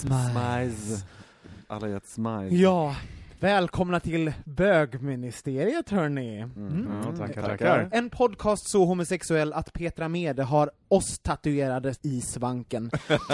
Smize. 0.00 1.04
Alla 1.66 1.88
gör 1.88 1.96
ett. 1.96 2.52
Ja, 2.52 2.96
välkomna 3.40 4.00
till 4.00 4.32
bögministeriet 4.44 5.90
hörni. 5.90 6.38
Mm. 6.38 6.68
Mm. 6.68 7.16
Tackar, 7.16 7.42
tackar. 7.42 7.88
En 7.92 8.10
podcast 8.10 8.70
så 8.70 8.84
homosexuell 8.84 9.52
att 9.52 9.72
Petra 9.72 10.08
Mede 10.08 10.42
har 10.42 10.70
oss 10.88 11.18
tatuerade 11.18 11.94
i 12.02 12.20
svanken. 12.20 12.90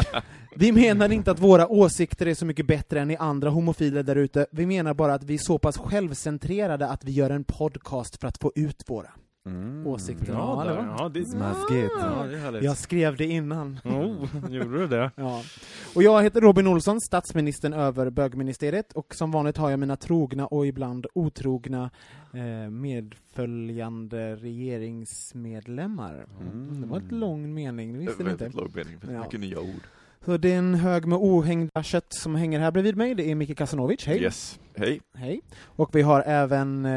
Vi 0.56 0.72
menar 0.72 1.12
inte 1.12 1.30
att 1.30 1.40
våra 1.40 1.68
åsikter 1.68 2.26
är 2.26 2.34
så 2.34 2.46
mycket 2.46 2.66
bättre 2.66 3.00
än 3.00 3.10
i 3.10 3.16
andra 3.16 3.50
homofiler 3.50 4.02
där 4.02 4.16
ute, 4.16 4.46
vi 4.50 4.66
menar 4.66 4.94
bara 4.94 5.14
att 5.14 5.24
vi 5.24 5.34
är 5.34 5.38
så 5.38 5.58
pass 5.58 5.78
självcentrerade 5.78 6.88
att 6.88 7.04
vi 7.04 7.12
gör 7.12 7.30
en 7.30 7.44
podcast 7.44 8.20
för 8.20 8.28
att 8.28 8.38
få 8.38 8.52
ut 8.54 8.84
våra 8.86 9.10
Mm. 9.46 9.86
åsikter. 9.86 10.32
Bra 10.32 10.64
Ja, 10.66 10.96
Ja, 10.98 11.08
det 11.08 11.20
är 11.20 11.24
Smaskigt. 11.24 11.92
Ja, 12.00 12.50
det. 12.50 12.60
Jag 12.64 12.76
skrev 12.76 13.16
det 13.16 13.24
innan. 13.24 13.78
Oh, 13.84 14.26
gjorde 14.50 14.78
du 14.78 14.86
det? 14.86 15.10
Ja. 15.16 15.42
Och 15.94 16.02
jag 16.02 16.22
heter 16.22 16.40
Robin 16.40 16.66
Olsson, 16.66 17.00
statsministern 17.00 17.72
över 17.72 18.10
bögministeriet, 18.10 18.92
och 18.92 19.14
som 19.14 19.30
vanligt 19.30 19.56
har 19.56 19.70
jag 19.70 19.78
mina 19.80 19.96
trogna 19.96 20.46
och 20.46 20.66
ibland 20.66 21.06
otrogna 21.14 21.90
eh, 22.32 22.70
medföljande 22.70 24.36
regeringsmedlemmar. 24.36 26.26
Mm. 26.40 26.80
Det 26.80 26.86
var 26.86 26.96
en 26.96 27.08
lång 27.08 27.54
mening, 27.54 27.92
det 27.92 27.98
visste 27.98 28.24
ni 28.24 28.30
inte. 28.30 28.44
Väldigt 28.44 28.60
låg 28.60 28.76
mening, 28.76 28.98
Ja. 29.12 29.22
mycket 29.22 29.40
nya 29.40 29.60
ord. 29.60 29.82
Så 30.26 30.36
det 30.36 30.52
är 30.52 30.58
en 30.58 30.74
hög 30.74 31.06
med 31.06 31.18
ohängda 31.22 31.82
kött 31.82 32.06
som 32.08 32.34
hänger 32.34 32.60
här 32.60 32.70
bredvid 32.70 32.96
mig, 32.96 33.14
det 33.14 33.30
är 33.30 33.34
Micke 33.34 33.58
Kasanovic, 33.58 34.06
hej. 34.06 34.22
Yes. 34.22 34.60
Hej. 34.76 35.00
Hej. 35.14 35.40
Och 35.64 35.90
vi 35.96 36.02
har 36.02 36.20
även... 36.26 36.84
Eh, 36.84 36.90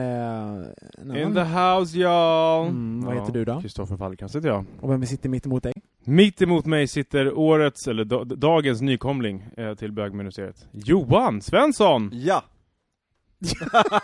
en 1.01 1.17
In 1.17 1.33
the 1.33 1.39
house 1.43 1.97
y'all! 1.97 2.67
Mm, 2.67 3.01
vad 3.05 3.15
heter 3.15 3.33
du 3.33 3.45
då? 3.45 3.61
Kristoffer 3.61 3.97
Falkans 3.97 4.35
heter 4.35 4.47
jag. 4.49 4.65
Och 4.81 4.91
vem 4.91 5.05
sitter 5.05 5.29
mitt 5.29 5.45
emot 5.45 5.63
dig? 5.63 5.73
Mitt 6.03 6.41
emot 6.41 6.65
mig 6.65 6.87
sitter 6.87 7.37
årets, 7.37 7.87
eller 7.87 8.03
da- 8.05 8.23
dagens 8.23 8.81
nykomling 8.81 9.45
eh, 9.57 9.73
till 9.75 9.91
bögministeriet. 9.91 10.67
Johan 10.71 11.41
Svensson! 11.41 12.09
Ja! 12.13 12.43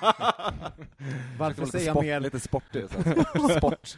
Varför 1.39 1.65
säger 1.65 1.85
jag 1.87 2.03
mer? 2.03 2.19
Lite 2.19 2.39
sportig. 2.39 2.83
Sport. 3.57 3.97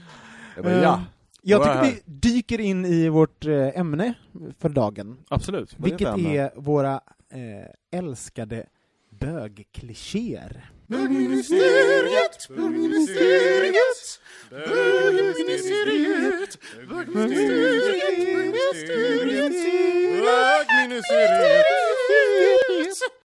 Jag 0.56 0.64
bara, 0.64 0.74
Eh, 0.74 0.82
ja. 0.84 1.02
Jag 1.50 1.64
tycker 1.64 1.82
vi 1.82 2.00
dyker 2.06 2.60
in 2.62 2.86
i 2.86 3.10
vårt 3.10 3.46
eh, 3.46 3.80
ämne 3.80 4.14
för 4.60 4.70
dagen. 4.70 5.18
Absolut. 5.30 5.74
Är 5.80 5.84
Vilket 5.84 6.08
ämne? 6.08 6.38
är 6.38 6.52
våra 6.56 6.94
eh, 7.30 8.00
älskade 8.00 8.66
bögklichéer. 9.10 10.70
Bögministeriet, 10.88 12.48
bögministeriet, 12.50 14.20
bögministeriet, 14.50 16.58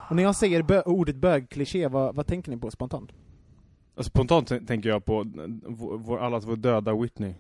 Och 0.10 0.16
när 0.16 0.24
jag 0.24 0.36
säger 0.36 0.62
bö- 0.62 0.84
ordet 0.86 1.16
bögkliché, 1.16 1.88
vad, 1.88 2.16
vad 2.16 2.28
tänker 2.28 2.52
ni 2.52 2.58
på 2.58 2.72
spontant? 2.72 3.12
Alltså, 3.96 4.10
spontant 4.10 4.68
tänker 4.68 4.90
jag 4.90 5.06
på 5.06 5.20
eh, 5.22 5.26
vår, 5.68 6.20
allas 6.20 6.46
vår 6.46 6.56
döda 6.56 6.94
Whitney. 6.96 7.34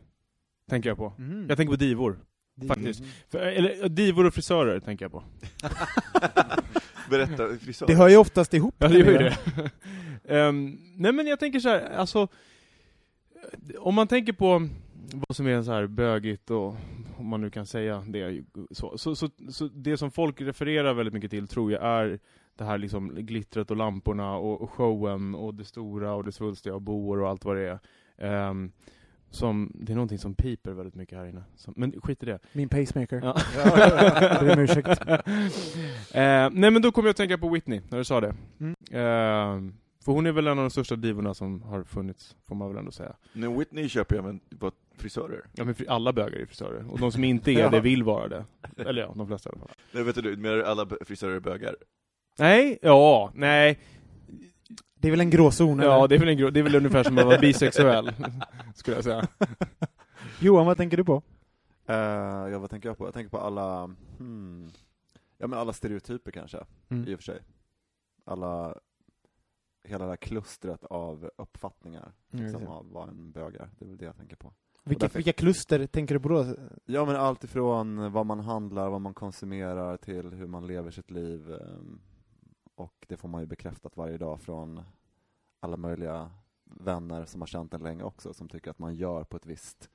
Tänker 0.69 0.89
jag 0.89 0.97
på. 0.97 1.13
Mm. 1.17 1.45
Jag 1.49 1.57
tänker 1.57 1.73
på 1.73 1.79
divor. 1.79 2.19
Faktiskt. 2.67 3.03
För, 3.29 3.39
eller 3.39 3.83
eh, 3.83 3.89
divor 3.89 4.25
och 4.25 4.33
frisörer 4.33 4.79
tänker 4.79 5.05
jag 5.05 5.11
på. 5.11 5.23
Berätta, 7.09 7.57
frisör. 7.57 7.87
Det 7.87 7.95
hör 7.95 8.09
ju 8.09 8.17
oftast 8.17 8.53
ihop. 8.53 8.75
Ja, 8.77 8.87
det 8.87 8.97
gör 8.97 9.11
ju 9.11 9.17
det. 9.17 9.37
Ehm, 10.29 10.77
nej 10.95 11.11
men 11.11 11.27
jag 11.27 11.39
tänker 11.39 11.59
så 11.59 11.69
här, 11.69 11.89
alltså 11.89 12.27
om 13.79 13.95
man 13.95 14.07
tänker 14.07 14.33
på 14.33 14.69
vad 15.13 15.35
som 15.35 15.47
är 15.47 15.61
så 15.61 15.71
här 15.71 15.87
bögigt 15.87 16.51
och 16.51 16.75
om 17.17 17.27
man 17.27 17.41
nu 17.41 17.49
kan 17.49 17.65
säga 17.65 18.03
det 18.07 18.43
så, 18.71 18.97
så, 18.97 19.15
så, 19.15 19.29
så 19.49 19.67
det 19.67 19.97
som 19.97 20.11
folk 20.11 20.41
refererar 20.41 20.93
väldigt 20.93 21.13
mycket 21.13 21.31
till 21.31 21.47
tror 21.47 21.71
jag 21.71 21.83
är 21.83 22.19
det 22.57 22.63
här 22.63 22.77
liksom 22.77 23.15
glittret 23.15 23.71
och 23.71 23.77
lamporna 23.77 24.37
och, 24.37 24.61
och 24.61 24.71
showen 24.71 25.35
och 25.35 25.53
det 25.53 25.65
stora 25.65 26.13
och 26.13 26.23
det 26.23 26.31
svulstiga 26.31 26.75
och 26.75 26.81
boor 26.81 27.21
och 27.21 27.29
allt 27.29 27.45
vad 27.45 27.55
det 27.55 27.67
är. 27.69 27.79
Ehm, 28.17 28.71
som, 29.29 29.71
det 29.75 29.93
är 29.93 29.95
någonting 29.95 30.17
som 30.17 30.35
piper 30.35 30.71
väldigt 30.71 30.95
mycket 30.95 31.17
här 31.17 31.25
inne. 31.25 31.43
Som, 31.55 31.73
men 31.77 32.01
skit 32.01 32.23
i 32.23 32.25
det. 32.25 32.39
Min 32.53 32.69
pacemaker. 32.69 33.21
Ja. 33.23 33.37
Ber 34.41 34.53
om 34.53 34.59
ursäkt. 34.59 34.87
Eh, 36.13 36.49
nej 36.51 36.71
men 36.71 36.81
då 36.81 36.91
kommer 36.91 37.07
jag 37.07 37.11
att 37.11 37.17
tänka 37.17 37.37
på 37.37 37.49
Whitney, 37.49 37.81
när 37.89 37.97
du 37.97 38.03
sa 38.03 38.21
det. 38.21 38.35
Mm. 38.59 38.75
Eh, 38.91 39.73
för 40.05 40.11
hon 40.11 40.25
är 40.25 40.31
väl 40.31 40.47
en 40.47 40.57
av 40.59 40.63
de 40.63 40.69
största 40.69 40.95
divorna 40.95 41.33
som 41.33 41.61
har 41.61 41.83
funnits, 41.83 42.35
får 42.47 42.55
man 42.55 42.69
väl 42.69 42.77
ändå 42.77 42.91
säga. 42.91 43.15
Men 43.33 43.57
Whitney 43.59 43.89
köper 43.89 44.15
jag 44.15 44.25
men 44.25 44.39
på 44.59 44.71
frisörer. 44.97 45.41
Ja 45.53 45.63
men 45.63 45.75
alla 45.87 46.13
bögar 46.13 46.39
är 46.39 46.45
frisörer, 46.45 46.91
och 46.91 46.99
de 46.99 47.11
som 47.11 47.23
inte 47.23 47.51
är 47.51 47.69
det 47.71 47.79
vill 47.79 48.03
vara 48.03 48.27
det. 48.27 48.45
Eller 48.77 49.01
ja, 49.01 49.13
de 49.15 49.27
flesta 49.27 49.49
i 49.49 49.51
alla 49.51 49.59
fall. 49.59 49.69
Nej, 49.91 50.03
vet 50.03 50.23
du, 50.23 50.37
menar 50.37 50.55
du 50.55 50.65
alla 50.65 50.87
frisörer 51.05 51.35
är 51.35 51.39
bögar? 51.39 51.75
Nej, 52.39 52.79
ja, 52.81 53.31
nej. 53.35 53.79
Det 55.07 55.09
är 55.09 55.11
väl 55.11 55.21
en 55.21 55.29
gråzon? 55.29 55.79
Ja, 55.79 55.95
eller? 55.97 56.07
det 56.07 56.15
är 56.15 56.19
väl, 56.19 56.27
en, 56.29 56.37
gro- 56.37 56.49
det 56.51 56.59
är 56.59 56.63
väl 56.63 56.75
ungefär 56.75 57.03
som 57.03 57.17
att 57.17 57.25
vara 57.25 57.37
bisexuell, 57.39 58.11
skulle 58.75 58.97
jag 58.97 59.03
säga. 59.03 59.27
Johan, 60.39 60.65
vad 60.65 60.77
tänker 60.77 60.97
du 60.97 61.03
på? 61.05 61.15
Uh, 61.89 61.95
ja, 62.51 62.59
vad 62.59 62.69
tänker 62.69 62.89
jag 62.89 62.97
på? 62.97 63.07
Jag 63.07 63.13
tänker 63.13 63.29
på 63.29 63.37
alla, 63.39 63.83
hmm, 64.17 64.69
ja 65.37 65.47
men 65.47 65.59
alla 65.59 65.73
stereotyper 65.73 66.31
kanske, 66.31 66.57
Mm. 66.89 67.07
i 67.07 67.15
och 67.15 67.19
för 67.19 67.23
sig. 67.23 67.39
Alla, 68.25 68.75
hela 69.83 70.05
det 70.05 70.11
här 70.11 70.17
klustret 70.17 70.83
av 70.83 71.29
uppfattningar 71.37 72.11
Mm, 72.33 72.45
liksom, 72.45 72.67
av 72.67 72.91
vad 72.91 73.09
en 73.09 73.31
bög 73.31 73.55
är. 73.55 73.69
Det 73.79 73.85
är 73.85 73.89
väl 73.89 73.97
det 73.97 74.05
jag 74.05 74.17
tänker 74.17 74.35
på. 74.35 74.53
Vilka, 74.83 74.99
därför- 75.05 75.17
vilka 75.17 75.33
kluster 75.33 75.87
tänker 75.87 76.15
du 76.15 76.19
på 76.19 76.29
då? 76.29 76.45
Ja 76.85 77.05
men 77.05 77.15
allt 77.15 77.43
ifrån 77.43 78.11
vad 78.11 78.25
man 78.25 78.39
handlar, 78.39 78.89
vad 78.89 79.01
man 79.01 79.13
konsumerar 79.13 79.97
till 79.97 80.29
hur 80.33 80.47
man 80.47 80.67
lever 80.67 80.91
sitt 80.91 81.11
liv. 81.11 81.51
ehm, 81.53 81.99
Och 82.75 83.05
det 83.07 83.17
får 83.17 83.27
man 83.27 83.41
ju 83.41 83.47
bekräftat 83.47 83.97
varje 83.97 84.17
dag 84.17 84.41
från 84.41 84.81
alla 85.59 85.77
möjliga 85.77 86.31
vänner 86.63 87.25
som 87.25 87.41
har 87.41 87.47
känt 87.47 87.73
en 87.73 87.83
länge 87.83 88.03
också, 88.03 88.33
som 88.33 88.47
tycker 88.49 88.71
att 88.71 88.79
man 88.79 88.95
gör 88.95 89.23
på 89.23 89.37
ett 89.37 89.45
visst 89.45 89.89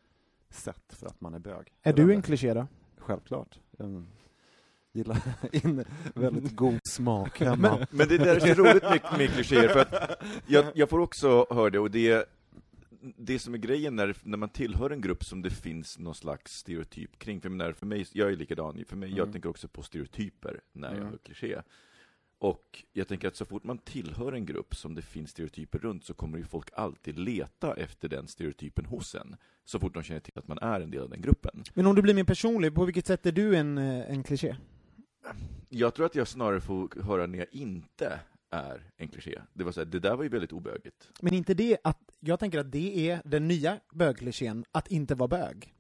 sätt 0.51 0.85
för 0.93 1.07
att 1.07 1.21
man 1.21 1.35
är 1.35 1.39
bög. 1.39 1.73
Är 1.83 1.91
Jag 1.91 1.97
du 1.97 2.13
en 2.15 2.23
kliché 2.23 2.55
då? 2.55 2.67
Självklart. 2.97 3.59
Jag 3.79 4.05
gillar 4.93 5.19
in 5.53 5.85
väldigt 6.15 6.57
god 6.57 6.81
smak 6.85 7.41
hemma. 7.41 7.87
Men 7.91 8.09
det 8.09 8.19
där 8.19 8.37
är 8.49 8.55
så 8.55 8.63
roligt 8.63 8.83
med, 8.83 9.01
med 9.19 9.31
klichéer, 9.31 9.69
för 9.69 9.81
att 9.81 10.23
jag, 10.47 10.65
jag 10.75 10.89
får 10.91 10.99
också 10.99 11.47
höra 11.51 11.71
det, 11.71 11.79
och 11.79 11.91
det, 11.91 12.29
det 13.17 13.39
som 13.39 13.55
är 13.55 13.59
grejen 13.59 13.97
när, 13.97 14.17
när 14.23 14.39
man 14.39 14.49
tillhör 14.49 14.91
en 14.91 15.01
grupp 15.01 15.25
som 15.25 15.43
det 15.43 15.51
finns 15.51 15.99
någon 15.99 16.15
slags 16.15 16.57
stereotyp 16.59 17.19
kring, 17.19 17.41
för, 17.41 17.49
jag 17.49 17.57
menar, 17.57 17.73
för 17.73 17.87
mig, 17.87 18.07
jag 18.13 18.33
är 18.33 18.37
likadan, 18.37 18.85
för 18.89 18.97
mig, 18.97 19.09
jag 19.11 19.19
Mm. 19.19 19.33
tänker 19.33 19.49
också 19.49 19.69
på 19.69 19.83
stereotyper 19.83 20.61
när 20.73 20.89
jag 20.89 20.97
Mm. 20.99 21.11
hör 21.11 21.19
kliché. 21.19 21.63
Och 22.43 22.85
jag 22.93 23.09
tänker 23.09 23.29
att 23.29 23.37
så 23.37 23.45
fort 23.45 23.65
man 23.65 23.79
tillhör 23.79 24.33
en 24.33 24.47
grupp 24.47 24.75
som 24.77 24.95
det 24.95 25.03
finns 25.03 25.31
stereotyper 25.31 25.79
runt, 25.79 26.05
så 26.05 26.15
kommer 26.15 26.39
ju 26.39 26.45
folk 26.45 26.69
alltid 26.75 27.19
leta 27.19 27.75
efter 27.75 28.09
den 28.09 28.29
stereotypen 28.29 28.85
hos 28.85 29.15
en, 29.15 29.37
så 29.65 29.79
fort 29.79 29.95
de 29.95 30.03
känner 30.03 30.21
till 30.21 30.39
att 30.39 30.49
man 30.49 30.59
är 30.59 30.81
en 30.81 30.91
del 30.91 31.03
av 31.03 31.11
den 31.11 31.21
gruppen. 31.21 31.65
Men 31.75 31.87
om 31.87 31.95
du 31.95 32.03
blir 32.03 32.15
mer 32.15 32.25
personlig, 32.25 32.75
på 32.75 32.85
vilket 32.85 33.07
sätt 33.07 33.27
är 33.27 33.33
du 33.33 33.57
en, 33.57 33.79
eh, 33.79 34.11
en 34.11 34.23
kliché? 34.23 34.57
Jag 35.69 35.95
tror 35.95 36.07
att 36.07 36.15
jag 36.15 36.29
snarare 36.29 36.61
får 36.61 37.03
höra 37.03 37.27
när 37.27 37.39
jag 37.39 37.49
inte 37.53 38.21
är 38.51 38.91
en 38.97 39.09
kliché. 39.09 39.41
Det 39.53 39.65
var 39.65 39.73
så 39.73 39.81
här, 39.81 39.87
det 39.87 39.99
där 39.99 40.17
var 40.17 40.23
ju 40.23 40.29
väldigt 40.29 40.53
obögigt. 40.53 41.09
Men 41.21 41.35
inte 41.35 41.55
det 41.55 41.79
att, 41.85 42.01
jag 42.21 42.41
tänker 42.41 42.59
att 42.59 42.73
det 42.73 43.11
är 43.11 43.23
den 43.25 43.49
nya 43.49 43.79
bögklichén, 43.93 44.65
att 44.73 44.89
inte 44.91 45.15
vara 45.15 45.29
bög. 45.29 45.75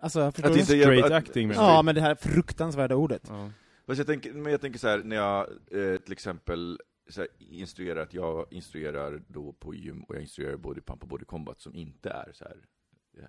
Alltså, 0.00 0.32
förstår 0.32 0.48
Att 0.48 0.54
du? 0.54 0.60
inte- 0.60 0.80
Straight 0.82 1.10
acting 1.10 1.50
Ja, 1.50 1.82
men 1.82 1.94
det 1.94 2.00
här 2.00 2.14
fruktansvärda 2.14 2.94
ordet. 2.94 3.22
Ja. 3.28 3.50
Fast 3.90 3.98
jag 3.98 4.06
tänker, 4.06 4.32
men 4.32 4.52
jag 4.52 4.60
tänker 4.60 4.78
så 4.78 4.88
här, 4.88 4.98
när 5.04 5.16
jag 5.16 5.48
eh, 5.70 5.96
till 6.00 6.12
exempel 6.12 6.80
så 7.08 7.20
här, 7.20 7.28
instruerar, 7.38 8.02
att 8.02 8.14
jag 8.14 8.46
instruerar 8.50 9.22
då 9.28 9.52
på 9.52 9.74
gym 9.74 10.02
och 10.04 10.14
jag 10.14 10.22
instruerar 10.22 10.56
body 10.56 10.80
pump 10.80 11.02
och 11.02 11.08
body 11.08 11.24
combat 11.24 11.60
som 11.60 11.74
inte 11.74 12.10
är 12.10 12.32
så 12.32 12.44
här 12.44 12.56
ja, 13.16 13.22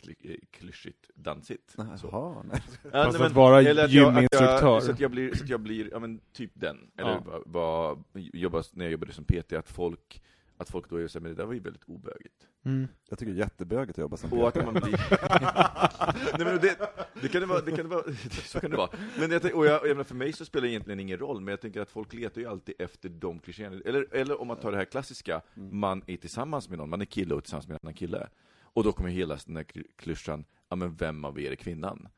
kly- 0.00 0.30
eh, 0.30 0.36
klyschigt, 0.50 1.10
dansigt. 1.14 1.70
Så. 1.70 2.08
Jaha, 2.12 2.42
nej. 2.42 2.62
Ja, 2.82 2.90
Fast 3.04 3.18
nej, 3.18 3.26
att 3.26 3.32
vara 3.32 3.62
gyminstruktör. 3.62 4.80
Så 4.80 4.90
att 4.90 5.00
jag 5.00 5.10
blir, 5.10 5.34
så 5.34 5.44
att 5.44 5.50
jag 5.50 5.60
blir, 5.60 5.88
ja 5.92 5.98
men 5.98 6.20
typ 6.32 6.50
den. 6.54 6.90
Eller 6.96 7.10
Ja. 7.10 7.22
vad, 7.26 7.42
vad, 7.46 8.04
jobba, 8.14 8.62
när 8.72 8.84
jag 8.84 8.92
jobbade 8.92 9.12
som 9.12 9.24
PT, 9.24 9.52
att 9.52 9.68
folk, 9.70 10.22
att 10.60 10.70
folk 10.70 10.90
då 10.90 10.96
är 10.96 11.08
såhär, 11.08 11.22
men 11.22 11.30
det 11.34 11.42
där 11.42 11.46
var 11.46 11.54
ju 11.54 11.60
väldigt 11.60 11.84
obögigt. 11.86 12.48
Mm. 12.64 12.88
Jag 13.08 13.18
tycker 13.18 13.32
det 13.32 13.38
är 13.38 13.42
jättebögigt 13.44 13.98
att 13.98 14.02
jobba 14.02 14.16
som 14.16 14.32
Och 14.32 14.48
att 14.48 14.64
man 14.64 14.74
blir... 14.74 15.00
Nej, 16.38 16.46
men 16.46 16.58
det, 16.60 16.78
det 17.22 17.28
kan 17.28 17.40
det 17.40 17.46
vara, 17.46 17.60
det 17.60 17.70
kan 17.70 17.88
det 17.88 17.94
vara, 17.94 18.04
så 18.44 18.60
kan 18.60 18.70
det 18.70 18.76
vara. 18.76 18.90
Men 19.18 19.30
jag, 19.30 19.54
och 19.54 19.66
jag, 19.66 19.72
jag 19.72 19.88
menar, 19.88 20.04
för 20.04 20.14
mig 20.14 20.32
så 20.32 20.44
spelar 20.44 20.62
det 20.62 20.70
egentligen 20.72 21.00
ingen 21.00 21.18
roll, 21.18 21.40
men 21.40 21.52
jag 21.52 21.60
tänker 21.60 21.80
att 21.80 21.90
folk 21.90 22.12
letar 22.12 22.40
ju 22.40 22.46
alltid 22.46 22.74
efter 22.78 23.08
de 23.08 23.38
klichéerna. 23.38 23.80
Eller, 23.84 24.14
eller 24.14 24.40
om 24.40 24.48
man 24.48 24.56
tar 24.56 24.70
det 24.70 24.78
här 24.78 24.84
klassiska, 24.84 25.42
man 25.54 26.02
är 26.06 26.16
tillsammans 26.16 26.68
med 26.68 26.78
någon, 26.78 26.90
man 26.90 27.00
är 27.00 27.04
kille 27.04 27.34
och 27.34 27.44
tillsammans 27.44 27.68
med 27.68 27.74
en 27.74 27.80
annan 27.82 27.94
kille. 27.94 28.28
Och 28.62 28.84
då 28.84 28.92
kommer 28.92 29.10
hela 29.10 29.38
den 29.46 29.56
här 29.56 29.64
kly- 29.64 29.90
klyschan, 29.96 30.44
ja 30.68 30.76
men 30.76 30.94
vem 30.94 31.24
av 31.24 31.40
er 31.40 31.50
är 31.50 31.56
kvinnan? 31.56 32.08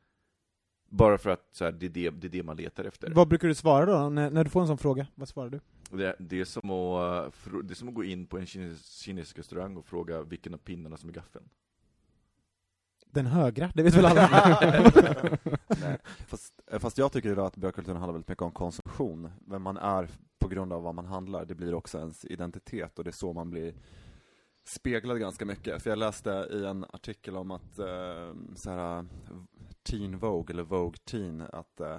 Bara 0.89 1.17
för 1.17 1.29
att 1.29 1.49
så 1.51 1.65
här, 1.65 1.71
det, 1.71 1.85
är 1.85 1.89
det, 1.89 2.09
det 2.09 2.27
är 2.27 2.29
det 2.29 2.43
man 2.43 2.57
letar 2.57 2.85
efter. 2.85 3.09
Vad 3.09 3.27
brukar 3.27 3.47
du 3.47 3.55
svara 3.55 3.85
då, 3.85 4.09
när, 4.09 4.29
när 4.29 4.43
du 4.43 4.49
får 4.49 4.61
en 4.61 4.67
sån 4.67 4.77
fråga? 4.77 5.07
Vad 5.15 5.27
svarar 5.29 5.49
du? 5.49 5.59
Det, 5.97 6.15
det, 6.19 6.39
är 6.39 6.45
som 6.45 6.69
att, 6.69 7.47
eh, 7.47 7.53
det 7.63 7.73
är 7.73 7.75
som 7.75 7.87
att 7.87 7.93
gå 7.93 8.03
in 8.03 8.25
på 8.25 8.37
en 8.37 8.45
kines, 8.45 9.01
kinesisk 9.01 9.39
restaurang 9.39 9.77
och 9.77 9.85
fråga 9.85 10.21
vilken 10.21 10.53
av 10.53 10.57
pinnarna 10.57 10.97
som 10.97 11.09
är 11.09 11.13
gaffeln. 11.13 11.49
Den 13.05 13.25
högra, 13.25 13.71
det 13.75 13.83
vet 13.83 13.95
väl 13.95 14.05
alla? 14.05 14.59
Nej, 15.81 15.97
fast, 16.27 16.61
eh, 16.67 16.79
fast 16.79 16.97
jag 16.97 17.11
tycker 17.11 17.31
idag 17.31 17.45
att 17.45 17.57
bögkulturen 17.57 17.97
handlar 17.97 18.13
väldigt 18.13 18.29
mycket 18.29 18.41
om 18.41 18.51
konsumtion. 18.51 19.31
Vem 19.47 19.61
man 19.61 19.77
är 19.77 20.09
på 20.39 20.49
grund 20.49 20.73
av 20.73 20.83
vad 20.83 20.95
man 20.95 21.05
handlar, 21.05 21.45
det 21.45 21.55
blir 21.55 21.73
också 21.73 21.97
ens 21.97 22.25
identitet 22.25 22.97
och 22.99 23.03
det 23.03 23.09
är 23.09 23.11
så 23.11 23.33
man 23.33 23.49
blir 23.49 23.73
speglad 24.63 25.19
ganska 25.19 25.45
mycket. 25.45 25.83
För 25.83 25.89
jag 25.89 25.99
läste 25.99 26.47
i 26.51 26.65
en 26.65 26.83
artikel 26.83 27.37
om 27.37 27.51
att 27.51 27.79
eh, 27.79 28.33
så 28.55 28.69
här, 28.69 29.05
Teen 29.83 30.17
Vogue, 30.17 30.53
eller 30.53 30.63
Vogue 30.63 30.97
Teen, 31.05 31.41
att 31.41 31.79
eh, 31.79 31.97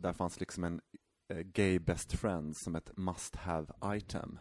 där 0.00 0.12
fanns 0.12 0.40
liksom 0.40 0.64
en 0.64 0.74
eh, 0.74 0.80
gay 1.28 1.78
best 1.78 2.12
friend 2.12 2.56
som 2.56 2.74
ett 2.74 2.96
must 2.96 3.36
have 3.36 3.66
item. 3.84 4.38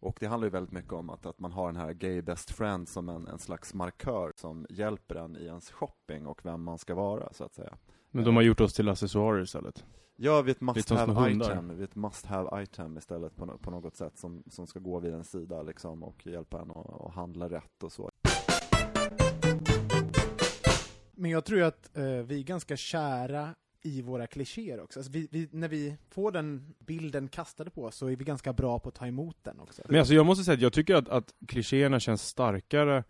Och 0.00 0.16
det 0.20 0.26
handlar 0.26 0.46
ju 0.46 0.50
väldigt 0.50 0.72
mycket 0.72 0.92
om 0.92 1.10
att, 1.10 1.26
att 1.26 1.38
man 1.38 1.52
har 1.52 1.66
den 1.66 1.76
här 1.76 1.92
gay 1.92 2.22
best 2.22 2.50
friend 2.50 2.88
som 2.88 3.08
en, 3.08 3.28
en 3.28 3.38
slags 3.38 3.74
markör 3.74 4.32
som 4.36 4.66
hjälper 4.70 5.14
en 5.14 5.36
i 5.36 5.44
ens 5.44 5.70
shopping 5.70 6.26
och 6.26 6.40
vem 6.44 6.62
man 6.62 6.78
ska 6.78 6.94
vara, 6.94 7.32
så 7.32 7.44
att 7.44 7.54
säga. 7.54 7.76
Men 8.10 8.24
de 8.24 8.36
har 8.36 8.42
gjort 8.42 8.60
oss 8.60 8.74
till 8.74 8.88
accessoarer 8.88 9.42
istället. 9.42 9.84
Ja, 10.16 10.42
vid 10.42 10.56
ett 10.56 10.62
Lite 10.62 10.64
must 10.64 10.90
have 10.90 11.30
item, 11.30 11.68
vid 11.68 11.84
ett 11.84 11.94
must 11.94 12.26
have 12.26 12.62
item 12.62 12.98
istället 12.98 13.36
på, 13.36 13.58
på 13.58 13.70
något 13.70 13.96
sätt 13.96 14.18
som, 14.18 14.42
som 14.46 14.66
ska 14.66 14.78
gå 14.78 15.00
vid 15.00 15.14
en 15.14 15.24
sida 15.24 15.62
liksom 15.62 16.02
och 16.02 16.26
hjälpa 16.26 16.60
en 16.60 16.70
att, 16.70 17.00
att 17.00 17.14
handla 17.14 17.48
rätt 17.48 17.82
och 17.82 17.92
så. 17.92 18.10
Men 21.12 21.30
jag 21.30 21.44
tror 21.44 21.58
ju 21.58 21.64
att 21.64 21.96
eh, 21.96 22.04
vi 22.04 22.38
är 22.38 22.42
ganska 22.42 22.76
kära 22.76 23.54
i 23.84 24.02
våra 24.02 24.26
klichéer 24.26 24.80
också. 24.80 24.98
Alltså 25.00 25.12
vi, 25.12 25.28
vi, 25.30 25.48
när 25.50 25.68
vi 25.68 25.96
får 26.10 26.32
den 26.32 26.74
bilden 26.78 27.28
kastade 27.28 27.70
på 27.70 27.84
oss 27.84 27.96
så 27.96 28.06
är 28.06 28.16
vi 28.16 28.24
ganska 28.24 28.52
bra 28.52 28.78
på 28.78 28.88
att 28.88 28.94
ta 28.94 29.06
emot 29.06 29.36
den 29.42 29.60
också. 29.60 29.82
Men 29.88 29.98
alltså 29.98 30.14
jag 30.14 30.26
måste 30.26 30.44
säga 30.44 30.54
att 30.54 30.60
jag 30.60 30.72
tycker 30.72 30.94
att, 30.94 31.08
att 31.08 31.34
klichéerna 31.48 32.00
känns 32.00 32.22
starkare 32.22 33.04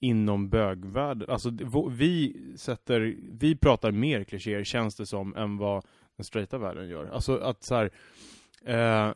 inom 0.00 0.48
bögvärlden. 0.48 1.30
Alltså 1.30 1.50
vi 1.90 2.36
sätter, 2.56 3.16
vi 3.32 3.56
pratar 3.56 3.90
mer 3.92 4.24
klichéer 4.24 4.64
känns 4.64 4.96
det 4.96 5.06
som 5.06 5.36
än 5.36 5.56
vad 5.56 5.84
den 6.16 6.24
straighta 6.24 6.58
världen 6.58 6.88
gör. 6.88 7.06
Alltså 7.06 7.36
att 7.36 7.62
så 7.62 7.74
här, 7.74 7.90
eh, 8.64 9.14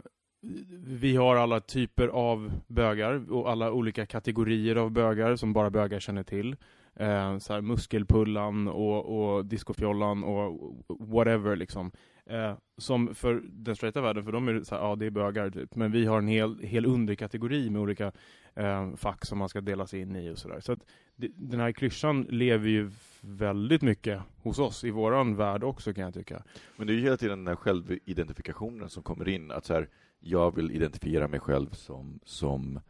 vi 0.87 1.17
har 1.17 1.37
alla 1.37 1.61
typer 1.61 2.09
av 2.09 2.53
bögar 2.67 3.33
och 3.33 3.51
alla 3.51 3.73
olika 3.73 4.07
kategorier 4.07 4.77
av 4.77 4.91
bögar 4.91 5.37
som 5.37 5.53
bara 5.53 5.71
bögar 5.71 6.01
känner 6.01 6.23
till. 6.23 6.57
Eh, 6.95 7.39
så 7.39 7.53
här 7.53 7.61
muskelpullan 7.61 8.69
och, 8.69 9.37
och 9.37 9.47
discofjollan 9.47 10.25
och 10.25 10.75
whatever 10.89 11.57
liksom. 11.57 11.91
Eh, 12.27 12.55
som 12.79 13.15
för 13.15 13.43
den 13.49 13.77
straighta 13.77 14.01
världen, 14.01 14.25
för 14.25 14.33
de 14.33 14.49
är 14.49 14.53
det 14.53 14.65
så 14.65 14.75
här, 14.75 14.83
ja 14.83 14.97
det 14.97 15.07
är 15.07 15.11
bögar 15.11 15.51
typ. 15.51 15.75
Men 15.75 15.93
vi 15.93 16.07
har 16.07 16.19
en 16.19 16.29
hel, 16.29 16.59
hel 16.59 16.87
underkategori 16.87 17.71
med 17.71 17.83
olika 17.83 18.13
eh, 18.55 18.95
fack 18.95 19.25
som 19.25 19.39
man 19.39 19.49
ska 19.49 19.61
delas 19.61 19.95
in 19.95 20.17
i 20.17 20.31
och 20.31 20.39
sådär. 20.39 20.61
Så 20.61 20.73
att 20.73 20.81
det, 21.17 21.31
den 21.35 21.61
här 21.61 21.73
klyschan 21.73 22.23
lever 22.23 22.69
ju 22.69 22.91
väldigt 23.21 23.83
mycket 23.83 24.21
hos 24.43 24.59
oss 24.59 24.85
i 24.85 24.91
våran 24.91 25.37
värld 25.37 25.65
också 25.65 25.95
kan 25.95 26.05
jag 26.05 26.15
tycka. 26.15 26.43
Men 26.77 26.87
det 26.87 26.93
är 26.93 26.95
ju 26.95 27.03
hela 27.03 27.17
tiden 27.17 27.39
den 27.39 27.49
här 27.49 27.57
självidentifikationen 27.57 28.91
som 28.91 29.03
kommer 29.03 29.29
in, 29.29 29.51
att 29.51 29.65
så 29.65 29.75
här, 29.75 29.89
jag 30.21 30.55
vill 30.55 30.71
identifiera 30.71 31.29
mig 31.29 31.41
själv 31.41 31.71
som, 31.73 32.21
som 32.25 32.81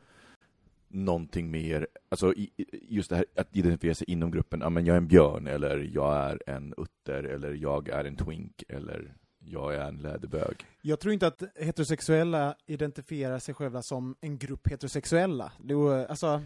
någonting 0.88 1.50
mer, 1.50 1.87
alltså 2.08 2.34
just 2.82 3.11
det 3.11 3.17
här 3.17 3.25
att 3.37 3.56
identifiera 3.56 3.94
sig 3.94 4.11
inom 4.11 4.31
gruppen, 4.31 4.61
ja 4.61 4.70
men 4.70 4.87
jag 4.87 4.94
är 4.94 4.99
en 4.99 5.08
björn, 5.08 5.46
eller 5.46 5.90
jag 5.94 6.17
är 6.17 6.43
en 6.46 6.75
utter, 6.76 7.25
eller 7.25 7.52
jag 7.52 7.88
är 7.88 8.05
en 8.05 8.17
twink, 8.17 8.62
eller 8.69 9.14
jag 9.49 9.75
är 9.75 9.88
en 9.88 9.96
läderbög. 9.96 10.56
Jag 10.82 11.00
tror 11.00 11.14
inte 11.14 11.26
att 11.26 11.43
heterosexuella 11.56 12.56
identifierar 12.67 13.38
sig 13.38 13.55
själva 13.55 13.82
som 13.82 14.17
en 14.20 14.38
grupp 14.38 14.70
heterosexuella. 14.70 15.52
Det, 15.64 15.75
är, 15.75 16.06
alltså, 16.06 16.43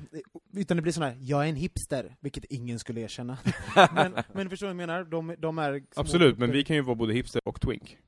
utan 0.52 0.76
det 0.76 0.82
blir 0.82 0.92
sån 0.92 1.02
här, 1.02 1.16
jag 1.20 1.44
är 1.44 1.48
en 1.48 1.56
hipster, 1.56 2.16
vilket 2.20 2.44
ingen 2.44 2.78
skulle 2.78 3.00
erkänna. 3.00 3.38
men, 3.94 4.14
men 4.32 4.50
förstår 4.50 4.66
du 4.66 4.74
vad 4.74 4.82
jag 4.82 4.88
menar? 4.88 5.04
De, 5.04 5.34
de 5.38 5.58
är 5.58 5.82
Absolut, 5.96 6.38
men 6.38 6.50
vi 6.50 6.64
kan 6.64 6.76
ju 6.76 6.82
vara 6.82 6.94
både 6.96 7.14
hipster 7.14 7.40
och 7.44 7.60
twink. 7.60 7.98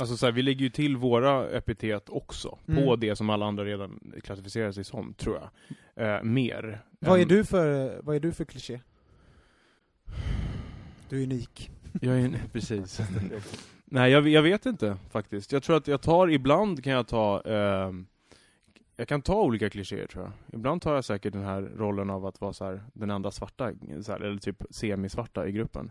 Alltså 0.00 0.16
så 0.16 0.26
här, 0.26 0.32
vi 0.32 0.42
lägger 0.42 0.60
ju 0.60 0.70
till 0.70 0.96
våra 0.96 1.50
epitet 1.50 2.08
också, 2.08 2.58
på 2.66 2.72
Mm. 2.72 3.00
det 3.00 3.16
som 3.16 3.30
alla 3.30 3.46
andra 3.46 3.64
redan 3.64 4.12
klassificerar 4.24 4.72
sig 4.72 4.84
som, 4.84 5.14
tror 5.14 5.36
jag. 5.96 6.16
Eh, 6.16 6.22
mer. 6.22 6.80
Vad 6.98 7.20
är 7.20 7.24
du 7.24 7.44
för, 7.44 8.00
vad 8.02 8.16
är 8.16 8.20
du 8.20 8.32
för 8.32 8.44
kliché? 8.44 8.80
Du 11.08 11.18
är 11.20 11.24
unik. 11.24 11.70
Jag 12.00 12.20
är 12.20 12.32
precis. 12.52 13.00
Nej, 13.84 14.12
jag, 14.12 14.28
jag 14.28 14.42
vet 14.42 14.66
inte 14.66 14.96
faktiskt. 15.10 15.52
Jag 15.52 15.62
tror 15.62 15.76
att 15.76 15.88
jag 15.88 16.00
tar, 16.02 16.28
ibland 16.30 16.84
kan 16.84 16.92
jag 16.92 17.06
ta, 17.08 17.40
ehm, 17.40 18.06
jag 18.96 19.08
kan 19.08 19.22
ta 19.22 19.42
olika 19.42 19.70
klichéer 19.70 20.06
tror 20.06 20.24
jag. 20.24 20.32
Ibland 20.58 20.82
tar 20.82 20.94
jag 20.94 21.04
säkert 21.04 21.32
den 21.32 21.44
här 21.44 21.62
rollen 21.62 22.10
av 22.10 22.26
att 22.26 22.40
vara 22.40 22.52
så 22.52 22.64
här, 22.64 22.82
den 22.92 23.10
enda 23.10 23.30
svarta, 23.30 23.72
så 24.02 24.12
här, 24.12 24.20
eller 24.20 24.38
typ 24.38 24.62
semisvarta 24.70 25.46
i 25.46 25.52
gruppen. 25.52 25.90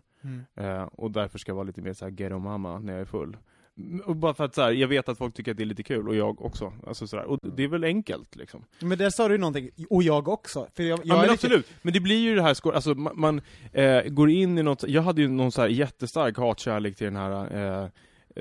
Eh, 0.55 0.83
och 0.83 1.11
därför 1.11 1.39
ska 1.39 1.49
jag 1.49 1.55
vara 1.55 1.63
lite 1.67 1.81
mer 1.81 1.93
så 1.93 2.05
här 2.05 2.11
ghetto 2.11 2.39
mamma 2.39 2.79
när 2.79 2.93
jag 2.93 3.01
är 3.01 3.05
full. 3.05 3.37
Mm, 3.79 3.99
Och 4.05 4.15
bara 4.15 4.33
för 4.33 4.43
att 4.45 4.55
så 4.55 4.61
här, 4.61 4.71
jag 4.71 4.87
vet 4.87 5.09
att 5.09 5.17
folk 5.17 5.33
tycker 5.33 5.51
att 5.51 5.57
det 5.57 5.63
är 5.63 5.65
lite 5.65 5.83
kul, 5.83 6.07
och 6.07 6.15
jag 6.15 6.41
också. 6.45 6.73
Alltså 6.87 7.07
så 7.07 7.17
här, 7.17 7.25
och 7.25 7.39
det 7.55 7.63
är 7.63 7.67
väl 7.67 7.83
enkelt 7.83 8.35
liksom. 8.35 8.63
Men 8.79 8.97
där 8.97 9.09
sa 9.09 9.27
du 9.27 9.33
ju 9.33 9.37
någonting, 9.37 9.69
och 9.89 10.03
jag 10.03 10.27
också. 10.27 10.67
För 10.75 10.83
jag, 10.83 10.99
jag 10.99 11.05
Ja 11.07 11.13
men 11.13 11.21
lite- 11.21 11.33
absolut, 11.33 11.67
men 11.81 11.93
det 11.93 11.99
blir 11.99 12.19
ju 12.19 12.35
det 12.35 12.41
här, 12.41 12.73
alltså 12.73 12.93
man, 12.93 13.13
man 13.19 13.41
eh, 13.73 14.01
går 14.03 14.29
in 14.29 14.57
i 14.57 14.63
något, 14.63 14.83
jag 14.87 15.01
hade 15.01 15.21
ju 15.21 15.27
någon 15.27 15.51
så 15.51 15.61
här 15.61 15.67
jättestark 15.69 16.37
hatkärlek 16.37 16.95
till 16.95 17.05
den 17.05 17.15
här, 17.15 17.81
eh, 17.83 17.87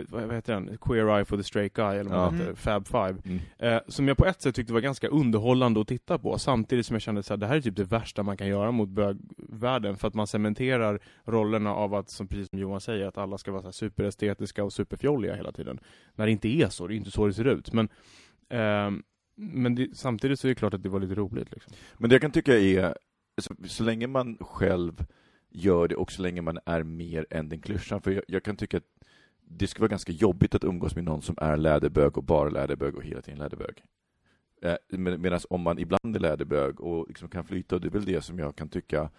vad 0.09 0.23
vad 0.23 0.35
heter 0.35 0.52
den? 0.54 0.78
Queer 0.78 1.16
Eye 1.16 1.25
for 1.25 1.37
the 1.37 1.42
Straight 1.42 1.73
Guy, 1.75 1.97
eller 1.97 2.11
vad 2.11 2.18
Ja. 2.18 2.30
heter, 2.30 2.54
Fab 2.54 2.87
Five. 2.87 3.14
Mm. 3.25 3.38
Eh, 3.59 3.80
som 3.88 4.09
jag 4.09 4.16
på 4.16 4.26
ett 4.26 4.42
sätt 4.42 4.54
tyckte 4.54 4.73
var 4.73 4.80
ganska 4.80 5.09
underhållande 5.09 5.80
att 5.80 5.88
titta 5.88 6.18
på, 6.18 6.38
samtidigt 6.38 6.87
som 6.87 6.95
jag 6.95 7.02
kände 7.02 7.23
att 7.30 7.40
det 7.40 7.47
här 7.47 7.57
är 7.57 7.61
typ 7.61 7.76
det 7.76 7.85
värsta 7.85 8.23
man 8.23 8.37
kan 8.37 8.49
göra 8.49 8.71
mot 8.71 8.88
bögvärlden, 8.88 9.97
för 9.97 10.09
att 10.09 10.14
man 10.14 10.26
cementerar 10.26 11.00
rollerna 11.25 11.75
av 11.75 11.95
att, 11.95 12.11
som 12.11 12.28
precis 12.28 12.50
som 12.50 12.59
Johan 12.59 12.80
säger, 12.80 13.07
att 13.07 13.18
alla 13.18 13.38
ska 13.38 13.52
vara 13.52 13.62
så 13.62 13.73
superestetiska 13.73 14.64
och 14.64 14.73
superfjolliga 14.73 15.35
hela 15.35 15.52
tiden. 15.52 15.80
När 16.14 16.26
det 16.26 16.33
inte 16.33 16.49
är 16.49 16.68
så, 16.68 16.87
det 16.87 16.95
är 16.95 16.97
inte 16.97 17.11
så 17.11 17.26
det 17.26 17.33
ser 17.33 17.45
ut. 17.45 17.73
Men, 17.73 17.88
ehm, 18.49 19.02
men 19.37 19.75
det, 19.75 19.88
samtidigt 19.97 20.40
så 20.40 20.47
är 20.47 20.49
det 20.49 20.54
klart 20.54 20.75
att 20.75 20.83
det 20.83 20.88
var 20.88 21.00
lite 21.00 21.14
roligt 21.14 21.50
liksom. 21.52 21.73
Men 21.99 22.11
det 22.11 22.14
jag 22.14 22.23
kan 22.23 22.30
tycka 22.30 22.59
är, 22.59 22.95
så, 23.40 23.54
så 23.64 23.85
länge 23.85 24.07
man 24.07 24.38
själv 24.40 25.04
gör 25.50 25.88
det 25.88 25.97
och 25.97 26.12
så 26.12 26.23
länge 26.23 26.42
man 26.42 26.59
är 26.66 26.83
mer 26.83 27.26
än 27.30 27.49
den 27.49 27.61
klyschan, 27.61 28.00
för 28.02 28.11
jag, 28.11 28.23
jag 28.28 28.42
kan 28.42 28.57
tycka 28.57 28.76
att 28.76 28.85
det 29.50 29.66
skulle 29.66 29.82
vara 29.82 29.90
ganska 29.90 30.12
jobbigt 30.12 30.54
att 30.54 30.64
umgås 30.64 30.94
med 30.94 31.04
någon 31.04 31.22
som 31.22 31.34
är 31.38 31.56
läderbög 31.56 32.18
och 32.18 32.24
bara 32.24 32.50
läderbög 32.50 32.96
och 32.96 33.02
hela 33.02 33.22
tiden 33.22 33.38
läderbög. 33.38 33.82
Eh, 34.62 34.76
med, 34.88 35.20
Medan 35.20 35.40
om 35.50 35.60
man 35.60 35.78
ibland 35.78 36.16
är 36.16 36.20
läderbög 36.20 36.80
och 36.80 37.08
liksom 37.08 37.28
kan 37.28 37.44
flyta, 37.44 37.74
och 37.74 37.80
det 37.80 37.88
är 37.88 37.90
väl 37.90 38.04
det 38.04 38.22
som 38.22 38.38
jag 38.38 38.56
kan 38.56 38.68
tycka, 38.68 39.10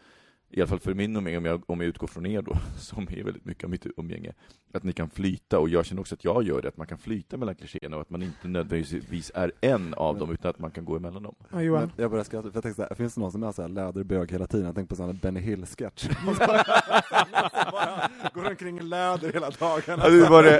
i 0.52 0.62
alla 0.62 0.68
fall 0.68 0.80
för 0.80 0.94
min 0.94 1.16
umgänge, 1.16 1.38
om 1.38 1.46
jag, 1.46 1.70
om 1.70 1.80
jag 1.82 1.88
utgår 1.88 2.08
från 2.08 2.26
er 2.26 2.42
då, 2.42 2.56
som 2.78 3.08
är 3.12 3.24
väldigt 3.24 3.46
mycket 3.46 3.64
av 3.64 3.70
mitt 3.70 3.86
umgänge, 3.98 4.34
att 4.74 4.84
ni 4.84 4.94
kan 4.94 5.10
flyta, 5.10 5.60
och 5.60 5.70
jag 5.70 5.86
känner 5.86 6.02
också 6.02 6.16
att 6.16 6.24
jag 6.24 6.44
gör 6.44 6.62
det, 6.62 6.68
att 6.68 6.78
man 6.78 6.88
kan 6.88 6.98
flyta 6.98 7.38
mellan 7.38 7.56
klichéerna 7.56 7.96
och 7.96 8.02
att 8.02 8.10
man 8.10 8.22
inte 8.24 8.48
nödvändigtvis 8.48 9.32
är 9.36 9.52
en 9.62 9.94
av 9.94 10.18
dem, 10.18 10.32
utan 10.32 10.50
att 10.50 10.60
man 10.60 10.72
kan 10.72 10.86
gå 10.86 10.96
emellan 10.96 11.24
dem. 11.24 11.36
Ja, 11.52 11.62
Johan. 11.62 11.82
Men 11.96 12.04
jag 12.04 12.12
börjar 12.12 12.24
skratta, 12.24 12.50
för 12.52 12.58
jag 12.58 12.64
tänkte 12.64 12.82
så 12.82 12.88
här, 12.90 12.96
finns 12.96 13.16
det 13.16 13.22
någon 13.22 13.32
som 13.32 13.44
är 13.44 13.52
så 13.52 13.62
här 13.62 13.70
läderbög 13.70 14.32
hela 14.32 14.48
tiden? 14.48 14.66
Jag 14.66 14.76
tänkte 14.76 14.90
på 14.90 14.96
sån 14.96 15.06
här 15.06 15.14
Benny 15.22 15.40
Hill-sketch. 15.40 16.10
Går 18.34 18.50
omkring 18.50 18.80
i 18.80 18.84
läder 18.84 19.34
hela 19.34 19.50
dagarna. 19.50 20.04
Ja, 20.06 20.10
nu 20.12 20.22
var 20.22 20.44
det- 20.44 20.60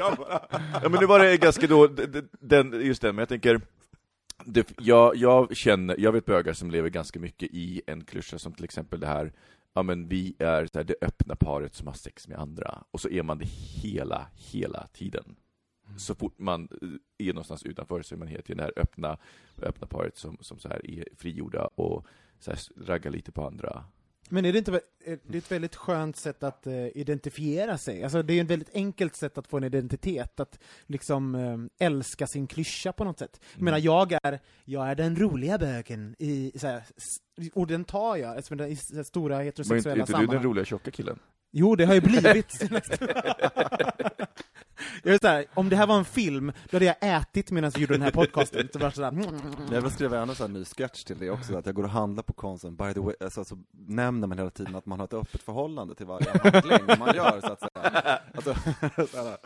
Ja 0.84 0.90
men 0.90 1.00
nu 1.00 1.06
var 1.06 1.20
det 1.20 1.38
ganska 1.38 1.68
då, 1.68 1.88
den, 2.40 2.82
just 2.86 3.02
den, 3.02 3.16
men 3.16 3.22
jag 3.22 3.30
tänker 3.30 3.62
det, 4.46 4.74
jag, 4.80 5.16
jag 5.16 5.56
känner, 5.58 5.96
jag 6.00 6.12
vet 6.12 6.26
bögar 6.26 6.54
som 6.54 6.72
lever 6.72 6.90
ganska 6.90 7.20
mycket 7.20 7.50
i 7.52 7.82
en 7.88 8.04
klyscha 8.04 8.40
som 8.40 8.54
till 8.54 8.64
exempel 8.64 9.00
det 9.00 9.08
här 9.08 9.32
Ja 9.74 9.84
men 9.84 10.08
vi 10.08 10.36
är 10.40 10.66
så 10.66 10.80
här, 10.80 10.84
det 10.84 10.96
öppna 11.02 11.36
paret 11.36 11.76
som 11.76 11.88
har 11.88 11.94
sex 11.94 12.28
med 12.28 12.40
andra, 12.40 12.84
och 12.92 13.02
så 13.02 13.10
är 13.10 13.24
man 13.24 13.38
det 13.38 13.46
hela, 13.46 14.28
hela 14.34 14.88
tiden. 14.88 15.36
Så 15.98 16.16
fort 16.16 16.40
man 16.40 16.68
eh, 16.82 17.28
är 17.28 17.34
någonstans 17.34 17.64
utanför 17.64 18.02
så 18.02 18.16
är 18.16 18.20
man 18.20 18.28
hela 18.28 18.42
tiden 18.42 18.58
det 18.58 18.64
här 18.64 18.74
öppna, 18.76 19.18
öppna 19.62 19.88
paret 19.88 20.18
som, 20.18 20.38
som 20.42 20.60
så 20.60 20.70
här 20.70 20.92
är 20.92 21.06
frigjorda 21.16 21.70
och 21.76 22.06
så 22.40 22.52
här 22.52 22.60
raggar 22.86 23.12
lite 23.12 23.32
på 23.32 23.48
andra. 23.48 23.84
Men 24.30 24.46
är 24.46 24.52
det 24.54 24.58
inte 24.58 24.82
är 25.06 25.20
det 25.28 25.38
ett 25.38 25.52
väldigt 25.52 25.76
skönt 25.76 26.18
sätt 26.18 26.44
att 26.44 26.68
eh, 26.68 26.98
identifiera 26.98 27.78
sig? 27.78 28.04
Alltså 28.04 28.24
det 28.24 28.34
är 28.34 28.44
ett 28.44 28.50
väldigt 28.50 28.76
enkelt 28.76 29.16
sätt 29.16 29.38
att 29.38 29.48
få 29.48 29.58
en 29.58 29.64
identitet, 29.64 30.40
att 30.40 30.60
liksom 30.86 31.36
eh, 31.36 31.86
älska 31.88 32.28
sin 32.28 32.48
klyscha 32.48 32.92
på 32.94 33.04
något 33.04 33.20
sätt. 33.20 33.42
Jag 33.54 33.62
menar, 33.62 33.78
jag 33.78 34.18
är, 34.24 34.40
jag 34.66 34.90
är 34.90 34.96
den 34.96 35.16
roliga 35.16 35.58
bögen 35.58 36.16
i, 36.20 36.52
så 36.56 36.68
här, 36.68 36.84
och 37.54 37.68
den 37.68 37.86
tar 37.86 38.16
jag, 38.16 38.38
eftersom 38.38 38.62
i 38.68 38.76
så 38.76 39.04
stora 39.04 39.38
Men 39.38 39.48
inte, 39.48 39.62
heterosexuella 39.62 40.02
inte 40.02 40.12
du 40.12 40.18
den 40.18 40.26
sammanhang. 40.28 40.46
roliga 40.46 40.66
tjocka 40.66 40.92
killen? 40.92 41.20
Jo, 41.52 41.76
det 41.76 41.86
har 41.86 41.94
ju 41.94 42.02
blivit. 42.02 42.62
jag 45.04 45.14
är 45.14 45.20
så 45.22 45.28
här, 45.28 45.46
om 45.54 45.70
det 45.70 45.76
här 45.76 45.88
var 45.88 45.98
en 45.98 46.06
film, 46.06 46.52
då 46.70 46.76
hade 46.76 46.86
jag 46.86 46.96
ätit 47.00 47.52
medan 47.52 47.72
jag 47.74 47.82
gjorde 47.82 47.94
den 47.94 48.02
här 48.02 48.12
podcasten. 48.12 48.70
Så 48.74 48.80
var 48.80 48.90
sådär, 48.90 49.14
Jag 49.72 49.82
vill 49.82 49.92
skriva 49.92 50.20
en 50.20 50.36
sån 50.36 50.54
ny 50.54 50.66
sketch 50.66 51.04
till 51.04 51.20
det 51.20 51.30
också, 51.30 51.58
att 51.58 51.66
jag 51.66 51.76
går 51.76 51.84
och 51.84 51.90
handlar 51.90 52.24
på 52.24 52.34
Konsum, 52.34 52.76
by 52.76 52.94
the 52.94 53.00
way, 53.00 53.16
alltså, 53.20 53.46
så 53.46 53.58
nämner 53.72 54.28
man 54.28 54.38
hela 54.38 54.50
tiden 54.50 54.76
att 54.76 54.86
man 54.86 55.00
har 55.00 55.06
ett 55.06 55.14
öppet 55.14 55.44
förhållande 55.44 55.96
till 55.96 56.06
varje 56.06 56.32
handling 56.44 57.00
man 57.00 57.16
gör, 57.16 57.42
så 57.42 57.48
att 57.52 57.60
säga. 57.60 58.20
Alltså, 58.36 58.54
så 59.18 59.24
här. 59.24 59.38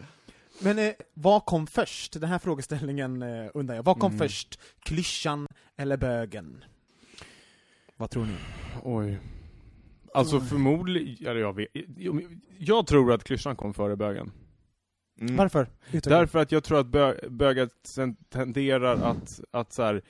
Men 0.61 0.79
eh, 0.79 0.93
vad 1.13 1.45
kom 1.45 1.67
först? 1.67 2.13
Den 2.13 2.29
här 2.29 2.39
frågeställningen 2.39 3.21
eh, 3.21 3.49
undrar 3.53 3.75
jag. 3.75 3.83
Vad 3.83 3.99
kom 3.99 4.11
Mm. 4.11 4.19
först? 4.19 4.59
Klyschan 4.79 5.47
eller 5.77 5.97
bögen? 5.97 6.63
Vad 7.97 8.09
tror 8.09 8.25
ni? 8.25 8.35
Oj. 8.83 9.19
Alltså 10.13 10.39
förmodligen, 10.39 11.27
eller 11.27 11.39
jag 11.41 11.55
vet, 11.55 11.67
jag, 11.97 12.39
jag 12.57 12.87
tror 12.87 13.13
att 13.13 13.23
klyschan 13.23 13.55
kom 13.55 13.73
före 13.73 13.95
bögen. 13.95 14.31
Mm. 15.22 15.36
Varför? 15.36 15.67
Utveckla. 15.88 16.17
Därför 16.20 16.39
att 16.39 16.51
jag 16.51 16.63
tror 16.63 16.79
att 16.79 16.88
bö, 16.88 17.15
bögar 17.29 17.70
tenderar 18.29 18.96
att, 18.96 19.39
att 19.51 19.74
så 19.74 19.84
här, 19.84 20.01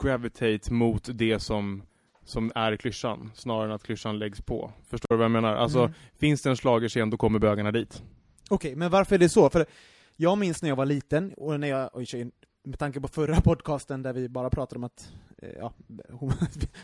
gravitate 0.00 0.72
mot 0.72 1.08
det 1.14 1.40
som, 1.40 1.82
som 2.24 2.52
är 2.54 2.76
klyschan, 2.76 3.30
snarare 3.34 3.64
än 3.64 3.72
att 3.72 3.82
klyschan 3.82 4.18
läggs 4.18 4.40
på. 4.40 4.72
Förstår 4.88 5.08
du 5.14 5.16
vad 5.16 5.24
jag 5.24 5.30
menar? 5.30 5.56
Alltså, 5.56 5.78
Mm. 5.78 5.92
finns 6.18 6.42
det 6.42 6.50
en 6.50 6.56
schlagerscen, 6.56 7.10
då 7.10 7.16
kommer 7.16 7.38
bögarna 7.38 7.72
dit. 7.72 8.02
Okej, 8.50 8.76
men 8.76 8.90
varför 8.90 9.14
är 9.14 9.18
det 9.18 9.28
så? 9.28 9.50
För 9.50 9.66
jag 10.16 10.38
minns 10.38 10.62
när 10.62 10.68
jag 10.68 10.76
var 10.76 10.86
liten, 10.86 11.34
och 11.36 11.60
när 11.60 11.68
jag, 11.68 11.90
oj, 11.92 12.30
med 12.66 12.78
tanke 12.78 13.00
på 13.00 13.08
förra 13.08 13.40
podcasten 13.44 14.02
där 14.02 14.12
vi 14.12 14.28
bara 14.28 14.50
pratade 14.50 14.76
om 14.78 14.84
att, 14.84 15.12
eh, 15.38 15.50
ja, 15.58 15.72
hon, 16.10 16.32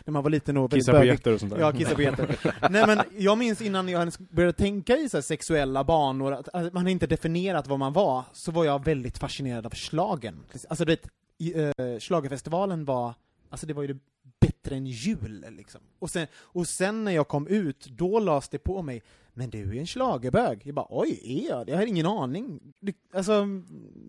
när 0.05 0.11
man 0.11 0.23
var 0.23 0.29
liten 0.29 0.57
och 0.57 0.71
Kissa 0.71 0.91
på 0.91 1.05
getter 1.05 1.33
och 1.33 1.39
sånt 1.39 1.53
där. 1.53 1.59
Ja, 1.59 1.71
kissa 1.71 1.95
på 1.95 2.01
getter. 2.01 2.39
Nej 2.69 2.87
men, 2.87 2.99
jag 3.17 3.37
minns 3.37 3.61
innan 3.61 3.89
jag 3.89 3.99
ens 3.99 4.19
började 4.19 4.53
tänka 4.53 4.97
i 4.97 5.09
så 5.09 5.21
sexuella 5.21 5.83
banor, 5.83 6.33
att, 6.33 6.49
att 6.53 6.73
man 6.73 6.87
inte 6.87 7.07
definierat 7.07 7.67
vad 7.67 7.79
man 7.79 7.93
var, 7.93 8.23
så 8.33 8.51
var 8.51 8.65
jag 8.65 8.85
väldigt 8.85 9.17
fascinerad 9.17 9.65
av 9.65 9.69
slagen. 9.69 10.39
Alltså 10.69 10.85
du 10.85 10.91
vet, 10.91 11.07
i, 11.37 11.53
schlagerfestivalen 11.99 12.85
var, 12.85 13.13
alltså 13.49 13.67
det 13.67 13.73
var 13.73 13.83
ju 13.83 13.87
det 13.87 13.99
bättre 14.63 14.75
än 14.75 14.85
jul 14.87 15.45
liksom. 15.49 15.81
Och 15.99 16.09
sen, 16.09 16.27
och 16.35 16.67
sen 16.67 17.03
när 17.03 17.11
jag 17.11 17.27
kom 17.27 17.47
ut, 17.47 17.85
då 17.85 18.19
lades 18.19 18.49
det 18.49 18.59
på 18.59 18.81
mig, 18.81 19.03
men 19.33 19.49
du 19.49 19.77
är 19.77 19.79
en 19.79 19.87
schlagerbög. 19.87 20.61
Jag 20.63 20.75
bara, 20.75 20.87
oj, 20.89 21.19
är 21.23 21.49
jag 21.49 21.65
det? 21.65 21.71
Jag 21.71 21.79
har 21.79 21.85
ingen 21.85 22.05
aning. 22.05 22.59
Det, 22.79 22.95
alltså, 23.13 23.47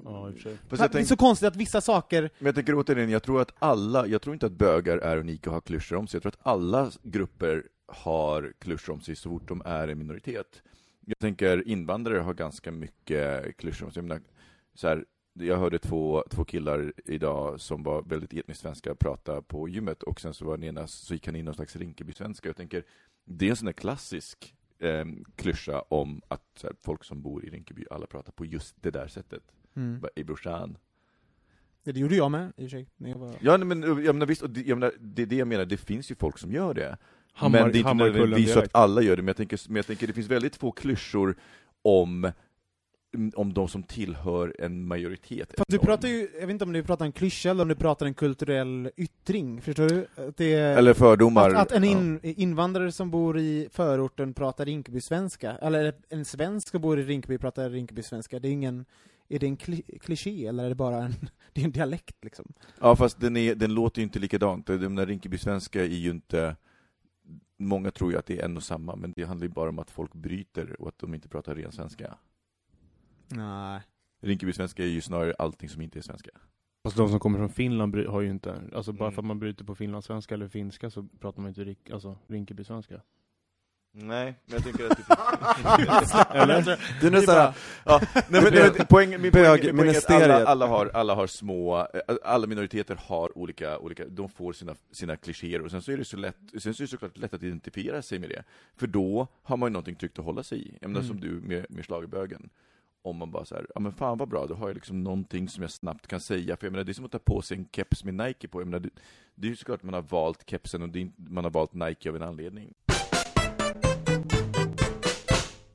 Ja, 0.04 0.32
det 0.70 0.80
är 0.80 0.88
tänk, 0.88 1.08
så 1.08 1.16
konstigt 1.16 1.49
att 1.49 1.56
vissa 1.56 1.80
saker, 1.80 2.30
men 2.38 2.46
jag 2.46 2.54
tänker 2.54 2.75
återigen, 2.75 3.11
jag 3.11 3.23
tror 3.23 3.40
att 3.40 3.52
alla, 3.58 4.06
jag 4.06 4.23
tror 4.23 4.34
inte 4.34 4.46
att 4.46 4.52
bögar 4.52 4.99
är 4.99 5.16
unika 5.16 5.50
och 5.50 5.54
har 5.54 5.61
klyschor 5.61 5.96
om 5.99 6.06
sig. 6.06 6.16
Jag 6.16 6.23
tror 6.23 6.32
att 6.32 6.46
alla 6.46 6.90
grupper 7.02 7.64
har 7.87 8.52
klyschor 8.58 8.94
om 8.94 9.00
sig 9.00 9.16
så 9.16 9.30
fort 9.30 9.49
de 9.49 9.62
är 9.64 9.88
en 9.88 9.99
minoritet. 9.99 10.62
Jag 11.06 11.18
tänker 11.18 11.68
invandrare 11.68 12.18
har 12.18 12.34
ganska 12.34 12.73
mycket 12.73 13.56
klyschor 13.56 13.87
om 13.87 13.92
sig. 13.92 14.00
Jag, 14.00 14.08
menar, 14.08 14.23
så 14.75 14.88
här, 14.88 15.04
jag 15.34 15.56
hörde 15.56 15.78
två, 15.78 16.24
två 16.30 16.44
killar 16.44 16.92
idag 17.04 17.60
som 17.60 17.82
var 17.82 18.02
väldigt 18.02 18.32
etniskt 18.32 18.60
svenska 18.60 18.94
prata 18.94 19.42
på 19.42 19.68
gymmet 19.68 20.02
och 20.02 20.20
sen 20.20 20.34
så 20.34 20.44
var 20.44 20.56
den 20.56 20.64
ena, 20.64 20.86
så 20.86 21.14
gick 21.14 21.26
han 21.26 21.36
in 21.36 21.44
någon 21.44 21.54
slags 21.54 21.76
Rinkeby-svenska. 21.76 22.48
Jag 22.48 22.56
tänker, 22.56 22.84
det 23.24 23.46
är 23.46 23.50
en 23.50 23.56
sån 23.56 23.66
där 23.66 23.72
klassisk 23.72 24.54
eh, 24.78 25.04
klyscha 25.36 25.80
om 25.80 26.22
att 26.28 26.60
här, 26.62 26.72
folk 26.82 27.04
som 27.04 27.22
bor 27.22 27.44
i 27.44 27.50
Rinkeby, 27.50 27.84
alla 27.90 28.06
pratar 28.06 28.32
på 28.32 28.44
just 28.44 28.82
det 28.82 28.90
där 28.90 29.08
sättet. 29.08 29.42
mm. 29.74 30.00
Bara, 30.00 30.10
Ey 30.16 30.24
brorsan. 30.24 30.78
det 31.84 31.96
gjorde 31.96 32.16
jag 32.16 32.30
med 32.30 32.52
i 32.56 32.66
och 32.66 32.70
för 32.70 32.76
sig, 32.76 32.88
var... 32.96 33.34
Ja, 33.40 33.58
men 33.58 33.82
jag 33.82 34.14
menar, 34.14 34.26
visst, 34.26 34.42
och 34.42 34.50
det, 34.50 34.60
jag 34.60 34.78
menar, 34.78 34.94
det 35.00 35.22
är 35.22 35.26
det 35.26 35.36
jag 35.36 35.48
menar, 35.48 35.64
det 35.64 35.76
finns 35.76 36.10
ju 36.10 36.14
folk 36.14 36.38
som 36.38 36.52
gör 36.52 36.74
det. 36.74 36.98
Hammar, 37.32 37.62
men 37.62 37.72
det 37.72 37.78
är 37.78 37.80
inte 37.80 37.94
nödvändigtvis 37.94 38.52
så 38.52 38.58
att 38.58 38.74
alla 38.74 39.02
gör 39.02 39.16
det, 39.16 39.22
men 39.22 39.26
jag 39.26 39.36
tänker, 39.36 39.60
men 39.68 39.76
jag 39.76 39.86
tänker 39.86 40.06
det 40.06 40.12
finns 40.12 40.28
väldigt 40.28 40.56
få 40.56 40.72
klyschor 40.72 41.36
om, 41.82 42.32
om 43.35 43.54
de 43.54 43.68
som 43.68 43.83
tillhör 43.83 44.56
en 44.59 44.87
majoritet. 44.87 45.54
Fast 45.59 45.71
du 45.71 45.78
pratar 45.78 46.09
ju, 46.09 46.28
jag 46.35 46.47
vet 46.47 46.50
inte 46.50 46.64
om 46.64 46.73
du 46.73 46.83
pratar 46.83 47.04
en 47.04 47.12
klyscha 47.12 47.50
eller 47.50 47.62
om 47.62 47.68
du 47.68 47.75
pratar 47.75 48.06
en 48.06 48.14
kulturell 48.14 48.90
yttring, 48.97 49.61
förstår 49.61 49.88
du? 49.88 50.06
Att 50.16 50.37
det 50.37 50.52
Eller 50.52 50.94
fördomar. 50.94 51.50
att, 51.50 51.56
att 51.56 51.73
en 51.73 51.85
ja. 51.85 51.90
in, 51.90 52.21
invandrare 52.23 52.92
som 52.92 53.11
bor 53.11 53.38
i 53.38 53.68
förorten 53.73 54.35
pratar 54.35 54.64
Rinkeby-svenska, 54.64 55.56
eller 55.56 55.94
en 56.09 56.25
svensk 56.25 56.68
som 56.68 56.80
bor 56.80 57.00
i 57.00 57.02
Rinkeby 57.02 57.38
pratar 57.38 57.71
Rinkeby-svenska, 57.71 58.38
det 58.38 58.49
är 58.49 58.52
ingen, 58.52 58.85
är 59.28 59.38
det 59.38 59.47
en 59.47 59.56
kli, 59.56 59.83
kliché 60.00 60.47
eller 60.47 60.64
är 60.64 60.68
det 60.68 60.75
bara 60.75 61.04
en, 61.04 61.14
det 61.52 61.61
är 61.61 61.64
en 61.64 61.73
dialekt 61.73 62.25
liksom? 62.25 62.52
Ja, 62.80 62.97
fast 62.97 63.21
den, 63.21 63.37
är, 63.37 63.54
den 63.54 63.75
låter 63.75 64.00
ju 64.00 64.04
inte 64.04 64.18
likadant. 64.18 64.66
Den 64.66 64.94
där 64.94 65.06
Rinkeby-svenska 65.06 65.83
är 65.83 65.88
ju 65.88 66.11
inte... 66.11 66.56
Många 67.56 67.90
tror 67.90 68.12
ju 68.12 68.18
att 68.18 68.26
det 68.26 68.40
är 68.40 68.44
en 68.44 68.56
och 68.56 68.62
samma, 68.62 68.97
men 68.97 69.12
det 69.16 69.25
handlar 69.25 69.47
ju 69.47 69.52
bara 69.52 69.68
om 69.68 69.78
att 69.78 69.90
folk 69.90 70.14
bryter 70.14 70.80
och 70.80 70.88
att 70.88 70.99
de 70.99 71.14
inte 71.14 71.28
pratar 71.28 71.54
ren 71.54 71.73
svenska. 71.73 72.14
Nej. 73.28 73.80
Rinkeby-svenska 74.22 74.82
är 74.82 74.86
ju 74.88 75.00
snarare 75.00 75.34
allting 75.38 75.68
som 75.68 75.82
inte 75.82 75.98
är 75.98 76.02
svenska. 76.02 76.30
Fast 76.84 76.96
de 76.96 77.08
som 77.08 77.20
kommer 77.20 77.38
från 77.38 77.48
Finland 77.48 77.92
bry- 77.94 78.06
har 78.06 78.20
ju 78.20 78.30
inte, 78.30 78.60
alltså 78.74 78.92
bara 78.92 79.04
Mm. 79.04 79.14
för 79.14 79.22
att 79.22 79.26
man 79.26 79.38
bryter 79.38 79.64
på 79.64 79.74
finlandssvenska 79.74 80.34
eller 80.34 80.48
finska 80.48 80.90
så 80.90 81.02
pratar 81.20 81.42
man 81.42 81.48
inte 81.48 81.64
rik, 81.64 81.90
alltså 81.90 82.18
Rinkeby-svenska. 82.26 83.00
Nej, 83.96 84.34
men 84.46 84.54
jag 84.54 84.62
tänker 84.64 84.90
att 84.90 84.96
det 84.96 86.34
Eller? 86.38 86.62
Det 87.00 87.06
är 87.06 87.10
nu 87.10 87.22
såhär, 87.22 87.54
Ja, 87.84 88.00
nej, 88.14 88.22
men, 88.42 88.52
nej, 88.54 88.70
men 88.78 88.86
poäng, 88.86 89.10
min 89.10 89.20
poäng, 89.20 89.20
min 89.20 89.30
poäng 89.32 89.44
är 89.44 89.48
att 89.50 89.60
alla, 89.60 89.72
Bögministeriet. 89.72 90.46
alla, 90.46 90.66
har, 90.66 90.86
alla 90.94 91.14
har 91.14 91.26
små, 91.26 91.78
eh, 91.78 91.86
alla 92.24 92.46
minoriteter 92.46 92.98
har 93.06 93.38
olika, 93.38 93.78
olika 93.78 94.04
de 94.08 94.28
får 94.28 94.52
sina, 94.52 94.74
sina 94.92 95.16
klichéer, 95.16 95.62
och 95.62 95.70
sen 95.70 95.82
så 95.82 95.92
är 95.92 95.96
det 95.96 96.04
så 96.04 96.16
lätt, 96.16 96.36
sen 96.58 96.74
så 96.74 96.82
är 96.82 96.84
det 96.84 96.90
såklart 96.90 97.16
lätt 97.16 97.34
att 97.34 97.42
identifiera 97.42 98.02
sig 98.02 98.18
med 98.18 98.28
det, 98.28 98.44
för 98.76 98.86
då 98.86 99.26
har 99.42 99.56
man 99.56 99.68
ju 99.68 99.72
någonting 99.72 99.94
tryggt 99.96 100.18
att 100.18 100.24
hålla 100.24 100.42
sig 100.42 100.58
i. 100.68 100.78
Jag 100.80 100.88
menar 100.90 101.00
Mm. 101.04 101.08
som 101.08 101.20
du 101.20 101.40
med, 101.48 101.66
med 101.68 101.86
schlagerbögen. 101.86 102.50
Om 103.06 103.16
man 103.16 103.30
bara 103.30 103.44
så 103.44 103.54
här, 103.54 103.66
ja 103.75 103.80
men 103.80 103.92
fan 103.92 104.18
vad 104.18 104.28
bra, 104.28 104.46
då 104.46 104.54
har 104.54 104.68
jag 104.68 104.75
liksom 104.75 105.02
någonting 105.04 105.49
som 105.49 105.62
jag 105.62 105.70
snabbt 105.70 106.06
kan 106.06 106.20
säga, 106.20 106.56
för 106.56 106.66
jag 106.66 106.73
menar 106.73 106.84
det 106.84 106.92
är 106.92 106.94
som 106.94 107.04
att 107.04 107.12
ta 107.12 107.18
på 107.18 107.42
sig 107.42 107.56
en 107.56 107.68
keps 107.73 108.04
med 108.04 108.14
Nike 108.14 108.49
på, 108.49 108.61
jag 108.61 108.66
menar 108.66 108.80
det, 108.80 108.90
det 109.34 109.46
är 109.46 109.50
ju 109.50 109.56
såklart 109.56 109.78
att 109.80 109.82
man 109.84 109.94
har 109.94 110.02
valt 110.02 110.50
kepsen 110.50 110.82
och 110.82 110.88
det 110.88 111.00
är, 111.02 111.11
man 111.16 111.44
har 111.44 111.50
valt 111.50 111.75
Nike 111.75 112.08
av 112.11 112.16
en 112.16 112.23
anledning. 112.23 112.75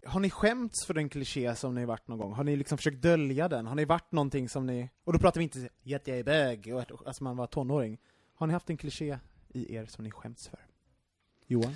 Har 0.06 0.20
ni 0.20 0.30
skämts 0.30 0.86
för 0.86 0.94
den 0.94 1.10
kliché 1.10 1.56
som 1.56 1.76
ni 1.76 1.86
varit 1.86 2.08
någon 2.08 2.18
gång? 2.18 2.34
Har 2.34 2.44
ni 2.44 2.56
liksom 2.56 2.78
försökt 2.78 3.02
dölja 3.02 3.48
den? 3.48 3.68
Har 3.68 3.76
ni 3.76 3.86
varit 3.86 4.12
någonting 4.12 4.50
som 4.50 4.66
ni, 4.66 4.90
och 5.04 5.14
då 5.14 5.20
pratar 5.20 5.40
vi 5.40 5.44
inte 5.44 5.60
att 5.96 6.08
jag 6.08 6.20
är 6.20 6.24
bög, 6.24 6.72
och 6.74 6.82
att- 6.82 7.08
alltså 7.08 7.24
man 7.24 7.38
var 7.38 7.48
tonåring. 7.48 7.98
Har 8.36 8.48
ni 8.48 8.54
haft 8.54 8.70
en 8.70 8.78
kliché 8.78 9.18
i 9.50 9.76
er 9.76 9.86
som 9.86 10.04
ni 10.04 10.12
skämts 10.12 10.48
för? 10.48 10.60
Johan? 11.48 11.74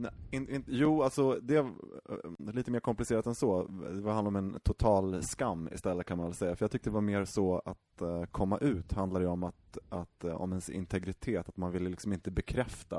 Nej, 0.00 0.10
in, 0.30 0.48
in, 0.48 0.64
jo, 0.66 1.02
alltså 1.02 1.38
det 1.42 1.56
är 1.56 1.64
eh, 1.64 2.54
lite 2.54 2.70
mer 2.70 2.80
komplicerat 2.80 3.26
än 3.26 3.34
så. 3.34 3.62
Det 4.02 4.12
handlar 4.12 4.28
om 4.28 4.36
en 4.36 4.60
total 4.62 5.22
skam 5.22 5.68
istället 5.72 6.06
kan 6.06 6.18
man 6.18 6.26
väl 6.26 6.34
säga. 6.34 6.56
För 6.56 6.64
jag 6.64 6.70
tyckte 6.70 6.90
det 6.90 6.94
var 6.94 7.00
mer 7.00 7.24
så 7.24 7.62
att 7.64 8.02
uh, 8.02 8.24
komma 8.24 8.58
ut 8.58 8.92
handlar 8.92 9.20
ju 9.20 9.26
om 9.26 9.44
att, 9.44 9.78
att 9.88 10.24
uh, 10.24 10.34
om 10.34 10.52
ens 10.52 10.70
integritet, 10.70 11.48
att 11.48 11.56
man 11.56 11.72
ville 11.72 11.90
liksom 11.90 12.12
inte 12.12 12.30
bekräfta 12.30 12.98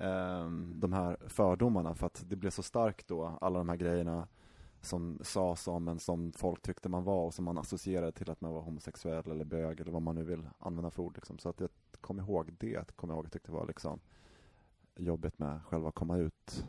uh, 0.00 0.50
de 0.74 0.92
här 0.92 1.16
fördomarna 1.26 1.94
för 1.94 2.06
att 2.06 2.24
det 2.28 2.36
blev 2.36 2.50
så 2.50 2.62
starkt 2.62 3.08
då, 3.08 3.38
alla 3.40 3.58
de 3.58 3.68
här 3.68 3.76
grejerna 3.76 4.28
som 4.80 5.18
sades 5.22 5.68
om 5.68 5.88
en 5.88 5.98
som 5.98 6.32
folk 6.32 6.62
tyckte 6.62 6.88
man 6.88 7.04
var 7.04 7.24
och 7.26 7.34
som 7.34 7.44
man 7.44 7.58
associerade 7.58 8.12
till 8.12 8.30
att 8.30 8.40
man 8.40 8.52
var 8.52 8.60
homosexuell 8.60 9.30
eller 9.30 9.44
bög 9.44 9.80
eller 9.80 9.92
vad 9.92 10.02
man 10.02 10.14
nu 10.14 10.24
vill 10.24 10.48
använda 10.58 10.90
för 10.90 11.02
ord. 11.02 11.14
Liksom. 11.14 11.38
Så 11.38 11.48
att 11.48 11.60
jag 11.60 11.70
kom 12.00 12.18
ihåg 12.18 12.54
det, 12.58 12.96
kom 12.96 13.10
jag 13.10 13.16
ihåg, 13.16 13.24
jag 13.24 13.32
tyckte 13.32 13.50
det 13.50 13.56
var 13.56 13.66
liksom 13.66 14.00
jobbet 14.98 15.38
med 15.38 15.60
själva 15.64 15.92
komma 15.92 16.16
ut, 16.16 16.66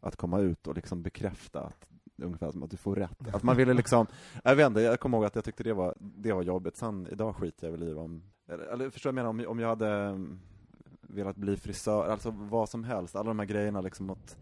att 0.00 0.16
komma 0.16 0.40
ut 0.40 0.66
och 0.66 0.74
liksom 0.74 1.02
bekräfta 1.02 1.60
att, 1.60 1.88
ungefär 2.22 2.50
som 2.50 2.62
att 2.62 2.70
du 2.70 2.76
får 2.76 2.96
rätt. 2.96 3.34
Att 3.34 3.42
man 3.42 3.56
ville 3.56 3.74
liksom, 3.74 4.06
jag 4.44 4.56
vet 4.56 4.66
inte, 4.66 4.80
jag 4.80 5.00
kommer 5.00 5.18
ihåg 5.18 5.24
att 5.24 5.34
jag 5.34 5.44
tyckte 5.44 5.62
det 5.62 5.72
var, 5.72 5.94
det 5.98 6.32
var 6.32 6.42
jobbigt. 6.42 6.76
Sen 6.76 7.08
idag 7.10 7.36
skiter 7.36 7.66
jag 7.66 7.72
väl 7.72 7.82
i 7.82 7.94
om, 7.94 8.22
eller, 8.48 8.64
eller 8.64 8.90
förstår 8.90 9.08
jag 9.08 9.14
menar, 9.14 9.30
om, 9.30 9.44
om 9.48 9.58
jag 9.58 9.68
hade 9.68 9.90
mm, 9.90 10.40
velat 11.00 11.36
bli 11.36 11.56
frisör, 11.56 12.08
alltså 12.08 12.30
vad 12.30 12.68
som 12.68 12.84
helst, 12.84 13.16
alla 13.16 13.28
de 13.28 13.38
här 13.38 13.46
grejerna 13.46 13.80
liksom 13.80 14.10
att 14.10 14.36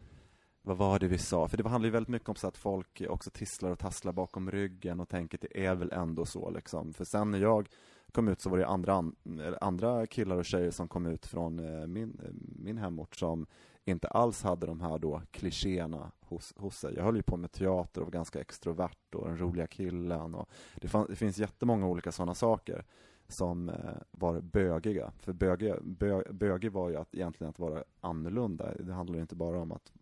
vad 0.63 0.77
var 0.77 0.99
det 0.99 1.09
vi 1.09 1.19
sa? 1.19 1.49
För 1.49 1.57
det 1.57 1.69
handlar 1.69 1.87
ju 1.87 1.93
väldigt 1.93 2.09
mycket 2.09 2.29
om 2.29 2.35
så 2.35 2.49
att 2.49 2.57
folk 2.57 3.03
också 3.09 3.31
tisslar 3.31 3.71
och 3.71 3.79
tasslar 3.79 4.13
bakom 4.13 4.51
ryggen 4.51 5.01
och 5.01 5.09
tänker 5.09 5.39
att 5.39 5.45
det 5.51 5.67
är 5.67 5.75
väl 5.75 5.93
ändå 5.93 6.27
så 6.27 6.51
liksom. 6.51 6.95
För 6.95 7.05
sen 7.05 7.31
när 7.31 7.39
jag 7.39 7.69
kom 8.13 8.29
ut 8.29 8.41
så 8.41 8.51
var 8.51 8.59
det 8.59 8.67
andra, 8.67 9.13
andra 9.61 10.07
killar 10.07 10.37
och 10.37 10.45
tjejer 10.45 10.71
som 10.71 10.89
kom 10.89 11.07
ut 11.07 11.27
från 11.27 11.59
eh, 11.59 11.87
min, 11.87 12.21
eh, 12.25 12.31
min 12.59 12.79
hemort 12.79 13.17
som 13.17 13.47
inte 13.85 14.09
alls 14.09 14.43
hade 14.43 14.67
de 14.67 14.81
här 14.81 14.99
då 14.99 15.23
klichéerna 15.31 16.13
hos, 16.21 16.55
hos 16.57 16.79
sig. 16.79 16.95
Jag 16.95 17.05
höll 17.05 17.17
ju 17.17 17.23
på 17.23 17.37
med 17.37 17.53
teater 17.53 18.01
och 18.01 18.07
var 18.07 18.13
ganska 18.13 18.41
extrovert 18.41 19.15
och 19.15 19.29
den 19.29 19.39
roliga 19.39 19.67
killen 19.67 20.35
och 20.35 20.49
det, 20.75 20.89
fann, 20.89 21.07
det 21.09 21.17
finns 21.17 21.39
jättemånga 21.39 21.87
olika 21.87 22.13
sådana 22.13 22.35
saker 22.35 22.85
som 23.29 23.69
eh, 23.69 23.75
var 24.11 24.41
bögiga. 24.41 25.13
För 25.19 25.33
böge, 25.33 25.79
bö, 25.83 26.23
bögig 26.33 26.73
var 26.73 26.89
ju 26.89 26.97
att, 26.97 27.15
egentligen 27.15 27.51
att 27.51 27.59
vara 27.59 27.85
annorlunda. 28.01 28.75
Det 28.75 28.93
handlar 28.93 29.19
inte 29.19 29.37
bara 29.37 29.61
om 29.61 29.73
att, 29.73 29.93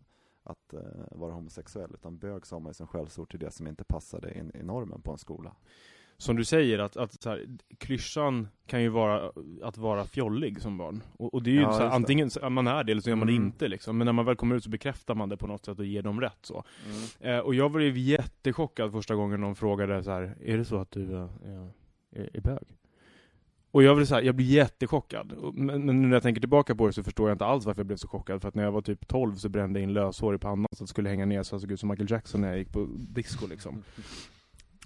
att 0.43 0.73
vara 1.11 1.33
homosexuell, 1.33 1.91
utan 1.93 2.17
bög 2.17 2.45
sa 2.45 2.59
man 2.59 2.69
ju 2.69 2.73
som 2.73 2.87
skällsord 2.87 3.29
till 3.31 3.39
det 3.39 3.51
som 3.51 3.67
inte 3.67 3.83
passade 3.83 4.37
in 4.39 4.51
i 4.55 4.63
normen 4.63 5.01
på 5.01 5.11
en 5.11 5.17
skola. 5.17 5.55
Som 6.19 6.35
du 6.35 6.45
säger, 6.45 6.79
att, 6.79 6.97
att 6.97 7.21
så 7.21 7.29
här, 7.29 7.45
klyschan 7.77 8.47
kan 8.67 8.81
ju 8.81 8.89
vara 8.89 9.31
att 9.63 9.77
vara 9.77 10.05
fjollig 10.05 10.61
som 10.61 10.77
barn. 10.77 11.03
Och, 11.17 11.33
och 11.33 11.43
det 11.43 11.49
är 11.49 11.53
ju 11.53 11.61
Ja, 11.61 11.73
så 11.73 11.79
här, 11.83 11.89
antingen 11.89 12.29
så, 12.29 12.49
man 12.49 12.67
är 12.67 12.83
det 12.83 12.91
eller 12.91 13.01
så 13.01 13.09
är 13.09 13.15
man 13.15 13.29
Mm. 13.29 13.41
det 13.41 13.45
inte 13.45 13.67
liksom. 13.67 13.97
Men 13.97 14.05
när 14.05 14.13
man 14.13 14.25
väl 14.25 14.35
kommer 14.35 14.55
ut 14.55 14.63
så 14.63 14.69
bekräftar 14.69 15.15
man 15.15 15.29
det 15.29 15.37
på 15.37 15.47
något 15.47 15.65
sätt 15.65 15.79
och 15.79 15.85
ger 15.85 16.01
dem 16.01 16.21
rätt 16.21 16.39
så. 16.41 16.63
Mm. 17.21 17.35
Eh, 17.35 17.39
och 17.39 17.55
jag 17.55 17.71
blev 17.71 17.97
jättechockad 17.97 18.91
första 18.91 19.15
gången 19.15 19.41
någon 19.41 19.55
frågade 19.55 20.03
så 20.03 20.11
här, 20.11 20.35
är 20.43 20.57
det 20.57 20.65
så 20.65 20.77
att 20.77 20.91
du 20.91 21.13
eh, 21.13 21.29
är, 22.11 22.29
är 22.33 22.41
bög? 22.41 22.63
Och 23.71 23.83
jag 23.83 24.07
så 24.07 24.15
här, 24.15 24.21
jag 24.21 24.35
blev 24.35 24.47
jättechockad. 24.47 25.33
Men, 25.53 25.85
men 25.85 26.01
nu 26.01 26.07
när 26.07 26.15
jag 26.15 26.23
tänker 26.23 26.41
tillbaka 26.41 26.75
på 26.75 26.87
det 26.87 26.93
så 26.93 27.03
förstår 27.03 27.29
jag 27.29 27.35
inte 27.35 27.45
alls 27.45 27.65
varför 27.65 27.79
jag 27.79 27.87
blev 27.87 27.97
så 27.97 28.07
chockad. 28.07 28.41
För 28.41 28.49
att 28.49 28.55
när 28.55 28.63
jag 28.63 28.71
var 28.71 28.81
typ 28.81 29.07
12 29.07 29.35
så 29.35 29.49
brände 29.49 29.79
jag 29.79 29.83
in 29.83 29.93
löshår 29.93 30.35
i 30.35 30.37
pannan 30.37 30.67
så 30.71 30.83
att 30.83 30.87
det 30.87 30.87
skulle 30.87 31.09
hänga 31.09 31.25
ner 31.25 31.43
så 31.43 31.53
jag 31.55 31.61
såg 31.61 31.71
ut 31.71 31.79
som 31.79 31.89
Michael 31.89 32.11
Jackson 32.11 32.41
när 32.41 32.47
jag 32.47 32.57
gick 32.57 32.71
på 32.71 32.87
disco 32.97 33.47
liksom. 33.47 33.83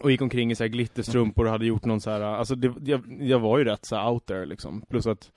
Och 0.03 0.11
gick 0.11 0.21
omkring 0.21 0.51
i 0.51 0.55
så 0.55 0.63
här 0.63 0.69
glitterstrumpor 0.69 1.45
och 1.45 1.51
hade 1.51 1.65
gjort 1.65 1.85
någon 1.85 2.01
så 2.01 2.09
här, 2.09 2.21
alltså 2.21 2.55
det, 2.55 2.73
jag, 2.83 3.01
jag 3.19 3.39
var 3.39 3.57
ju 3.57 3.63
rätt 3.63 3.85
så 3.85 4.09
out 4.09 4.25
there 4.25 4.45
liksom. 4.45 4.81
Plus 4.89 5.07
att 5.07 5.31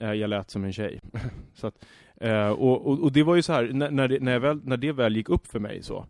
eh, 0.00 0.12
jag 0.12 0.30
lät 0.30 0.50
som 0.50 0.64
en 0.64 0.72
tjej. 0.72 1.00
så 1.54 1.66
att, 1.66 1.84
eh, 2.16 2.48
och, 2.48 2.86
och, 2.86 2.98
och 3.00 3.12
det 3.12 3.22
var 3.22 3.36
ju 3.36 3.42
så 3.42 3.52
här, 3.52 3.68
när, 3.72 3.90
när, 3.90 4.08
det, 4.08 4.20
när, 4.20 4.38
väl, 4.38 4.60
när 4.64 4.76
det 4.76 4.92
väl 4.92 5.16
gick 5.16 5.28
upp 5.28 5.46
för 5.46 5.58
mig 5.58 5.82
så, 5.82 6.06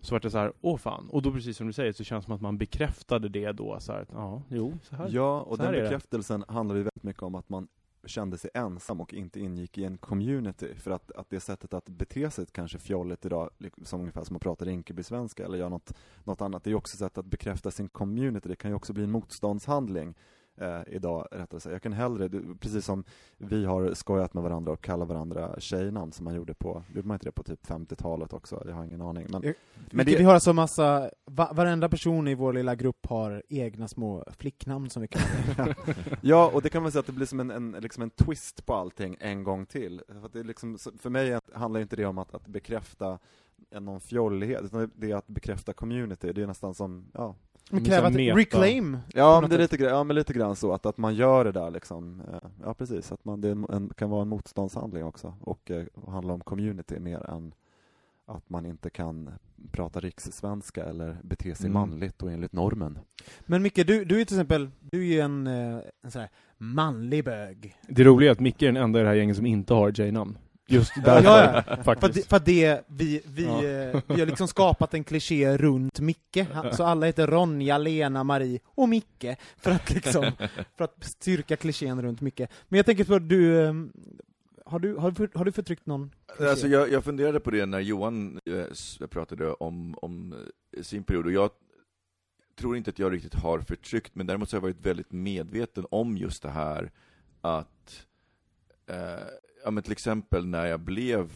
så 0.00 0.14
var 0.14 0.20
det 0.20 0.30
så 0.30 0.38
här, 0.38 0.52
åh 0.60 0.78
fan. 0.78 1.08
Och 1.10 1.22
då 1.22 1.32
precis 1.32 1.56
som 1.56 1.66
du 1.66 1.72
säger 1.72 1.92
så 1.92 2.04
känns 2.04 2.24
det 2.24 2.26
som 2.26 2.34
att 2.34 2.40
man 2.40 2.58
bekräftade 2.58 3.28
det 3.28 3.52
då 3.52 3.76
så 3.80 3.92
här, 3.92 4.06
ja, 4.12 4.42
jo, 4.48 4.78
så 4.82 4.96
här. 4.96 5.08
Ja, 5.10 5.40
och 5.40 5.56
Så 5.56 5.62
här 5.62 5.72
den 5.72 5.78
är 5.78 5.82
det. 5.82 5.88
bekräftelsen 5.88 6.44
handlar 6.48 6.76
ju 6.76 6.82
väldigt 6.82 7.02
mycket 7.02 7.22
om 7.22 7.34
att 7.34 7.48
man 7.48 7.68
kände 8.04 8.38
sig 8.38 8.50
ensam 8.54 9.00
och 9.00 9.14
inte 9.14 9.40
ingick 9.40 9.78
i 9.78 9.84
en 9.84 9.98
community. 9.98 10.74
För 10.74 10.90
att, 10.90 11.12
att 11.12 11.30
det 11.30 11.40
sättet 11.40 11.74
att 11.74 11.88
bete 11.88 12.30
sig 12.30 12.46
kanske 12.52 12.78
fjolligt 12.78 13.26
idag, 13.26 13.50
liksom 13.58 13.84
som 13.84 14.00
ungefär 14.00 14.24
som 14.24 14.36
att 14.36 14.42
prata 14.42 14.64
Rinkeby-svenska 14.64 15.44
eller 15.44 15.58
göra 15.58 15.68
något, 15.68 15.94
något 16.24 16.40
annat, 16.40 16.64
det 16.64 16.68
är 16.68 16.72
ju 16.72 16.76
också 16.76 16.94
ett 16.94 16.98
sätt 16.98 17.18
att 17.18 17.26
bekräfta 17.26 17.70
sin 17.70 17.88
community. 17.88 18.48
Det 18.48 18.56
kan 18.56 18.70
ju 18.70 18.74
också 18.74 18.92
bli 18.92 19.04
en 19.04 19.10
motståndshandling 19.10 20.14
eh, 20.60 20.80
idag, 20.86 21.26
rättare 21.30 21.60
sagt. 21.60 21.72
Jag 21.72 21.82
kan 21.82 21.92
hellre, 21.92 22.28
du- 22.28 22.54
precis 22.60 22.84
som 22.84 23.04
vi 23.38 23.64
har 23.64 23.94
skojat 23.94 24.34
med 24.34 24.42
varandra 24.42 24.72
och 24.72 24.80
kallat 24.80 25.08
varandra 25.08 25.54
tjejnamn 25.60 26.12
som 26.12 26.24
man 26.24 26.34
gjorde 26.34 26.54
på, 26.54 26.82
gjorde 26.94 27.08
man 27.08 27.14
inte 27.14 27.26
det 27.26 27.32
på 27.32 27.42
typ 27.42 27.66
50-talet 27.66 28.32
också? 28.32 28.62
Jag 28.66 28.74
har 28.74 28.84
ingen 28.84 29.02
aning. 29.02 29.26
Men, 29.30 29.42
Jag- 29.42 29.54
men 29.90 30.06
vi, 30.06 30.12
det, 30.12 30.18
vi 30.18 30.24
har 30.24 30.34
alltså 30.34 30.52
massa, 30.52 31.10
va, 31.26 31.52
varenda 31.54 31.88
person 31.88 32.28
i 32.28 32.34
vår 32.34 32.52
lilla 32.52 32.74
grupp 32.74 33.06
har 33.06 33.42
egna 33.48 33.88
små 33.88 34.24
flicknamn 34.38 34.90
som 34.90 35.02
vi 35.02 35.08
kallar. 35.08 35.76
Ja, 36.20 36.50
och 36.54 36.62
det 36.62 36.68
kan 36.68 36.82
man 36.82 36.92
säga 36.92 37.00
att 37.00 37.06
det 37.06 37.12
blir 37.12 37.26
som 37.26 37.40
en, 37.40 37.50
en, 37.50 37.70
liksom 37.80 38.02
en 38.02 38.10
twist 38.10 38.66
på 38.66 38.74
allting 38.74 39.16
en 39.20 39.44
gång 39.44 39.66
till. 39.66 40.02
För, 40.08 40.26
att 40.26 40.32
det 40.32 40.42
liksom, 40.42 40.78
för 40.98 41.10
mig 41.10 41.38
handlar 41.54 41.80
inte 41.80 41.96
det 41.96 42.04
om 42.04 42.18
att, 42.18 42.34
att 42.34 42.46
bekräfta 42.46 43.18
en 43.70 43.84
någon 43.84 44.00
fjollighet, 44.00 44.62
utan 44.64 44.90
det 44.96 45.10
är 45.10 45.16
att 45.16 45.26
bekräfta 45.26 45.72
community. 45.72 46.32
Det 46.32 46.42
är 46.42 46.46
nästan 46.46 46.74
som, 46.74 47.04
ja, 47.14 47.34
Men 47.70 47.82
Men 47.82 47.84
kräva 47.84 48.06
att 48.06 48.14
meta. 48.14 48.38
reclaim. 48.38 48.98
ja 49.14 49.40
men 49.40 49.50
det 49.50 49.56
är 49.56 49.60
lite, 49.60 49.76
ja, 49.76 50.04
men 50.04 50.16
lite 50.16 50.32
grann 50.32 50.56
så, 50.56 50.72
att, 50.72 50.86
att 50.86 50.98
man 50.98 51.14
gör 51.14 51.44
det 51.44 51.52
där 51.52 51.70
liksom. 51.70 52.20
eh, 52.32 52.48
Ja, 52.64 52.74
precis. 52.74 53.12
Att 53.12 53.24
man, 53.24 53.40
det 53.40 53.48
en, 53.50 53.90
kan 53.96 54.10
vara 54.10 54.22
en 54.22 54.28
motståndshandling 54.28 55.04
också, 55.04 55.34
och 55.40 55.70
eh, 55.70 55.84
handla 56.08 56.32
om 56.32 56.40
community 56.40 56.98
mer 56.98 57.30
än 57.30 57.54
att 58.26 58.50
man 58.50 58.66
inte 58.66 58.90
kan 58.90 59.30
prata 59.72 60.00
rikssvenska 60.00 60.84
eller 60.84 61.16
bete 61.22 61.54
sig 61.54 61.66
Mm. 61.66 61.72
manligt 61.80 62.22
och 62.22 62.32
enligt 62.32 62.52
normen. 62.52 62.98
Men 63.46 63.62
Micke, 63.62 63.86
du, 63.86 64.04
du 64.04 64.20
är 64.20 64.24
till 64.24 64.36
exempel, 64.36 64.70
du 64.80 65.00
är 65.00 65.04
ju 65.12 65.20
en, 65.20 65.46
eh, 65.46 65.78
en 66.02 66.10
sån 66.10 66.20
här 66.20 66.30
manlig 66.58 67.24
bög. 67.24 67.76
Det 67.88 68.04
roliga 68.04 68.30
är 68.30 68.32
att 68.32 68.40
Micke 68.40 68.62
är 68.62 68.66
den 68.66 68.76
enda 68.76 69.00
i 69.00 69.02
det 69.02 69.08
här 69.08 69.16
gänget 69.16 69.36
som 69.36 69.46
inte 69.46 69.74
har 69.74 69.90
J-namn. 70.00 70.38
Just 70.70 70.92
Ja, 70.96 71.02
därför, 71.04 71.64
ja, 71.68 71.82
För 71.84 71.92
att, 71.92 72.26
för 72.26 72.36
att 72.36 72.44
det, 72.44 72.84
vi, 72.88 73.22
vi, 73.26 73.44
Ja. 73.44 73.64
eh, 73.64 74.02
vi 74.06 74.20
har 74.20 74.26
liksom 74.26 74.48
skapat 74.48 74.94
en 74.94 75.04
kliché 75.04 75.56
runt 75.56 76.00
Micke, 76.00 76.46
så 76.72 76.84
alla 76.84 77.06
heter 77.06 77.26
Ronja, 77.26 77.78
Lena, 77.78 78.24
Marie 78.24 78.60
och 78.66 78.88
Micke, 78.88 79.26
för 79.56 79.70
att 79.70 79.90
liksom, 79.90 80.32
för 80.76 80.84
att 80.84 81.04
styrka 81.04 81.56
klichén 81.56 82.02
runt 82.02 82.20
Micke. 82.20 82.40
Men 82.68 82.76
jag 82.76 82.86
tänker 82.86 83.04
på, 83.04 83.18
du, 83.18 83.60
eh, 83.64 83.72
har 84.66 84.78
du, 84.78 84.96
har, 84.96 85.10
du 85.10 85.28
har 85.34 85.44
du 85.44 85.52
förtryckt 85.52 85.86
någon 85.86 86.10
kliché? 86.36 86.50
Alltså 86.50 86.68
jag, 86.68 86.90
jag 86.92 87.04
funderade 87.04 87.40
på 87.40 87.50
det 87.50 87.66
när 87.66 87.80
Johan 87.80 88.40
eh, 89.00 89.06
pratade 89.06 89.52
om, 89.52 89.94
om 90.02 90.34
eh, 90.76 90.82
sin 90.82 91.02
period, 91.04 91.26
och 91.26 91.32
jag 91.32 91.50
tror 92.58 92.76
inte 92.76 92.90
att 92.90 92.98
jag 92.98 93.12
riktigt 93.12 93.34
har 93.34 93.60
förtryckt, 93.60 94.14
men 94.14 94.26
däremot 94.26 94.48
så 94.50 94.56
har 94.56 94.58
jag 94.58 94.62
varit 94.62 94.86
väldigt 94.86 95.12
medveten 95.12 95.86
om 95.90 96.16
just 96.16 96.42
det 96.42 96.50
här 96.50 96.90
att, 97.40 98.06
eh, 98.86 98.96
ja 99.64 99.70
men 99.70 99.82
till 99.82 99.92
exempel 99.92 100.46
när 100.46 100.66
jag 100.66 100.80
blev, 100.80 101.30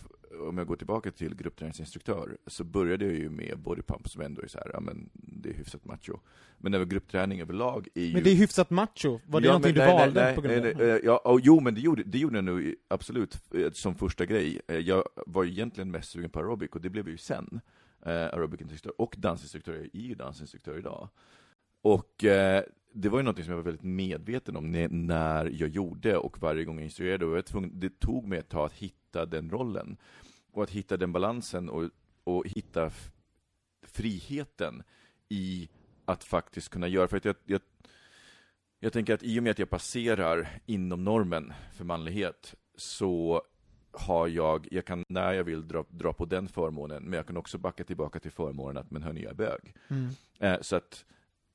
om 0.49 0.59
jag 0.59 0.67
går 0.67 0.77
tillbaka 0.77 1.11
till 1.11 1.35
gruppträningsinstruktör, 1.35 2.37
så 2.47 2.65
började 2.65 3.05
jag 3.05 3.15
ju 3.15 3.31
med 3.31 3.59
bodypump 3.59 4.09
som 4.09 4.23
ändå 4.23 4.43
är 4.43 4.47
så 4.49 4.59
här, 4.59 4.71
ja 4.73 4.81
men 4.81 5.11
det 5.13 5.49
är 5.49 5.55
hyfsat 5.55 5.85
macho. 5.85 6.19
Men 6.59 6.75
över 6.75 6.85
gruppträning 6.85 7.41
överlag 7.41 7.89
är 7.95 8.05
ju... 8.05 8.15
Men 8.15 8.23
det 8.23 8.31
är 8.31 8.35
hyfsat 8.35 8.71
macho, 8.71 9.21
var 9.27 9.41
det 9.41 9.47
Ja, 9.47 9.53
någonting 9.53 9.75
men 9.77 9.87
du 9.89 9.95
nej, 9.95 9.99
valde 9.99 10.25
nej, 10.25 10.35
på 10.35 10.41
grund 10.41 10.63
nej, 10.63 10.73
av 10.73 10.79
nej, 10.79 10.91
eh, 10.91 10.99
ja, 11.05 11.17
och, 11.17 11.41
Jo, 11.41 11.61
men 11.61 11.75
det 11.75 11.81
gjorde, 11.81 12.03
det 12.03 12.19
gjorde 12.19 12.37
jag 12.37 12.45
nog 12.45 12.75
absolut 12.89 13.55
eh, 13.55 13.71
som 13.73 13.95
första 13.95 14.27
grej. 14.27 14.61
Eh, 14.69 14.79
Jag 14.79 15.05
var 15.27 15.45
egentligen 15.45 15.91
mest 15.91 16.11
sugen 16.11 16.31
på 16.31 16.39
aerobic, 16.39 16.71
och 16.71 16.81
det 16.81 16.91
blev 16.91 17.05
jag 17.07 17.13
ju 17.13 17.19
sen. 17.19 17.61
Eh, 18.07 18.13
aerobicinstruktör 18.13 19.01
och 19.01 19.15
dansinstruktör, 19.19 19.73
jag 19.75 19.85
är 20.03 20.07
ju 20.09 20.15
dansinstruktör 20.15 20.79
idag. 20.79 21.09
Och 21.83 22.25
eh, 22.25 22.65
det 22.97 23.09
var 23.09 23.19
ju 23.19 23.23
något 23.23 23.37
som 23.37 23.49
jag 23.49 23.57
var 23.57 23.63
väldigt 23.63 23.83
medveten 23.83 24.57
om 24.57 24.71
när, 24.91 25.51
jag 25.61 25.69
gjorde, 25.69 26.17
och 26.17 26.39
varje 26.39 26.65
gång 26.65 26.77
jag 26.77 26.85
instruerade. 26.85 27.27
Och 27.27 27.37
jag 27.37 27.47
tvungen, 27.47 27.81
det 27.81 28.01
tog 28.01 28.27
mig 28.27 28.39
ett 28.39 28.49
tag 28.49 28.67
att 28.67 28.73
hitta 28.73 29.27
den 29.27 29.51
rollen. 29.51 29.97
Och 30.53 30.63
att 30.63 30.71
hitta 30.71 30.97
den 30.97 31.13
balansen, 31.13 31.69
och, 31.69 31.91
och 32.25 32.47
hitta 32.47 32.91
friheten 33.83 34.83
i 35.29 35.69
att 36.05 36.25
faktiskt 36.25 36.69
kunna 36.69 36.89
göra. 36.89 37.09
För 37.09 37.17
att 37.17 37.25
jag, 37.25 37.37
jag 37.45 37.61
jag 38.81 38.93
tänker 38.93 39.15
att 39.15 39.23
i 39.23 39.39
och 39.39 39.43
med 39.43 39.51
att 39.51 39.59
jag 39.59 39.71
passerar 39.71 40.49
inom 40.67 41.05
normen 41.05 41.53
för 41.73 41.85
manlighet 41.85 42.55
så 42.77 43.43
har 43.93 44.29
jag, 44.29 44.69
jag 44.71 44.85
kan 44.85 45.05
när 45.09 45.33
jag 45.33 45.45
vill 45.45 45.69
dra, 45.69 45.85
dra 45.89 46.13
på 46.13 46.25
den 46.25 46.49
förmånen, 46.49 47.03
men 47.03 47.13
jag 47.13 47.27
kan 47.27 47.37
också 47.37 47.59
backa 47.59 47.85
tillbaka 47.85 48.21
till 48.21 48.31
förmånen 48.31 48.77
att 48.77 48.91
men 48.91 49.03
hörni, 49.03 49.23
jag 49.23 49.31
är 49.31 49.35
bög. 49.35 49.75
Mm. 49.89 50.09
Eh, 50.39 50.61
så 50.61 50.77
att 50.77 51.05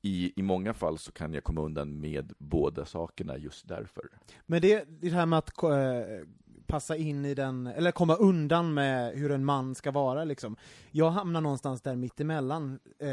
i, 0.02 0.34
i 0.36 0.42
många 0.42 0.74
fall 0.74 0.98
så 0.98 1.12
kan 1.12 1.34
jag 1.34 1.44
komma 1.44 1.62
undan 1.62 2.00
med 2.00 2.34
båda 2.38 2.86
sakerna 2.86 3.38
just 3.38 3.68
därför. 3.68 4.04
Men 4.46 4.62
det, 4.62 4.86
det 5.02 5.10
här 5.10 5.26
med 5.26 5.40
att 5.40 5.64
eh, 5.64 5.70
passa 6.70 6.96
in 6.96 7.26
i 7.26 7.34
den, 7.34 7.68
eller 7.68 7.92
komma 7.92 8.16
undan 8.16 8.74
med 8.74 9.14
hur 9.14 9.32
en 9.32 9.46
man 9.46 9.76
ska 9.76 9.92
vara 9.92 10.24
liksom. 10.24 10.56
Jag 10.92 11.10
hamnar 11.12 11.42
någonstans 11.42 11.82
där 11.82 11.96
mittemellan, 11.96 12.80
eh, 13.02 13.08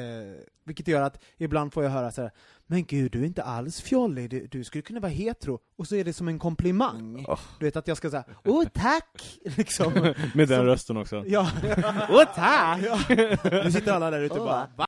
vilket 0.65 0.89
gör 0.89 1.03
att 1.03 1.23
ibland 1.39 1.73
får 1.73 1.85
jag 1.85 1.91
höra 1.91 2.11
så 2.11 2.23
här, 2.23 2.31
men 2.67 2.85
gud 2.85 3.13
du 3.13 3.21
är 3.21 3.27
inte 3.27 3.43
alls 3.43 3.81
fjollig, 3.81 4.31
du, 4.31 4.47
du 4.47 4.65
skulle 4.65 4.83
kunna 4.83 5.01
vara 5.01 5.13
hetero, 5.13 5.59
och 5.79 5.87
så 5.89 5.97
är 5.97 6.05
det 6.05 6.13
som 6.13 6.29
en 6.29 6.39
komplimang. 6.39 7.25
Oh. 7.29 7.41
Du 7.59 7.65
vet 7.65 7.77
att 7.77 7.89
jag 7.89 7.97
ska 7.97 8.11
säga, 8.11 8.25
åh 8.45 8.65
tack! 8.75 9.39
liksom. 9.57 9.93
Med 10.35 10.49
den 10.49 10.61
Så- 10.61 10.65
rösten 10.65 10.97
också. 10.97 11.25
Ja, 11.27 11.51
åh 12.11 12.25
tack! 12.35 12.81
Nu 13.65 13.73
sitter 13.73 13.93
alla 13.93 14.11
där 14.11 14.21
ute 14.21 14.35
och 14.39 14.47
bara, 14.47 14.69
va? 14.77 14.87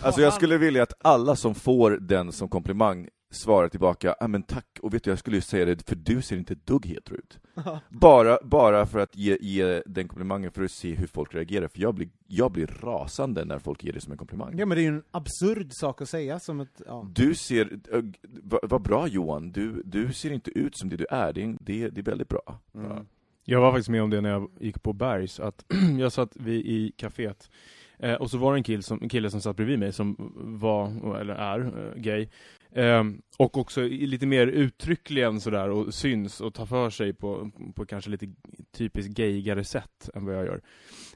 Alltså 0.00 0.20
jag 0.20 0.32
skulle 0.32 0.58
vilja 0.58 0.82
att 0.82 0.92
alla 1.04 1.36
som 1.36 1.54
får 1.54 1.90
den 1.90 2.32
som 2.32 2.48
komplimang 2.48 3.08
svarar 3.30 3.68
tillbaka, 3.68 4.14
ja 4.20 4.28
men 4.28 4.42
tack, 4.42 4.78
och 4.82 4.94
vet 4.94 5.04
du 5.04 5.10
jag 5.10 5.18
skulle 5.18 5.36
ju 5.36 5.40
säga 5.40 5.64
det, 5.64 5.88
för 5.88 5.96
du 5.96 6.22
ser 6.22 6.36
inte 6.36 6.52
ett 6.52 6.66
dugg 6.66 6.86
hetero 6.86 7.16
ut. 7.16 7.38
Bara, 7.88 8.38
bara 8.42 8.86
för 8.86 8.98
att 8.98 9.16
ge, 9.16 9.38
ge 9.40 9.82
den 9.86 10.08
komplimangen 10.08 10.50
för 10.52 10.62
att 10.62 10.70
se 10.70 10.94
hur 10.94 11.06
folk 11.06 11.34
reagerar, 11.34 11.68
för 11.68 11.80
jag 11.80 11.94
blir, 11.94 12.08
jag 12.26 12.52
blir 12.52 12.66
rasande 12.66 13.44
när 13.44 13.58
folk 13.58 13.84
ger 13.84 13.92
det 13.92 14.00
som 14.00 14.12
en 14.12 14.18
komplimang. 14.18 14.58
Ja 14.58 14.66
men 14.66 14.76
det 14.76 14.82
är 14.82 14.90
ju 14.90 14.96
en 14.96 15.02
absurd 15.10 15.72
sak 15.72 16.02
att 16.02 16.08
säga 16.08 16.40
som 16.40 16.60
ett, 16.60 16.82
ja. 16.86 17.06
Du 17.14 17.34
ser, 17.34 17.80
äh, 17.92 18.02
vad 18.42 18.60
vad 18.62 18.82
bra 18.82 19.08
Johan, 19.08 19.52
du, 19.52 19.82
du 19.84 20.12
ser 20.12 20.30
inte 20.30 20.58
ut 20.58 20.76
som 20.76 20.88
det 20.88 20.96
du 20.96 21.06
är, 21.10 21.32
det 21.32 21.42
är, 21.42 21.56
det, 21.60 21.88
det 21.88 22.00
är 22.00 22.04
väldigt 22.04 22.28
bra. 22.28 22.58
Mm. 22.74 23.06
Jag 23.50 23.60
var 23.60 23.72
faktiskt 23.72 23.88
med 23.88 24.02
om 24.02 24.10
det 24.10 24.20
när 24.20 24.30
jag 24.30 24.50
gick 24.60 24.82
på 24.82 24.92
Bergs, 24.92 25.40
att 25.40 25.64
jag 25.98 26.12
satt 26.12 26.36
vi 26.36 26.54
i 26.54 26.92
kaféet, 26.96 27.50
eh, 27.98 28.14
och 28.14 28.30
så 28.30 28.38
var 28.38 28.52
det 28.52 28.58
en 28.58 28.62
kille 28.62 28.82
som, 28.82 29.02
en 29.02 29.08
kille 29.08 29.30
som 29.30 29.40
satt 29.40 29.56
bredvid 29.56 29.78
mig 29.78 29.92
som 29.92 30.32
var, 30.36 31.18
eller 31.20 31.34
är, 31.34 31.60
eh, 31.60 32.00
gay. 32.00 32.28
Ehm, 32.74 33.22
och 33.38 33.58
också 33.58 33.80
lite 33.80 34.26
mer 34.26 34.46
uttryckligen 34.46 35.40
sådär 35.40 35.70
och 35.70 35.94
syns 35.94 36.40
och 36.40 36.54
tar 36.54 36.66
för 36.66 36.90
sig 36.90 37.12
på, 37.12 37.50
på 37.74 37.86
kanske 37.86 38.10
lite 38.10 38.26
typiskt 38.72 39.12
gayigare 39.12 39.64
sätt 39.64 40.10
än 40.14 40.24
vad 40.24 40.34
jag 40.34 40.46
gör. 40.46 40.60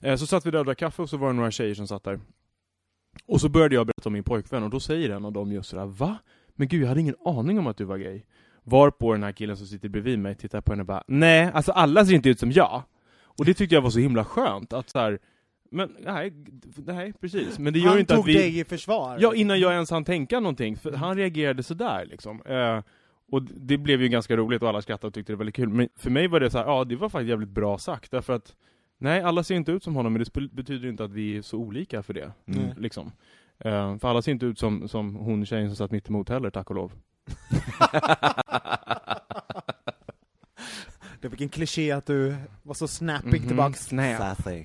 Eh, 0.02 0.16
så 0.16 0.26
satt 0.26 0.46
vi 0.46 0.50
där 0.50 0.58
och 0.58 0.64
drack 0.64 0.78
kaffe 0.78 1.02
och 1.02 1.10
så 1.10 1.16
var 1.16 1.28
det 1.28 1.34
några 1.34 1.50
tjejer 1.50 1.74
som 1.74 1.88
satt 1.88 2.04
där. 2.04 2.20
Och 3.26 3.40
så 3.40 3.48
började 3.48 3.74
jag 3.74 3.86
berätta 3.86 4.08
om 4.08 4.12
min 4.12 4.24
pojkvän 4.24 4.62
och 4.62 4.70
då 4.70 4.80
säger 4.80 5.10
en 5.10 5.24
av 5.24 5.32
dem 5.32 5.52
just 5.52 5.70
sådär 5.70 5.86
Va? 5.86 6.18
Men 6.54 6.68
gud 6.68 6.82
jag 6.82 6.88
hade 6.88 7.00
ingen 7.00 7.16
aning 7.24 7.58
om 7.58 7.66
att 7.66 7.76
du 7.76 7.84
var 7.84 7.98
gay. 7.98 8.22
Varpå 8.64 9.12
den 9.12 9.22
här 9.22 9.32
killen 9.32 9.56
som 9.56 9.66
sitter 9.66 9.88
bredvid 9.88 10.18
mig 10.18 10.34
tittar 10.34 10.60
på 10.60 10.72
henne 10.72 10.82
och 10.82 10.86
bara 10.86 11.04
Nej, 11.06 11.50
alltså 11.54 11.72
alla 11.72 12.06
ser 12.06 12.14
inte 12.14 12.28
ut 12.28 12.40
som 12.40 12.52
jag. 12.52 12.82
Och 13.38 13.44
det 13.44 13.54
tyckte 13.54 13.74
jag 13.74 13.82
var 13.82 13.90
så 13.90 13.98
himla 13.98 14.24
skönt 14.24 14.72
att 14.72 14.90
så 14.90 14.98
här, 14.98 15.18
men 15.72 15.96
nej, 16.00 16.32
nej 16.76 17.12
precis. 17.20 17.58
Men 17.58 17.72
det 17.72 17.78
gör 17.78 17.88
Han 17.88 17.98
inte 17.98 18.14
tog 18.14 18.20
att 18.22 18.28
vi... 18.28 18.34
dig 18.34 18.58
i 18.58 18.64
försvar. 18.64 19.18
Ja, 19.20 19.34
innan 19.34 19.60
jag 19.60 19.72
ens 19.72 19.90
hann 19.90 20.04
tänka 20.04 20.40
någonting. 20.40 20.76
För 20.76 20.92
han 20.92 21.16
reagerade 21.16 21.62
sådär 21.62 22.06
liksom. 22.06 22.42
Eh, 22.42 22.80
och 23.32 23.42
det 23.42 23.78
blev 23.78 24.02
ju 24.02 24.08
ganska 24.08 24.36
roligt 24.36 24.62
och 24.62 24.68
alla 24.68 24.82
skrattade 24.82 25.06
och 25.06 25.14
tyckte 25.14 25.32
det 25.32 25.36
var 25.36 25.38
väldigt 25.38 25.56
kul. 25.56 25.68
Men 25.68 25.88
för 25.96 26.10
mig 26.10 26.28
var 26.28 26.40
det 26.40 26.50
så 26.50 26.58
här, 26.58 26.64
ja 26.64 26.84
det 26.84 26.96
var 26.96 27.08
faktiskt 27.08 27.28
jävligt 27.28 27.48
bra 27.48 27.78
sagt. 27.78 28.10
Därför 28.10 28.32
att, 28.32 28.54
nej 28.98 29.20
alla 29.22 29.44
ser 29.44 29.54
inte 29.54 29.72
ut 29.72 29.84
som 29.84 29.96
honom, 29.96 30.12
men 30.12 30.24
det 30.34 30.40
betyder 30.52 30.88
inte 30.88 31.04
att 31.04 31.12
vi 31.12 31.36
är 31.36 31.42
så 31.42 31.58
olika 31.58 32.02
för 32.02 32.14
det. 32.14 32.32
Mm. 32.46 32.64
Liksom. 32.76 33.12
Eh, 33.58 33.96
för 33.98 34.08
alla 34.08 34.22
ser 34.22 34.32
inte 34.32 34.46
ut 34.46 34.58
som, 34.58 34.88
som 34.88 35.14
hon 35.16 35.46
tjejen 35.46 35.68
som 35.68 35.76
satt 35.76 35.90
mitt 35.90 36.08
emot 36.08 36.28
heller, 36.28 36.50
tack 36.50 36.70
och 36.70 36.76
lov. 36.76 36.92
Det 41.20 41.30
fick 41.30 41.40
en 41.40 41.48
kliché 41.48 41.90
att 41.92 42.06
du 42.06 42.36
var 42.62 42.74
så 42.74 42.88
snappig 42.88 43.40
Mhm, 43.40 43.48
tillbaks. 43.48 43.80
snap. 43.86 44.18
Sassy. 44.18 44.64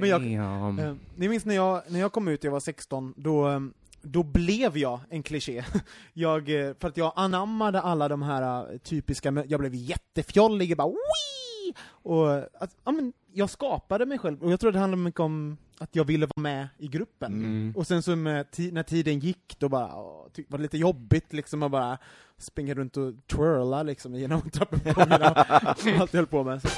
Men 0.00 0.08
jag-. 0.08 0.78
Eh, 0.78 0.94
ni 1.16 1.28
minns 1.28 1.44
när 1.44 1.54
jag, 1.54 1.82
när 1.88 2.00
jag 2.00 2.12
kom 2.12 2.28
ut, 2.28 2.44
jag 2.44 2.50
var 2.52 2.60
16, 2.60 3.14
då, 3.16 3.48
eh, 3.48 3.60
då 4.02 4.22
blev 4.22 4.76
jag 4.78 5.00
en 5.10 5.22
kliché. 5.22 5.64
Jag, 6.12 6.68
eh, 6.68 6.74
för 6.80 6.88
att 6.88 6.96
jag 6.96 7.12
anammade 7.16 7.80
alla 7.80 8.08
de 8.08 8.22
här 8.22 8.72
eh, 8.72 8.78
typiska, 8.78 9.44
jag 9.48 9.60
blev 9.60 9.74
jättefjollig, 9.74 10.70
och 10.70 10.76
bara 10.76 10.88
Wii! 10.88 11.74
Och 11.86 12.36
att, 12.36 12.76
ja, 12.84 12.92
men 12.92 13.12
jag 13.32 13.50
skapade 13.50 14.06
mig 14.06 14.18
själv, 14.18 14.42
och 14.42 14.52
jag 14.52 14.60
tror 14.60 14.72
det 14.72 14.78
handlar 14.78 14.98
mycket 14.98 15.20
om 15.20 15.56
att 15.78 15.96
jag 15.96 16.04
ville 16.04 16.26
vara 16.26 16.42
med 16.42 16.68
i 16.78 16.88
gruppen. 16.88 17.32
Mm. 17.32 17.74
Och 17.76 17.86
sen 17.86 18.02
så 18.02 18.14
när 18.14 18.82
tiden 18.82 19.18
gick, 19.18 19.56
då 19.58 19.68
bara, 19.68 19.96
åh, 19.96 20.26
ty- 20.32 20.44
var 20.48 20.58
det 20.58 20.62
lite 20.62 20.78
jobbigt 20.78 21.32
liksom 21.32 21.62
att 21.62 21.70
bara 21.70 21.98
springa 22.38 22.74
runt 22.74 22.96
och 22.96 23.12
twirla 23.26 23.82
liksom 23.82 24.14
genom 24.14 24.40
trappuppgångarna 24.52 25.26
allt 25.28 25.84
jag 25.84 26.12
höll 26.12 26.26
på 26.26 26.44
med. 26.44 26.62
Så, 26.62 26.68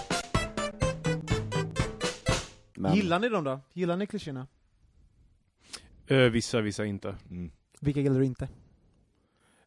Men 2.89 2.95
Gillar 2.97 3.19
ni 3.19 3.29
dem 3.29 3.45
då? 3.45 3.61
Gillar 3.73 3.97
ni 3.97 4.07
klichéerna? 4.07 4.47
Eh, 6.07 6.19
vissa, 6.19 6.61
vissa 6.61 6.85
inte. 6.85 7.17
Mm. 7.31 7.51
Vilka 7.81 8.01
gillar 8.01 8.19
du 8.19 8.25
inte? 8.27 8.49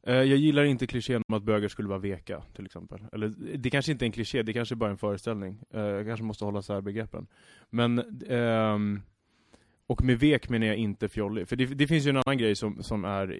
Eh, 0.03 0.15
Jag 0.15 0.25
gillar 0.37 0.63
inte 0.63 0.87
klichén 0.87 1.21
om 1.27 1.33
att 1.35 1.43
bögar 1.43 1.67
skulle 1.67 1.87
vara 1.89 1.99
veka, 1.99 2.43
till 2.55 2.65
exempel. 2.65 2.99
Eller, 3.13 3.33
det 3.57 3.69
kanske 3.69 3.91
inte 3.91 4.05
är 4.05 4.07
en 4.07 4.11
kliché, 4.11 4.43
det 4.43 4.53
kanske 4.53 4.75
bara 4.75 4.85
är 4.89 4.91
en 4.91 4.97
föreställning. 4.97 5.59
Eh, 5.69 5.81
Jag 5.81 6.05
kanske 6.05 6.23
måste 6.23 6.45
hålla 6.45 6.59
isär 6.59 6.81
begreppen. 6.81 7.27
Men, 7.69 8.21
ehm, 8.29 9.01
och 9.87 10.03
med 10.03 10.19
vek 10.19 10.49
menar 10.49 10.67
jag 10.67 10.75
inte 10.75 11.09
fjollig. 11.09 11.47
För 11.47 11.55
det, 11.55 11.65
det 11.65 11.87
finns 11.87 12.05
ju 12.05 12.09
en 12.09 12.17
annan 12.25 12.37
grej 12.37 12.55
som, 12.55 12.83
som 12.83 13.05
är 13.05 13.39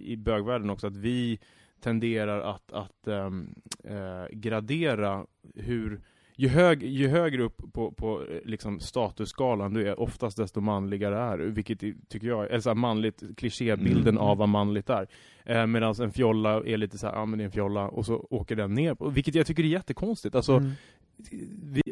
i, 0.00 0.16
bögvärlden 0.16 0.70
också, 0.70 0.86
att 0.86 0.96
vi 0.96 1.38
tenderar 1.80 2.40
att, 2.40 2.72
att 2.72 3.06
ehm, 3.08 3.54
eh, 3.84 4.26
gradera 4.32 5.26
hur 5.54 6.00
ju, 6.36 6.48
hög, 6.48 6.82
ju 6.82 7.08
högre 7.08 7.42
upp 7.42 7.72
på, 7.72 7.92
på 7.92 8.22
eh, 8.22 8.38
liksom 8.44 8.80
statusskalan 8.80 9.74
du 9.74 9.88
är, 9.88 10.00
oftast 10.00 10.36
desto 10.36 10.60
manligare 10.60 11.18
är 11.18 11.38
du. 11.38 11.50
Vilket 11.50 11.80
tycker 12.08 12.26
jag, 12.26 12.46
eller 12.46 12.60
så 12.60 12.70
här 12.70 12.74
manligt, 12.74 13.22
klichébilden 13.36 14.08
Mm. 14.14 14.18
av 14.18 14.36
vad 14.38 14.48
manligt 14.48 14.90
är. 14.90 15.06
Eh, 15.44 15.66
Medan 15.66 15.94
en 16.00 16.12
fjolla 16.12 16.62
är 16.66 16.76
lite 16.76 16.98
så 16.98 17.06
här, 17.06 17.14
ja 17.14 17.24
men 17.26 17.38
det 17.38 17.42
är 17.42 17.46
en 17.46 17.52
fjolla, 17.52 17.88
och 17.88 18.06
så 18.06 18.26
åker 18.30 18.56
den 18.56 18.74
ner. 18.74 19.10
Vilket 19.10 19.34
jag 19.34 19.46
tycker 19.46 19.62
är 19.62 19.66
jättekonstigt. 19.68 20.34
Alltså, 20.34 20.52
Mm. 20.56 20.70
vi, 21.62 21.82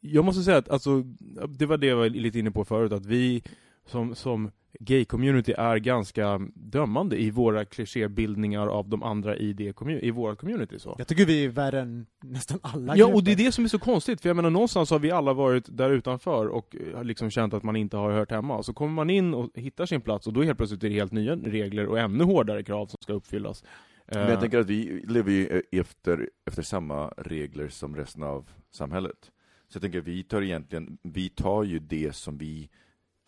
jag 0.00 0.24
måste 0.24 0.42
säga 0.42 0.56
att 0.56 0.68
alltså, 0.70 1.02
det 1.48 1.66
var 1.66 1.76
det 1.76 1.86
jag 1.86 1.96
var 1.96 2.08
lite 2.08 2.38
inne 2.38 2.50
på 2.50 2.64
förut, 2.64 2.92
att 2.92 3.06
vi 3.06 3.42
som, 3.90 4.14
som 4.14 4.50
gay-community 4.80 5.54
är 5.58 5.76
ganska 5.76 6.40
dömande 6.54 7.22
i 7.22 7.30
våra 7.30 7.64
klichébildningar 7.64 8.66
av 8.66 8.88
de 8.88 9.02
andra 9.02 9.36
i, 9.36 9.52
det 9.52 9.74
i 10.02 10.10
våra 10.10 10.36
community. 10.36 10.78
Så. 10.78 10.94
Jag 10.98 11.06
tycker 11.06 11.26
vi 11.26 11.44
är 11.44 11.48
värre 11.48 11.80
än 11.80 12.06
nästan 12.22 12.58
alla 12.62 12.96
Ja, 12.96 13.06
och 13.06 13.24
det 13.24 13.30
är 13.30 13.34
grupper. 13.34 13.44
det 13.44 13.52
som 13.52 13.64
är 13.64 13.68
så 13.68 13.78
konstigt, 13.78 14.20
för 14.20 14.28
jag 14.28 14.36
menar 14.36 14.50
någonstans 14.50 14.90
har 14.90 14.98
vi 14.98 15.10
alla 15.10 15.32
varit 15.32 15.76
där 15.76 15.90
utanför 15.90 16.46
och 16.46 16.76
eh, 16.76 16.96
har 16.96 17.04
liksom 17.04 17.30
känt 17.30 17.54
att 17.54 17.62
man 17.62 17.76
inte 17.76 17.96
har 17.96 18.10
hört 18.10 18.30
hemma. 18.30 18.56
Och 18.56 18.64
så 18.64 18.72
kommer 18.72 18.92
man 18.92 19.10
in 19.10 19.34
och 19.34 19.50
hittar 19.54 19.86
sin 19.86 20.00
plats 20.00 20.26
och 20.26 20.32
då 20.32 20.42
helt 20.42 20.58
plötsligt 20.58 20.84
är 20.84 20.88
det 20.88 20.94
helt 20.94 21.12
nya 21.12 21.36
regler 21.36 21.86
och 21.86 21.98
ännu 21.98 22.24
hårdare 22.24 22.62
krav 22.62 22.86
som 22.86 22.98
ska 23.00 23.12
uppfyllas. 23.12 23.64
Men 24.06 24.22
Eh, 24.22 24.30
jag 24.30 24.40
tänker 24.40 24.58
att 24.58 24.66
vi 24.66 25.04
lever 25.08 25.32
ju 25.32 25.46
eh, 25.46 25.80
efter, 25.80 26.30
efter 26.46 26.62
samma 26.62 27.08
regler 27.08 27.68
som 27.68 27.96
resten 27.96 28.22
av 28.22 28.50
samhället. 28.70 29.30
Så 29.68 29.76
jag 29.76 29.82
tänker 29.82 29.98
att 29.98 30.06
vi 30.06 30.22
tar 30.22 30.42
egentligen, 30.42 30.98
vi 31.02 31.28
tar 31.28 31.64
ju 31.64 31.78
det 31.78 32.16
som 32.16 32.38
vi 32.38 32.68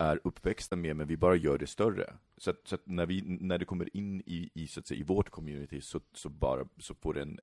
är 0.03 0.19
uppväxta 0.23 0.75
med, 0.75 0.95
men 0.95 1.07
vi 1.07 1.17
bara 1.17 1.35
gör 1.35 1.57
det 1.57 1.67
större. 1.67 2.13
Så 2.37 2.49
att, 2.49 2.61
så 2.65 2.75
att 2.75 2.87
när, 2.87 3.05
vi, 3.05 3.21
när 3.25 3.57
det 3.57 3.65
kommer 3.65 3.97
in 3.97 4.21
i, 4.25 4.49
i, 4.53 4.67
så 4.67 4.79
att 4.79 4.87
säga, 4.87 4.99
i 4.99 5.03
vårt 5.03 5.29
community 5.29 5.81
så, 5.81 5.99
så, 6.13 6.29
bara, 6.29 6.65
så 6.77 6.93
får 6.93 7.13
det 7.13 7.21
en 7.21 7.39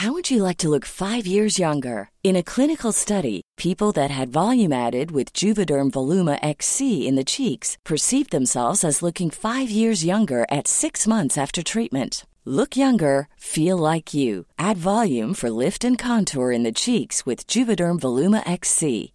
How 0.00 0.12
would 0.12 0.30
you 0.30 0.42
like 0.42 0.58
to 0.58 0.68
look 0.68 0.84
five 0.84 1.26
years 1.26 1.58
younger? 1.58 2.10
In 2.22 2.36
a 2.36 2.42
clinical 2.42 2.92
study, 2.92 3.40
people 3.56 3.92
that 3.92 4.10
had 4.10 4.28
volume 4.28 4.70
added 4.70 5.10
with 5.10 5.32
Juvederm 5.32 5.90
Voluma 5.90 6.38
XC 6.42 7.08
in 7.08 7.16
the 7.16 7.24
cheeks 7.24 7.78
perceived 7.82 8.30
themselves 8.30 8.84
as 8.84 9.02
looking 9.02 9.30
five 9.30 9.70
years 9.70 10.04
younger 10.04 10.44
at 10.50 10.68
six 10.68 11.06
months 11.06 11.38
after 11.38 11.62
treatment. 11.62 12.26
Look 12.44 12.76
younger, 12.76 13.28
feel 13.38 13.78
like 13.78 14.12
you. 14.12 14.44
Add 14.58 14.76
volume 14.76 15.32
for 15.32 15.48
lift 15.48 15.82
and 15.82 15.98
contour 15.98 16.52
in 16.52 16.62
the 16.62 16.72
cheeks 16.72 17.24
with 17.24 17.46
Juvederm 17.46 17.98
Voluma 17.98 18.42
XC. 18.46 19.14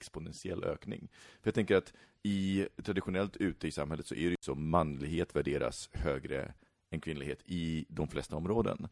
Exponentiell 0.00 0.64
ökning. 0.64 1.08
För 1.42 1.48
jag 1.48 1.54
tänker 1.54 1.76
att 1.76 1.92
i, 2.22 2.66
traditionellt 2.82 3.36
ute 3.36 3.68
i 3.68 3.70
samhället 3.70 4.06
så 4.06 4.14
är 4.14 4.24
det 4.24 4.30
ju 4.30 4.36
så 4.40 4.54
manlighet 4.54 5.36
värderas 5.36 5.88
högre 5.92 6.54
än 6.90 7.00
kvinnlighet 7.00 7.38
i 7.46 7.86
de 7.88 8.08
flesta 8.08 8.36
områden. 8.36 8.88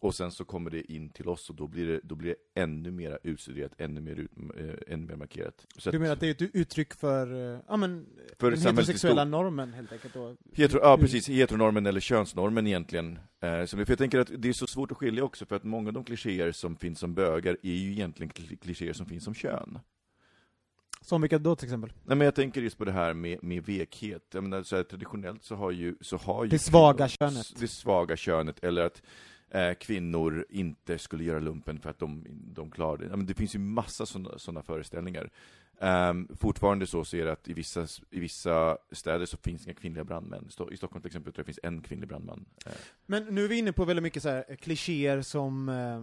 Och 0.00 0.14
sen 0.14 0.30
så 0.30 0.44
kommer 0.44 0.70
det 0.70 0.92
in 0.92 1.08
till 1.08 1.28
oss 1.28 1.50
och 1.50 1.56
då 1.56 1.66
blir 1.66 1.86
det, 1.86 2.00
då 2.02 2.14
blir 2.14 2.28
det 2.54 2.60
ännu 2.62 2.90
mer 2.90 3.18
utstuderat, 3.22 3.72
ännu 3.78 4.00
mer, 4.00 4.16
ut, 4.16 4.30
eh, 4.56 4.94
ännu 4.94 5.06
mer 5.06 5.16
markerat. 5.16 5.66
Så 5.78 5.90
Du 5.90 5.98
menar 5.98 6.12
att 6.12 6.20
det 6.20 6.26
är 6.26 6.30
ett 6.30 6.54
uttryck 6.54 6.94
för, 6.94 7.26
ja 7.68 7.76
men, 7.76 8.06
För 8.38 8.50
den 8.50 8.60
heterosexuella 8.60 9.24
normen 9.24 9.72
helt 9.72 9.92
enkelt 9.92 10.14
då? 10.14 10.36
Hetero, 10.52 10.80
ja, 10.82 10.98
precis. 10.98 11.28
Heteronormen 11.28 11.86
eller 11.86 12.00
könsnormen 12.00 12.66
egentligen. 12.66 13.18
Eh, 13.40 13.64
som, 13.64 13.86
för 13.86 13.92
jag 13.92 13.98
tänker 13.98 14.18
att 14.18 14.30
det 14.38 14.48
är 14.48 14.52
så 14.52 14.66
svårt 14.66 14.92
att 14.92 14.98
skilja 14.98 15.24
också, 15.24 15.46
för 15.46 15.56
att 15.56 15.64
många 15.64 15.88
av 15.88 15.92
de 15.92 16.04
klichéer 16.04 16.52
som 16.52 16.76
finns 16.76 16.98
som 16.98 17.14
bögar 17.14 17.56
är 17.62 17.74
ju 17.74 17.92
egentligen 17.92 18.30
kli- 18.32 18.56
klichéer 18.56 18.92
som 18.92 19.06
finns 19.06 19.24
som 19.24 19.34
kön. 19.34 19.78
Som 21.04 21.20
vilka 21.20 21.38
då 21.38 21.56
till 21.56 21.66
exempel? 21.66 21.92
Nej, 22.04 22.16
men 22.16 22.24
jag 22.24 22.34
tänker 22.34 22.62
just 22.62 22.78
på 22.78 22.84
det 22.84 22.92
här 22.92 23.14
med, 23.14 23.42
med 23.44 23.64
vekhet. 23.66 24.22
Jag 24.32 24.42
menar, 24.42 24.62
så 24.62 24.76
här, 24.76 24.82
traditionellt 24.82 25.44
så 25.44 25.54
har 25.54 25.70
ju... 25.70 25.94
Så 26.00 26.16
har 26.16 26.44
ju 26.44 26.50
Det 26.50 26.58
svaga 26.58 27.08
kvinnor- 27.08 27.08
könet. 27.08 27.52
Det 27.60 27.68
svaga 27.68 28.16
könet, 28.16 28.64
eller 28.64 28.82
att 28.86 29.02
eh, 29.50 29.72
kvinnor 29.74 30.46
inte 30.50 30.98
skulle 30.98 31.24
göra 31.24 31.38
lumpen 31.38 31.78
för 31.80 31.90
att 31.90 31.98
de, 31.98 32.24
de 32.54 32.70
klarar 32.70 32.96
det. 32.96 33.04
Ja, 33.06 33.16
men 33.16 33.26
det 33.26 33.34
finns 33.34 33.54
ju 33.54 33.58
massa 33.58 34.06
sådana 34.06 34.62
föreställningar. 34.62 35.30
Um, 35.78 36.28
fortfarande 36.40 36.86
så 36.86 37.04
ser 37.04 37.18
jag 37.18 37.28
att 37.28 37.48
i 37.48 37.52
vissa, 37.52 37.86
i 38.10 38.20
vissa 38.20 38.78
städer 38.92 39.26
så 39.26 39.36
finns 39.36 39.64
inga 39.66 39.74
kvinnliga 39.74 40.04
brandmän. 40.04 40.48
I 40.72 40.76
Stockholm 40.76 41.02
till 41.02 41.06
exempel 41.08 41.32
tror 41.32 41.40
jag 41.40 41.46
det 41.46 41.52
finns 41.52 41.60
en 41.74 41.82
kvinnlig 41.82 42.08
brandman. 42.08 42.44
Eh, 42.66 42.72
Men 43.06 43.24
nu 43.24 43.44
är 43.44 43.48
vi 43.48 43.58
inne 43.58 43.72
på 43.72 43.84
väldigt 43.84 44.02
mycket 44.02 44.22
så 44.22 44.28
här 44.28 44.44
eh, 44.48 44.56
klichéer 44.56 45.22
som, 45.22 45.68
eh, 45.68 46.02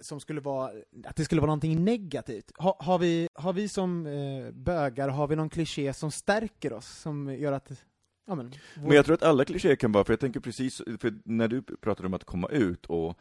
som 0.00 0.20
skulle 0.20 0.40
vara, 0.40 0.70
att 1.04 1.16
det 1.16 1.24
skulle 1.24 1.40
vara 1.40 1.46
någonting 1.46 1.84
negativt. 1.84 2.52
Ha, 2.58 2.76
har, 2.80 2.98
vi, 2.98 3.28
har 3.34 3.52
vi 3.52 3.68
som 3.68 4.06
eh, 4.06 4.50
bögar, 4.52 5.08
har 5.08 5.26
vi 5.28 5.36
någon 5.36 5.48
kliché 5.50 5.92
som 5.92 6.10
stärker 6.10 6.72
oss, 6.72 6.86
som 6.98 7.34
gör 7.34 7.52
att, 7.52 7.84
ja 8.26 8.34
men, 8.34 8.50
vår- 8.76 8.82
Men 8.86 8.96
jag 8.96 9.04
tror 9.04 9.14
att 9.14 9.22
alla 9.22 9.44
klichéer 9.44 9.76
kan 9.76 9.92
vara, 9.92 10.04
för 10.04 10.12
jag 10.12 10.20
tänker 10.20 10.40
precis, 10.40 10.82
för 10.98 11.14
när 11.24 11.48
du 11.48 11.62
pratade 11.62 12.06
om 12.06 12.14
att 12.14 12.24
komma 12.24 12.48
ut 12.48 12.86
och 12.86 13.18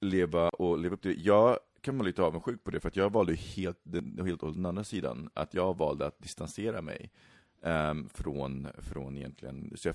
leva 0.00 0.48
och 0.48 0.78
leva 0.78 0.94
upp 0.94 1.02
till 1.02 1.14
det, 1.16 1.20
jag 1.22 1.58
kan 1.80 1.98
vara 1.98 2.06
lite 2.06 2.22
avundsjuk 2.22 2.64
på 2.64 2.70
det, 2.70 2.80
för 2.80 2.88
att 2.88 2.96
jag 2.96 3.12
valde 3.12 3.32
ju 3.32 3.38
helt, 3.38 3.80
den, 3.82 4.18
helt 4.26 4.42
åt 4.42 4.54
den 4.54 4.66
andra 4.66 4.84
sidan, 4.84 5.30
att 5.34 5.54
jag 5.54 5.78
valde 5.78 6.06
att 6.06 6.18
distansera 6.18 6.82
mig 6.82 7.10
ehm, 7.62 8.08
från, 8.08 8.68
från 8.78 9.16
egentligen, 9.16 9.72
så 9.76 9.88
jag, 9.88 9.94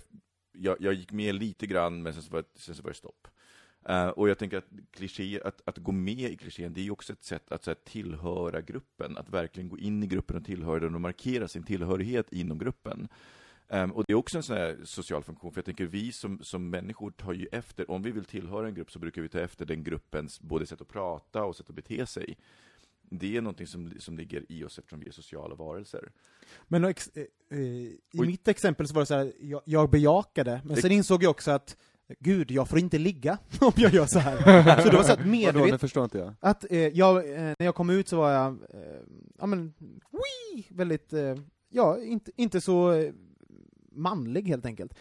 jag, 0.54 0.78
jag 0.82 0.94
gick 0.94 1.12
med 1.12 1.36
lite 1.36 1.68
grann, 1.68 2.02
men 2.04 2.14
sen 2.14 2.24
så 2.24 2.32
var, 2.32 2.44
sen 2.56 2.76
så 2.76 2.84
var 2.84 2.90
det 2.90 2.96
stopp. 2.98 3.28
Eh, 3.86 4.08
och 4.08 4.30
jag 4.30 4.38
tänker 4.38 4.58
att, 4.58 4.68
kliché, 4.92 5.42
att, 5.42 5.62
att 5.66 5.78
gå 5.78 5.92
med 5.92 6.32
i 6.32 6.38
klichén, 6.38 6.74
det 6.74 6.82
är 6.82 6.84
ju 6.84 6.92
också 6.92 7.14
ett 7.14 7.24
sätt 7.24 7.52
att 7.52 7.66
här, 7.66 7.76
tillhöra 7.76 8.62
gruppen, 8.62 9.18
att 9.18 9.30
verkligen 9.30 9.70
gå 9.70 9.78
in 9.78 10.04
i 10.04 10.08
gruppen 10.08 10.38
och 10.38 10.46
tillhöra 10.46 10.80
den 10.80 10.96
och 10.96 11.02
markera 11.02 11.48
sin 11.48 11.64
tillhörighet 11.64 12.34
inom 12.34 12.58
gruppen. 12.58 13.08
Ehm, 13.70 13.92
och 13.92 14.04
det 14.08 14.14
är 14.14 14.18
också 14.18 14.38
en 14.38 14.44
sån 14.44 14.58
här 14.58 14.78
social 14.84 15.24
funktion, 15.24 15.52
för 15.52 15.58
jag 15.58 15.66
tänker 15.66 15.86
vi 15.86 16.12
som, 16.12 16.40
som 16.44 16.70
människor 16.70 17.12
tar 17.12 17.34
ju 17.34 17.48
efter, 17.52 17.92
om 17.92 18.02
vi 18.02 18.12
vill 18.12 18.26
tillhöra 18.26 18.68
en 18.68 18.74
grupp 18.74 18.92
så 18.92 19.00
brukar 19.00 19.22
vi 19.22 19.30
ta 19.30 19.40
efter 19.40 19.66
den 19.66 19.84
gruppens 19.84 20.42
både 20.42 20.66
sätt 20.66 20.82
att 20.82 20.88
prata 20.88 21.44
och 21.44 21.56
sätt 21.56 21.70
att 21.70 21.76
bete 21.76 22.06
sig. 22.06 22.38
Det 23.02 23.38
är 23.38 23.42
någonting 23.42 23.68
som, 23.68 23.94
som 24.00 24.18
ligger 24.18 24.46
i 24.50 24.64
oss 24.64 24.80
eftersom 24.80 25.00
vi 25.00 25.08
är 25.08 25.12
sociala 25.12 25.56
varelser. 25.56 26.12
Men 26.68 26.84
ex, 26.84 27.08
eh, 27.08 27.24
eh, 27.50 27.60
i 27.60 28.00
Oj. 28.14 28.28
mitt 28.28 28.48
exempel 28.48 28.88
så 28.88 28.94
var 28.94 29.02
det 29.02 29.06
så 29.06 29.16
här, 29.16 29.34
jag, 29.40 29.62
jag 29.66 29.90
bejakade, 29.90 30.62
men 30.66 30.78
sen 30.78 30.92
insåg 30.92 31.24
jag 31.24 31.32
också 31.32 31.52
att 31.52 31.78
Gud, 32.20 32.52
jag 32.52 32.70
får 32.70 32.80
inte 32.80 32.98
ligga 32.98 33.38
om 33.60 33.72
jag 33.76 33.94
gör 33.94 34.06
så 34.06 34.20
här. 34.20 34.82
Så 34.82 34.90
det 34.90 34.98
var 34.98 35.04
så 35.04 35.14
att 35.14 35.26
medvetet, 35.26 35.72
det 35.72 35.78
förstår 35.78 36.04
inte 36.04 36.18
jag. 36.18 36.34
att 36.40 36.72
eh, 36.72 36.80
jag, 36.80 37.18
eh, 37.18 37.42
när 37.42 37.66
jag 37.66 37.76
kom 37.76 37.90
ut 37.90 38.08
så 38.08 38.18
var 38.18 38.32
jag, 38.32 38.48
eh, 38.52 39.02
ja 39.40 39.46
men, 39.46 39.74
wii, 40.12 40.68
väldigt, 40.70 41.14
eh, 41.14 41.36
ja, 41.70 42.00
inte, 42.00 42.32
inte 42.36 42.62
så 42.62 42.92
eh, 42.92 43.14
manlig 43.92 44.48
helt 44.48 44.66
enkelt. 44.66 44.94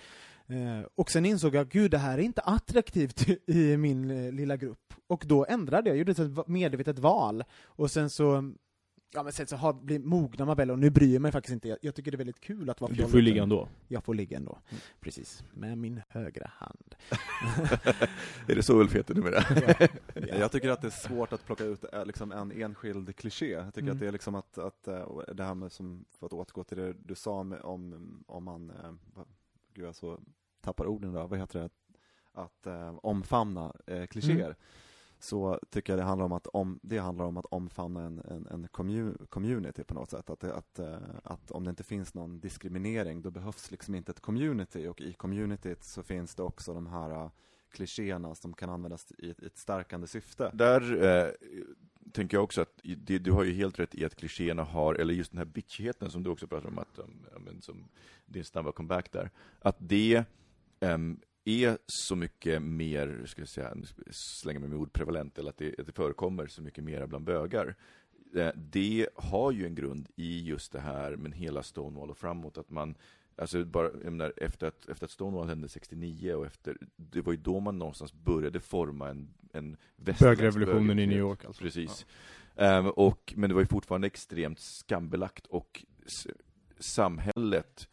Eh, 0.47 0.87
och 0.95 1.11
sen 1.11 1.27
insåg 1.27 1.55
jag, 1.55 1.69
gud 1.69 1.91
det 1.91 1.99
här 1.99 2.19
är 2.19 2.23
inte 2.23 2.41
attraktivt 2.41 3.29
i 3.47 3.77
min 3.77 4.31
lilla 4.37 4.57
grupp. 4.57 4.95
Och 5.07 5.25
då 5.27 5.47
ändrade 5.49 5.91
jag, 5.91 5.97
gjorde 5.97 6.13
ett 6.13 6.49
medvetet 6.49 6.99
val. 6.99 7.45
Och 7.65 7.91
sen 7.91 8.11
så, 8.11 8.53
ja 9.15 9.23
men 9.23 9.33
sen 9.33 9.47
så 9.47 9.57
har, 9.57 9.73
blir 9.73 9.99
mognar 9.99 10.47
man 10.47 10.57
väl, 10.57 10.71
och 10.71 10.79
nu 10.79 10.91
bryr 10.91 11.13
jag 11.13 11.23
mig 11.23 11.33
faktiskt 11.33 11.53
inte. 11.53 11.69
Jag, 11.69 11.79
jag 11.83 11.95
tycker 11.95 12.11
det 12.11 12.15
är 12.15 12.19
väldigt 12.19 12.41
kul 12.41 12.71
att 12.71 12.81
vara 12.81 12.93
Du 12.93 13.03
får 13.03 13.17
ju 13.21 13.23
ligga 13.23 13.43
ändå. 13.43 13.69
Jag 13.89 14.05
får 14.05 14.15
ligga 14.15 14.37
ändå. 14.37 14.59
Precis. 15.01 15.45
Med 15.55 15.79
min 15.79 16.03
högra 16.09 16.51
hand. 16.55 16.95
är 18.49 18.55
det 18.55 18.63
så 18.63 18.81
Ulf 18.81 18.95
heter 18.95 19.15
numera? 19.15 19.45
Ja. 20.15 20.37
Jag 20.39 20.53
tycker 20.53 20.71
att 20.71 20.81
det 20.81 20.89
är 20.89 21.09
svårt 21.09 21.33
att 21.33 21.47
plocka 21.47 21.65
ut 21.65 21.85
eh, 21.93 22.07
liksom, 22.07 22.33
en 22.33 22.53
enskild 22.53 23.17
kliché. 23.17 23.51
Jag 23.51 23.75
tycker 23.75 23.83
Mm. 23.83 23.93
att 23.93 24.01
det 24.01 24.07
är 24.09 24.13
liksom 24.13 24.35
att, 24.35 24.59
att 24.59 24.89
eh, 24.89 25.19
det 25.35 25.45
här 25.45 25.55
med, 25.55 25.73
som, 25.73 26.05
för 26.19 26.27
att 26.27 26.33
återgå 26.33 26.65
till 26.65 26.77
det 26.79 26.93
du 26.93 27.15
sa 27.15 27.43
med, 27.43 27.61
om, 27.61 28.25
om 28.27 28.45
man, 28.45 28.71
eh, 28.71 28.93
gud 29.75 29.85
jag 29.85 29.95
så 29.95 30.21
tappar 30.61 30.87
orden 30.87 31.13
då, 31.13 31.27
vad 31.27 31.39
heter 31.39 31.59
det, 31.59 31.69
att 32.33 32.67
eh, 32.67 32.95
omfamna 33.03 33.73
eh, 33.87 34.07
klichéer. 34.07 34.45
Mm. 34.45 34.57
Så 35.23 35.59
tycker 35.71 35.93
jag 35.93 36.01
det 36.01 36.05
handlar 36.05 36.27
om 36.27 36.33
att, 36.33 36.47
om, 36.47 36.81
det 36.83 36.99
handlar 36.99 37.25
om 37.25 37.37
att 37.37 37.45
omfamna 37.45 38.03
en, 38.03 38.19
en, 38.19 38.47
en 38.47 38.69
community 39.29 39.85
på 39.85 39.95
något 39.95 40.11
sätt. 40.11 40.31
Att, 40.31 40.45
att, 40.45 40.79
eh, 40.79 40.97
att 41.25 41.51
om 41.51 41.65
det 41.65 41.71
inte 41.71 41.83
finns 41.83 42.15
någon 42.15 42.41
diskriminering, 42.41 43.23
då 43.23 43.31
behövs 43.31 43.71
liksom 43.71 43.95
inte 43.95 44.13
ett 44.13 44.21
community 44.21 44.87
och 44.87 45.01
i 45.01 45.13
communityt 45.13 45.85
så 45.85 46.03
finns 46.03 46.35
det 46.35 46.43
också 46.43 46.75
de 46.75 46.87
här 46.87 47.11
eh, 47.11 47.31
klichéerna 47.73 48.35
som 48.35 48.55
kan 48.55 48.71
användas 48.71 49.13
i 49.19 49.31
ett, 49.31 49.43
i 49.43 49.47
ett 49.47 49.59
stärkande 49.59 50.07
syfte. 50.07 50.51
Där 50.55 51.05
eh, 51.05 51.31
tänker 52.13 52.37
jag 52.37 52.45
också 52.45 52.61
att 52.61 52.81
det, 52.83 53.19
du 53.19 53.33
har 53.33 53.45
ju 53.45 53.53
helt 53.53 53.79
rätt 53.79 53.95
i 53.95 54.05
att 54.05 54.17
klichéerna 54.17 54.63
har, 54.63 54.95
eller 54.95 55.15
just 55.15 55.31
den 55.31 55.39
här 55.39 55.45
bitchigheten 55.45 56.11
som 56.11 56.23
du 56.23 56.31
också 56.31 56.47
pratar 56.47 56.69
om, 56.69 56.79
att, 56.79 56.99
um, 56.99 57.61
som 57.61 57.89
din 58.27 58.45
snabba 58.45 58.73
comeback 58.73 59.13
där, 59.13 59.31
att 59.61 59.77
det 59.79 60.25
um, 60.81 61.21
är 61.45 61.79
så 61.87 62.17
mycket 62.17 62.63
mer, 62.63 63.23
ska 63.27 63.41
jag 63.41 63.49
säga, 63.49 63.73
nu 63.75 63.85
slänger 64.11 64.61
mig 64.61 64.69
med 64.69 64.79
ord 64.79 64.93
prevalent, 64.93 65.39
eller 65.39 65.51
att 65.51 65.59
det, 65.59 65.81
att 65.81 65.87
det 65.87 65.93
förekommer 65.93 66.47
så 66.47 66.63
mycket 66.63 66.85
mer 66.85 67.07
bland 67.07 67.25
bögar. 67.25 67.75
Eh, 68.37 68.51
Det 68.55 69.09
har 69.15 69.53
ju 69.53 69.67
en 69.67 69.75
grund 69.75 70.09
i 70.17 70.43
just 70.43 70.73
det 70.73 70.81
här, 70.81 71.17
men 71.17 71.33
hela 71.33 71.63
Stonewall 71.63 72.11
och 72.11 72.19
framåt, 72.19 72.59
att 72.59 72.71
man 72.71 72.95
Alltså 73.37 73.65
bara, 73.65 73.91
menar, 73.93 74.33
efter, 74.37 74.67
att, 74.67 74.89
efter 74.89 75.05
att 75.05 75.11
Stonewall 75.11 75.49
hände 75.49 75.69
69 75.69 76.35
och 76.35 76.47
efter, 76.47 76.77
det 76.97 77.21
var 77.21 77.33
ju 77.33 77.39
då 77.39 77.61
man 77.61 77.79
någonstans 77.79 78.13
började 78.13 78.61
forma 78.61 79.09
en, 79.09 79.35
en 79.53 79.77
Bögrevolutionen 79.97 80.99
i. 80.99 81.07
New 81.07 81.19
York 81.19 81.45
alltså. 81.45 81.63
Precis. 81.63 82.07
Ehm, 82.57 82.87
och, 82.87 83.35
men 83.37 83.51
det 83.51 83.55
var 83.55 83.63
ju 83.63 83.67
fortfarande 83.67 84.07
extremt 84.07 84.61
skambelagt 84.61 85.47
och 85.47 85.85
samhället 86.79 87.89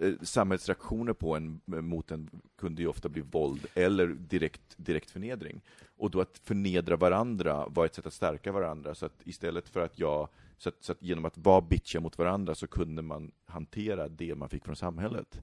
Eh, 0.00 0.12
samhällsreaktioner 0.22 1.12
på 1.12 1.36
en, 1.36 1.60
eh, 1.72 1.80
mot 1.80 2.10
en 2.10 2.30
kunde 2.58 2.82
ju 2.82 2.88
ofta 2.88 3.08
bli 3.08 3.22
våld 3.22 3.66
eller 3.74 4.06
direkt, 4.06 4.60
direkt 4.76 5.10
förnedring. 5.10 5.60
Och 5.96 6.10
då 6.10 6.20
att 6.20 6.40
förnedra 6.44 6.96
varandra 6.96 7.66
var 7.68 7.86
ett 7.86 7.94
sätt 7.94 8.06
att 8.06 8.12
stärka 8.12 8.52
varandra, 8.52 8.94
så 8.94 9.06
att 9.06 9.20
istället 9.24 9.68
för 9.68 9.80
att 9.80 9.98
jag, 9.98 10.28
så 10.58 10.68
att, 10.68 10.74
så 10.80 10.92
att 10.92 11.02
genom 11.02 11.24
att 11.24 11.38
vara 11.38 11.60
bitchiga 11.60 12.00
mot 12.00 12.18
varandra 12.18 12.54
så 12.54 12.66
kunde 12.66 13.02
man 13.02 13.30
hantera 13.46 14.08
det 14.08 14.34
man 14.34 14.48
fick 14.48 14.64
från 14.64 14.76
samhället. 14.76 15.40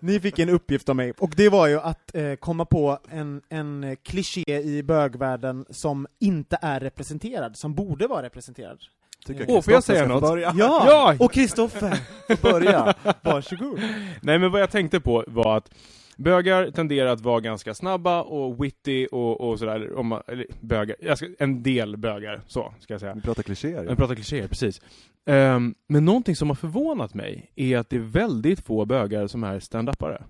Ni 0.00 0.20
fick 0.20 0.38
en 0.38 0.48
uppgift 0.48 0.88
av 0.88 0.96
mig, 0.96 1.12
och 1.12 1.32
det 1.36 1.48
var 1.48 1.66
ju 1.66 1.80
att 1.80 2.14
eh, 2.14 2.34
komma 2.34 2.64
på 2.64 2.98
en, 3.08 3.42
en 3.48 3.96
kliché 4.02 4.60
i 4.60 4.82
bögvärlden 4.82 5.64
som 5.70 6.06
inte 6.18 6.58
är 6.62 6.80
representerad, 6.80 7.56
som 7.56 7.74
borde 7.74 8.06
vara 8.06 8.22
representerad. 8.22 8.78
Tycker 9.26 9.46
Åh, 9.48 9.62
får 9.62 9.72
jag 9.72 9.84
säga 9.84 10.06
något? 10.06 10.20
Börja. 10.20 10.52
Ja! 10.56 10.84
Ja! 10.86 11.16
Och 11.24 11.32
Kristoffer, 11.32 11.98
börja. 12.42 12.94
Varsågod. 13.22 13.80
Nej 14.22 14.38
men 14.38 14.50
vad 14.50 14.60
jag 14.60 14.70
tänkte 14.70 15.00
på 15.00 15.24
var 15.26 15.56
att 15.56 15.70
bögar 16.16 16.70
tenderar 16.70 17.12
att 17.12 17.20
vara 17.20 17.40
ganska 17.40 17.74
snabba 17.74 18.22
och 18.22 18.64
witty 18.64 19.06
och, 19.06 19.40
och 19.40 19.58
sådär, 19.58 19.98
om 19.98 20.06
man, 20.06 20.22
eller 20.26 20.46
bögar, 20.60 21.14
ska, 21.14 21.26
en 21.38 21.62
del 21.62 21.96
bögar, 21.96 22.40
så 22.46 22.74
ska 22.80 22.94
jag 22.94 23.00
säga. 23.00 23.14
Vi 23.14 23.20
pratar 23.20 23.42
klichéer. 23.42 23.84
Jag 23.84 23.96
pratar 23.96 24.14
klichéer, 24.14 24.48
precis. 24.48 24.80
Ehm, 25.26 25.74
men 25.88 26.04
någonting 26.04 26.36
som 26.36 26.48
har 26.48 26.54
förvånat 26.54 27.14
mig 27.14 27.50
är 27.56 27.78
att 27.78 27.90
det 27.90 27.96
är 27.96 28.00
väldigt 28.00 28.60
få 28.60 28.84
bögar 28.84 29.26
som 29.26 29.44
är 29.44 29.60
stand-upare. 29.60 30.22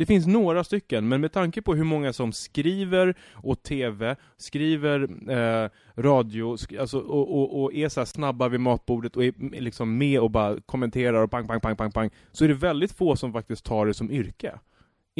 Det 0.00 0.06
finns 0.06 0.26
några 0.26 0.64
stycken, 0.64 1.08
men 1.08 1.20
med 1.20 1.32
tanke 1.32 1.62
på 1.62 1.74
hur 1.74 1.84
många 1.84 2.12
som 2.12 2.32
skriver 2.32 3.14
åt 3.42 3.62
TV, 3.62 4.16
skriver 4.36 5.00
eh, 5.30 5.70
radio, 5.96 6.56
sk- 6.56 6.80
alltså, 6.80 6.98
och, 6.98 7.38
och, 7.38 7.62
och 7.62 7.74
är 7.74 7.88
så 7.88 8.06
snabba 8.06 8.48
vid 8.48 8.60
matbordet 8.60 9.16
och 9.16 9.24
är 9.24 9.60
liksom 9.60 9.98
med 9.98 10.20
och 10.20 10.30
bara 10.30 10.60
kommenterar 10.66 11.22
och 11.22 11.30
pang, 11.30 11.46
pang, 11.46 11.60
pang, 11.60 11.76
pang, 11.76 11.92
pang, 11.92 12.10
så 12.32 12.44
är 12.44 12.48
det 12.48 12.54
väldigt 12.54 12.92
få 12.92 13.16
som 13.16 13.32
faktiskt 13.32 13.64
tar 13.64 13.86
det 13.86 13.94
som 13.94 14.10
yrke 14.10 14.58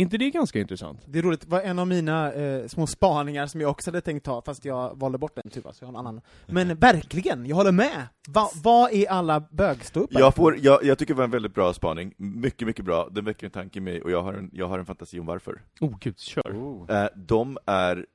inte 0.01 0.19
det 0.19 0.31
ganska 0.31 0.59
intressant? 0.61 1.01
Det 1.07 1.19
är 1.19 1.23
roligt, 1.23 1.41
det 1.41 1.49
var 1.49 1.61
en 1.61 1.79
av 1.79 1.87
mina 1.87 2.33
eh, 2.33 2.67
små 2.67 2.87
spaningar 2.87 3.47
som 3.47 3.61
jag 3.61 3.71
också 3.71 3.91
hade 3.91 4.01
tänkt 4.01 4.25
ta, 4.25 4.43
fast 4.43 4.65
jag 4.65 4.99
valde 4.99 5.19
bort 5.19 5.35
den 5.35 5.51
tyvärr, 5.51 5.73
så 5.73 5.85
jag 5.85 5.87
har 5.87 5.93
en 5.93 6.07
annan. 6.07 6.21
Men 6.47 6.75
verkligen, 6.75 7.47
jag 7.47 7.57
håller 7.57 7.73
med! 7.73 8.07
Va, 8.29 8.51
vad 8.63 8.93
är 8.93 9.11
alla 9.11 9.41
bögståuppare? 9.41 10.21
Jag, 10.23 10.35
får, 10.35 10.57
jag, 10.59 10.85
jag 10.85 10.99
tycker 10.99 11.15
det 11.15 11.19
var 11.19 11.25
en 11.25 11.31
väldigt 11.31 11.55
bra 11.55 11.73
spaning, 11.73 12.15
mycket, 12.17 12.67
mycket 12.67 12.85
bra. 12.85 13.09
Den 13.11 13.25
väcker 13.25 13.47
en 13.47 13.51
tanke 13.51 13.79
i 13.79 13.83
mig 13.83 14.03
och 14.03 14.11
jag 14.11 14.23
har 14.23 14.35
en, 14.35 14.51
jag 14.53 14.69
har 14.69 14.79
en 14.79 14.87
fantasi 14.87 15.21
om 15.21 15.27
varför. 15.27 15.63
Oh 15.81 15.99
gud, 16.01 16.19
kör. 16.19 16.53
Oh. 16.53 16.91
Eh, 16.91 17.09
de 17.17 17.59
är 17.67 18.07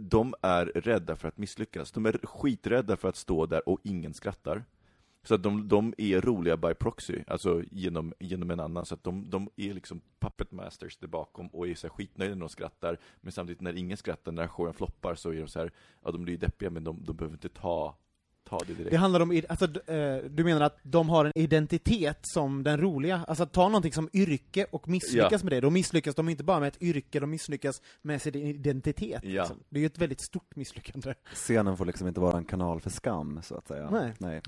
de 0.00 0.34
är 0.42 0.66
rädda 0.66 1.16
för 1.16 1.28
att 1.28 1.38
misslyckas. 1.38 1.92
De 1.92 2.06
är 2.06 2.20
skiträdda 2.22 2.96
för 2.96 3.08
att 3.08 3.16
stå 3.16 3.46
där 3.46 3.68
och 3.68 3.80
ingen 3.84 4.14
skrattar. 4.14 4.64
Så 5.22 5.34
att 5.34 5.42
de, 5.42 5.68
de 5.68 5.94
är 5.98 6.20
roliga 6.20 6.56
by 6.56 6.74
proxy, 6.74 7.22
alltså 7.26 7.62
genom, 7.70 8.12
genom 8.18 8.50
en 8.50 8.60
annan. 8.60 8.86
Så 8.86 8.94
att 8.94 9.04
de, 9.04 9.30
de 9.30 9.48
är 9.56 9.74
liksom 9.74 10.00
puppet 10.18 10.52
masters 10.52 10.96
där 10.96 11.08
bakom 11.08 11.48
och 11.48 11.68
är 11.68 11.74
så 11.74 11.86
här 11.86 11.94
skitnöjda 11.94 12.34
när 12.34 12.40
de 12.40 12.48
skrattar. 12.48 12.98
Men 13.20 13.32
samtidigt 13.32 13.60
när 13.60 13.76
ingen 13.76 13.96
skrattar, 13.96 14.32
när 14.32 14.48
showen 14.48 14.74
floppar, 14.74 15.14
så 15.14 15.30
är 15.30 15.40
de 15.40 15.48
så 15.48 15.58
här, 15.58 15.72
ja 16.04 16.10
de 16.10 16.22
blir 16.22 16.34
ju 16.34 16.38
deppiga 16.38 16.70
men 16.70 16.84
de, 16.84 17.04
de 17.04 17.16
behöver 17.16 17.34
inte 17.34 17.48
ta, 17.48 17.96
ta 18.48 18.58
det 18.66 18.74
direkt. 18.74 18.90
Det 18.90 18.96
handlar 18.96 19.20
om, 19.20 19.42
alltså, 19.48 19.64
eh, 19.64 20.16
du 20.30 20.44
menar 20.44 20.60
att 20.60 20.78
de 20.82 21.08
har 21.08 21.24
en 21.24 21.32
identitet 21.34 22.18
som 22.22 22.62
den 22.62 22.80
roliga, 22.80 23.24
alltså 23.28 23.42
att 23.42 23.52
ta 23.52 23.68
någonting 23.68 23.92
som 23.92 24.08
yrke 24.12 24.66
och 24.70 24.88
misslyckas 24.88 25.32
Ja. 25.32 25.38
med 25.42 25.52
det, 25.52 25.60
då 25.60 25.70
misslyckas 25.70 26.14
de 26.14 26.28
inte 26.28 26.44
bara 26.44 26.60
med 26.60 26.68
ett 26.68 26.82
yrke, 26.82 27.20
de 27.20 27.30
misslyckas 27.30 27.82
med 28.02 28.22
sin 28.22 28.34
identitet. 28.34 29.20
Ja. 29.24 29.42
Liksom. 29.42 29.56
Det 29.68 29.78
är 29.78 29.80
ju 29.80 29.86
ett 29.86 29.98
väldigt 29.98 30.20
stort 30.20 30.56
misslyckande. 30.56 31.14
Scenen 31.34 31.76
får 31.76 31.84
liksom 31.84 32.08
inte 32.08 32.20
vara 32.20 32.36
en 32.36 32.44
kanal 32.44 32.80
för 32.80 32.90
skam, 32.90 33.40
så 33.42 33.54
att 33.56 33.68
säga. 33.68 34.12
Nej. 34.18 34.40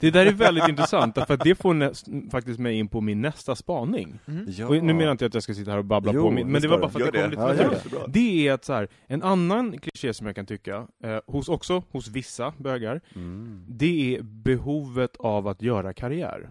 Det 0.00 0.10
där 0.10 0.26
är 0.26 0.32
väldigt 0.32 0.68
intressant, 0.68 1.18
att 1.18 1.44
det 1.44 1.54
får 1.54 2.30
faktiskt 2.30 2.58
mig 2.58 2.74
in 2.78 2.88
på 2.88 3.00
min 3.00 3.20
nästa 3.22 3.54
spaning. 3.56 4.18
Ja. 4.46 4.66
Och 4.66 4.72
nu 4.74 4.80
menar 4.82 5.02
jag 5.02 5.10
inte 5.14 5.26
att 5.26 5.34
jag 5.34 5.42
ska 5.42 5.54
sitta 5.54 5.70
här 5.70 5.78
och 5.78 5.84
babbla 5.84 6.12
Jo, 6.14 6.22
på, 6.22 6.30
men, 6.30 6.44
men 6.44 6.52
det 6.52 6.60
det 6.60 6.68
var 6.68 6.78
bara 6.78 6.90
för 6.90 7.00
att 7.00 7.14
Gör 7.14 7.28
det 7.28 7.36
kom 7.36 7.44
det. 7.46 7.52
lite 7.52 7.88
Ja, 7.92 7.98
det. 8.06 8.12
Det 8.12 8.48
är 8.48 8.52
att 8.52 8.64
så 8.64 8.72
här, 8.72 8.88
en 9.06 9.22
annan 9.22 9.78
kliché 9.78 10.14
som 10.14 10.26
jag 10.26 10.36
kan 10.36 10.46
tycka, 10.46 10.86
eh, 11.04 11.18
hos 11.26 11.48
också 11.48 11.82
hos 11.90 12.08
vissa 12.08 12.52
bögar, 12.58 13.00
Mm. 13.14 13.37
Det 13.68 14.16
är 14.16 14.22
behovet 14.22 15.16
av 15.16 15.48
att 15.48 15.62
göra 15.62 15.92
karriär. 15.92 16.48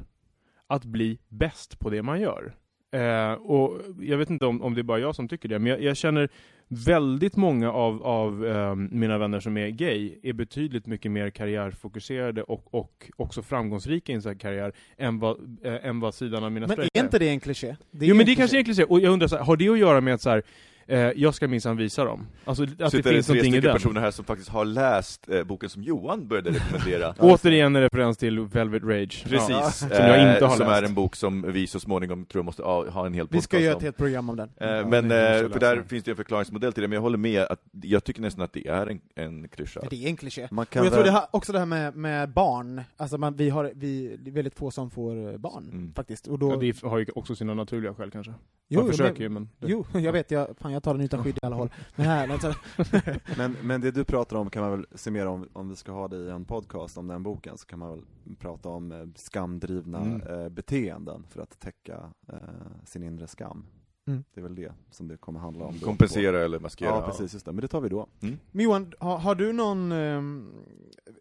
Att 0.67 0.86
bli 0.86 1.19
bäst 1.30 1.80
på 1.80 1.89
det 1.89 2.04
man 2.04 2.21
gör. 2.21 2.56
Eh, 2.91 3.34
och 3.34 3.82
jag 4.02 4.17
vet 4.17 4.30
inte 4.30 4.45
om, 4.45 4.62
om 4.62 4.73
det 4.73 4.82
är 4.82 4.84
bara 4.84 5.00
jag 5.00 5.15
som 5.15 5.28
tycker 5.28 5.50
det, 5.50 5.60
men 5.60 5.71
jag, 5.71 5.82
jag 5.82 5.97
känner 5.97 6.30
väldigt 6.67 7.36
många 7.36 7.71
av, 7.71 8.04
av 8.04 8.45
eh, 8.45 8.76
mina 8.76 9.17
vänner 9.17 9.39
som 9.39 9.58
är 9.58 9.67
gay 9.67 10.19
är 10.23 10.34
betydligt 10.34 10.86
mycket 10.86 11.12
mer 11.12 11.30
karriärfokuserade 11.30 12.43
och, 12.43 12.73
och 12.73 13.12
också 13.15 13.41
framgångsrika 13.41 14.13
i 14.13 14.21
sin 14.21 14.38
karriär 14.38 14.73
än 14.97 15.19
vad, 15.19 15.58
eh, 15.63 15.86
än 15.86 16.00
vad 16.00 16.13
sidan 16.13 16.43
av 16.43 16.52
mina 16.52 16.67
Men 16.67 16.80
är 16.80 17.04
inte 17.04 17.19
det 17.19 17.30
en 17.30 17.39
kliché? 17.39 17.76
Det 17.91 18.06
jo 18.06 18.08
ju 18.08 18.13
men 18.13 18.19
en 18.19 18.26
det 18.26 18.36
kanske 18.36 18.58
kliché. 18.58 18.58
är 18.58 18.60
en 18.60 18.65
kliché, 18.65 18.84
och 18.84 19.00
jag 19.00 19.13
undrar 19.13 19.28
så 19.28 19.38
här, 19.38 19.43
har 19.43 19.58
det 19.58 19.69
att 19.69 19.80
göra 19.80 20.02
med 20.02 20.13
att 20.13 20.21
så 20.21 20.30
här, 20.30 20.43
eh, 20.88 21.00
jag 21.00 21.34
ska 21.34 21.47
minsann 21.47 21.78
visa 21.78 22.06
dem? 22.06 22.28
Alltså 22.45 22.63
att 22.63 22.78
det 22.78 22.89
Sitter 22.89 23.10
det 23.10 23.15
finns 23.15 23.28
tre 23.28 23.36
någonting 23.36 23.56
i 23.56 23.60
den? 23.62 23.73
personer 23.73 24.02
här 24.02 24.12
som 24.12 24.26
faktiskt 24.26 24.50
har 24.50 24.65
läst 24.65 25.30
eh, 25.30 25.43
boken 25.43 25.69
som 25.69 25.84
Johan 25.84 26.28
började 26.28 26.50
rekommendera. 26.50 27.13
Återigen 27.19 27.76
en 27.76 27.82
referens 27.82 28.17
till 28.17 28.39
Velvet 28.39 28.84
Rage. 28.84 29.23
Precis, 29.30 29.50
Ja. 29.50 29.65
eh, 29.65 29.69
Som 29.71 29.89
jag 29.89 30.34
inte 30.34 30.45
har 30.45 30.56
som 30.56 30.67
läst. 30.67 30.82
är 30.82 30.88
en 30.88 30.93
bok 30.93 31.15
som 31.15 31.52
vi 31.52 31.67
så 31.67 31.80
småningom 31.80 32.26
tror 32.26 32.39
jag 32.39 32.45
måste 32.45 32.63
ha 32.63 33.06
en 33.06 33.13
hel 33.13 33.23
Vi 33.23 33.28
podcast 33.28 33.43
ska 33.43 33.60
göra 33.60 33.73
om. 33.73 33.78
ett 33.78 33.84
helt 33.84 33.97
program 33.97 34.30
om 34.30 34.36
den. 34.36 34.50
Eh, 34.58 34.67
Ja, 34.69 34.88
men, 34.88 35.08
det 35.08 35.15
är 35.15 35.36
eh, 35.43 35.47
så 35.47 35.54
för 35.54 35.60
där 35.60 35.82
finns 35.88 36.04
det 36.04 36.12
en 36.12 36.17
förklaringsmodell 36.17 36.73
till 36.73 36.82
det, 36.82 36.88
men 36.88 36.95
jag 36.95 37.02
håller 37.02 37.17
med 37.17 37.41
att 37.41 37.60
jag 37.82 38.04
tycker 38.04 38.21
nästan 38.21 38.43
att 38.43 38.54
det 38.54 38.67
är 38.67 38.88
en, 38.88 39.00
en 39.15 39.47
klyscha. 39.47 39.82
Det 39.89 40.04
är 40.06 40.08
en 40.10 40.17
kliché. 40.17 40.47
Man 40.52 40.63
Och 40.63 40.69
kan 40.69 40.84
jag 40.84 40.93
tror 40.93 41.04
det 41.04 41.12
här, 41.12 41.23
också 41.32 41.54
det 41.54 41.60
här 41.60 41.65
med, 41.65 41.95
med 41.95 42.30
barn, 42.30 42.82
alltså 42.97 43.17
man, 43.17 43.36
vi 43.36 43.50
har, 43.50 43.71
vi, 43.76 44.17
det 44.19 44.30
är 44.30 44.34
väldigt 44.34 44.56
få 44.56 44.71
som 44.71 44.89
får 44.89 45.32
eh, 45.32 45.38
barn, 45.38 45.63
Mm. 45.71 45.93
faktiskt. 45.93 46.28
Och 46.28 46.39
då, 46.39 46.52
Ja, 46.52 46.56
det 46.56 46.82
har 46.88 46.97
ju 46.97 47.06
också 47.15 47.36
sina 47.36 47.54
naturliga 47.54 47.93
skäl 47.93 48.12
kanske. 48.12 48.34
jo, 48.69 48.80
Man 48.82 48.89
försöker 48.91 49.13
men, 49.13 49.21
ju 49.21 49.30
men... 49.30 49.50
det- 49.60 49.67
jo, 49.67 49.86
jag 50.00 50.12
vet, 50.13 50.32
jag, 50.32 50.47
fan 50.62 50.71
jag 50.73 50.77
tar 50.84 50.94
den 50.94 51.04
utan 51.04 51.24
skydd 51.24 51.38
i 51.42 51.46
alla 51.46 51.56
håll. 51.56 51.70
Men 51.96 52.06
här, 52.06 52.30
alltså, 52.30 52.54
Men, 53.38 53.56
men 53.63 53.82
det 53.82 53.92
du 53.92 54.04
pratar 54.04 54.36
om 54.38 54.50
kan 54.50 54.62
man 54.62 54.72
väl 54.72 54.86
summera 54.96 55.30
om, 55.30 55.48
om 55.54 55.70
vi 55.70 55.76
ska 55.76 55.92
ha 55.92 56.08
det 56.08 56.18
i 56.18 56.30
en 56.30 56.46
podcast 56.46 56.98
om 56.98 57.08
den 57.08 57.24
boken, 57.24 57.58
så 57.58 57.66
kan 57.66 57.80
man 57.80 57.90
väl 57.90 58.02
prata 58.40 58.70
om 58.70 58.92
eh, 58.92 59.06
skamdrivna 59.16 59.98
Mm. 60.02 60.22
eh, 60.22 60.50
beteenden 60.50 61.24
för 61.30 61.42
att 61.42 61.60
täcka 61.60 62.12
eh, 62.28 62.38
sin 62.86 63.04
inre 63.04 63.28
skam. 63.28 63.66
Mm. 64.08 64.24
Det 64.34 64.40
är 64.40 64.44
väl 64.44 64.56
det 64.56 64.72
som 64.92 65.08
det 65.08 65.18
kommer 65.18 65.40
handla 65.40 65.66
om. 65.66 65.80
Kompensera 65.80 66.40
eller 66.46 66.60
maskera. 66.60 66.90
Ja, 66.90 67.02
precis, 67.02 67.34
just 67.34 67.46
det. 67.46 67.52
Men 67.52 67.62
det 67.62 67.68
tar 67.68 67.82
vi 67.82 67.90
då. 67.90 68.08
Men 68.20 68.40
Johan, 68.63 68.94
har, 69.00 69.18
har 69.18 69.36
du 69.36 69.54
någon, 69.54 69.92
ehm, 69.92 70.52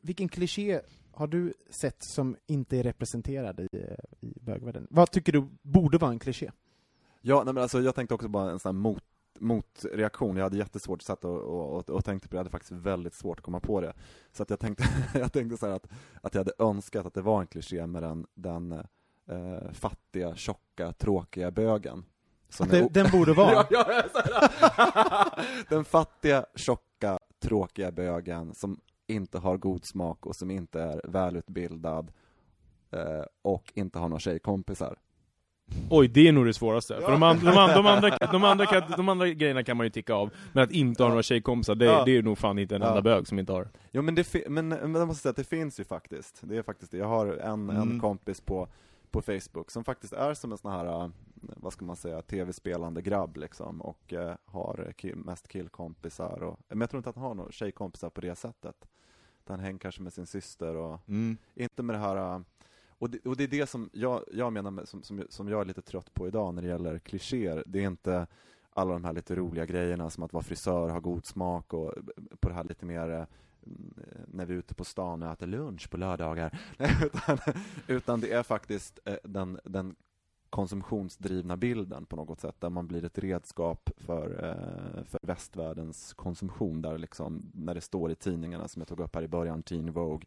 vilken 0.03 0.29
kliché 0.29 0.81
har 1.13 1.27
du 1.27 1.53
sett 1.71 2.03
som 2.03 2.37
inte 2.47 2.79
är 2.79 2.83
representerad 2.83 3.61
i, 3.61 3.69
eh, 3.73 4.29
i 4.29 4.35
bögvärlden? 4.41 4.87
Vad 4.91 5.11
tycker 5.11 5.33
du 5.33 5.47
borde 5.63 5.99
vara 5.99 6.11
en 6.11 6.19
kliché? 6.19 6.51
Ja, 7.21 7.43
nej, 7.45 7.55
men 7.55 7.63
alltså, 7.63 7.81
jag 7.81 7.95
tänkte 7.95 8.15
också 8.15 8.29
bara 8.29 8.51
en 8.51 8.59
sån 8.59 8.77
här 8.77 8.81
mot, 8.83 9.03
motreaktion. 9.41 10.37
Jag 10.37 10.45
hade 10.45 10.57
jättesvårt, 10.57 11.03
satt 11.03 11.25
och, 11.25 11.41
och, 11.41 11.91
och, 11.91 12.05
tänkte 12.05 12.29
på 12.29 12.33
det, 12.33 12.37
jag 12.37 12.41
hade 12.41 12.51
faktiskt 12.51 12.73
väldigt 12.73 13.15
svårt 13.15 13.39
att 13.39 13.45
komma 13.45 13.61
på 13.61 13.81
det. 13.81 13.93
Så 14.33 14.43
att 14.43 14.51
jag 14.51 14.61
tänkte, 14.61 14.85
jag 15.19 15.33
tänkte 15.33 15.57
så 15.57 15.67
här 15.67 15.75
att, 15.75 15.89
att 16.23 16.35
jag 16.35 16.41
hade 16.41 16.53
önskat 16.59 17.07
att 17.07 17.15
det 17.15 17.23
var 17.23 17.41
en 17.41 17.47
kliché 17.47 17.87
med 17.87 18.03
den, 18.03 18.27
den 18.35 18.73
eh, 19.29 19.73
fattiga, 19.73 20.35
tjocka, 20.37 20.93
tråkiga 20.93 21.51
bögen. 21.51 22.05
Som 22.49 22.69
det, 22.69 22.83
o- 22.83 22.89
den 22.93 23.11
borde 23.11 23.33
vara? 23.33 23.67
Ja, 23.71 24.03
ja. 24.05 25.31
Den 25.69 25.85
fattiga, 25.85 26.47
tjocka, 26.55 27.19
tråkiga 27.39 27.93
bögen 27.93 28.55
som 28.55 28.81
inte 29.07 29.39
har 29.39 29.57
god 29.57 29.85
smak 29.85 30.27
och 30.27 30.37
som 30.37 30.51
inte 30.51 30.81
är 30.81 31.01
välutbildad 31.05 32.13
eh, 32.91 33.25
och 33.43 33.73
inte 33.75 33.99
har 33.99 34.09
några 34.09 34.21
tjejkompisar. 34.21 34.99
Oj, 35.91 36.09
det 36.09 36.29
är 36.29 36.33
nog 36.33 36.47
det 36.47 36.55
svåraste. 36.55 37.01
För 37.01 37.11
de, 37.13 37.23
and, 37.23 37.41
de, 37.41 37.49
and, 37.49 37.73
de, 37.75 37.87
andra, 37.87 38.19
de, 38.33 38.45
andra, 38.45 38.81
de 38.97 39.09
andra 39.09 39.29
grejerna 39.29 39.63
kan 39.65 39.77
man 39.77 39.87
ju 39.87 39.91
ticka 39.91 40.15
av, 40.15 40.31
men 40.53 40.65
att 40.65 40.71
inte 40.71 41.03
ha 41.03 41.09
några 41.11 41.23
tjejkompisar, 41.23 41.75
det, 41.75 41.85
Ja. 41.85 42.03
det 42.05 42.17
är 42.17 42.23
nog 42.23 42.39
fan 42.39 42.59
inte 42.59 42.77
en 42.77 42.83
Ja. 42.83 42.89
enda 42.89 43.03
bög 43.03 43.27
som 43.29 43.39
inte 43.39 43.53
har. 43.53 43.69
Jo 43.91 44.03
men 44.03 44.15
det, 44.15 44.49
men, 44.49 44.69
men 44.69 44.95
jag 44.95 45.07
måste 45.07 45.23
säga 45.23 45.31
att 45.31 45.37
det 45.37 45.45
finns 45.45 45.81
ju 45.81 45.85
faktiskt, 45.85 46.41
det 46.43 46.57
är 46.57 46.63
faktiskt 46.63 46.93
det. 46.93 46.99
Jag 46.99 47.07
har 47.09 47.27
en, 47.27 47.71
en 47.71 47.77
Mm. 47.77 48.01
kompis 48.01 48.41
på, 48.41 48.69
på 49.11 49.23
Facebook 49.23 49.71
som 49.71 49.85
faktiskt 49.85 50.13
är 50.13 50.35
som 50.35 50.53
en 50.53 50.59
sån 50.59 50.73
här, 50.73 50.87
eh, 50.87 51.09
vad 51.57 51.73
ska 51.73 51.85
man 51.85 51.97
säga, 51.97 52.23
tv-spelande 52.23 53.03
grabb 53.03 53.37
liksom, 53.37 53.81
och 53.83 54.13
eh, 54.13 54.35
har 54.45 54.93
mest 55.15 55.49
killkompisar 55.49 56.43
och, 56.43 56.59
men 56.69 56.81
jag 56.81 56.91
tror 56.91 56.99
inte 56.99 57.11
att 57.11 57.17
han 57.17 57.25
har 57.25 57.35
några 57.35 57.51
tjejkompisar 57.53 58.11
på 58.11 58.21
det 58.21 58.37
sättet. 58.37 58.77
Han 59.49 59.61
hänger 59.61 59.79
kanske 59.79 60.03
med 60.03 60.13
sin 60.13 60.27
syster 60.27 60.77
och 60.77 61.01
Mm. 61.09 61.37
inte 61.55 61.83
med 61.83 61.95
det 61.97 62.01
här 62.01 62.35
äh, 62.35 62.41
och 62.99 63.11
det, 63.11 63.27
och 63.27 63.37
det 63.37 63.45
är 63.45 63.49
det 63.49 63.67
som 63.67 63.91
jag, 63.93 64.25
jag 64.33 64.53
menar 64.53 64.71
med, 64.71 64.89
som, 64.89 65.03
som, 65.03 65.27
som 65.29 65.49
jag 65.49 65.61
är 65.61 65.65
lite 65.65 65.83
trött 65.83 66.15
på 66.15 66.29
idag 66.29 66.55
när 66.55 66.63
det 66.63 66.69
gäller 66.69 66.99
klichéer. 66.99 67.63
Det 67.67 67.79
är 67.79 67.87
inte 67.87 68.27
alla 68.77 68.93
de 68.93 69.05
här 69.05 69.13
lite 69.13 69.35
roliga 69.35 69.67
grejerna 69.67 70.11
som 70.11 70.23
att 70.23 70.33
vara 70.33 70.45
frisör, 70.45 70.89
ha 70.89 71.01
god 71.01 71.27
smak 71.27 71.73
och 71.73 71.97
eh, 71.97 72.03
på 72.41 72.49
det 72.49 72.55
här 72.55 72.65
lite 72.65 72.87
mer 72.87 73.11
eh, 73.11 73.25
när 74.27 74.47
vi 74.47 74.55
är 74.55 74.59
ute 74.59 74.75
på 74.75 74.85
stan 74.85 75.23
och 75.23 75.33
äter 75.33 75.47
lunch 75.47 75.91
på 75.91 75.97
lördagar. 75.97 76.59
Nej, 76.79 76.97
utan, 77.03 77.39
utan 77.87 78.21
det 78.21 78.33
är 78.33 78.43
faktiskt 78.43 78.99
eh, 79.05 79.17
den, 79.25 79.61
den 79.65 79.97
konsumtionsdrivna 80.51 81.57
bilden 81.57 82.07
på 82.07 82.17
något 82.17 82.41
sätt, 82.41 82.61
där 82.61 82.71
man 82.71 82.87
blir 82.87 83.05
ett 83.05 83.19
redskap 83.19 83.91
för, 83.97 84.29
för 85.05 85.21
västvärldens 85.23 86.15
konsumtion, 86.15 86.83
där 86.83 86.99
liksom, 86.99 87.51
när 87.55 87.75
det 87.75 87.81
står 87.81 88.11
i 88.11 88.15
tidningarna, 88.15 88.69
som 88.69 88.81
jag 88.81 88.89
tog 88.89 89.01
upp 89.01 89.15
här 89.15 89.23
i 89.23 89.29
början, 89.29 89.63
Teen 89.63 89.93
Vogue, 89.93 90.27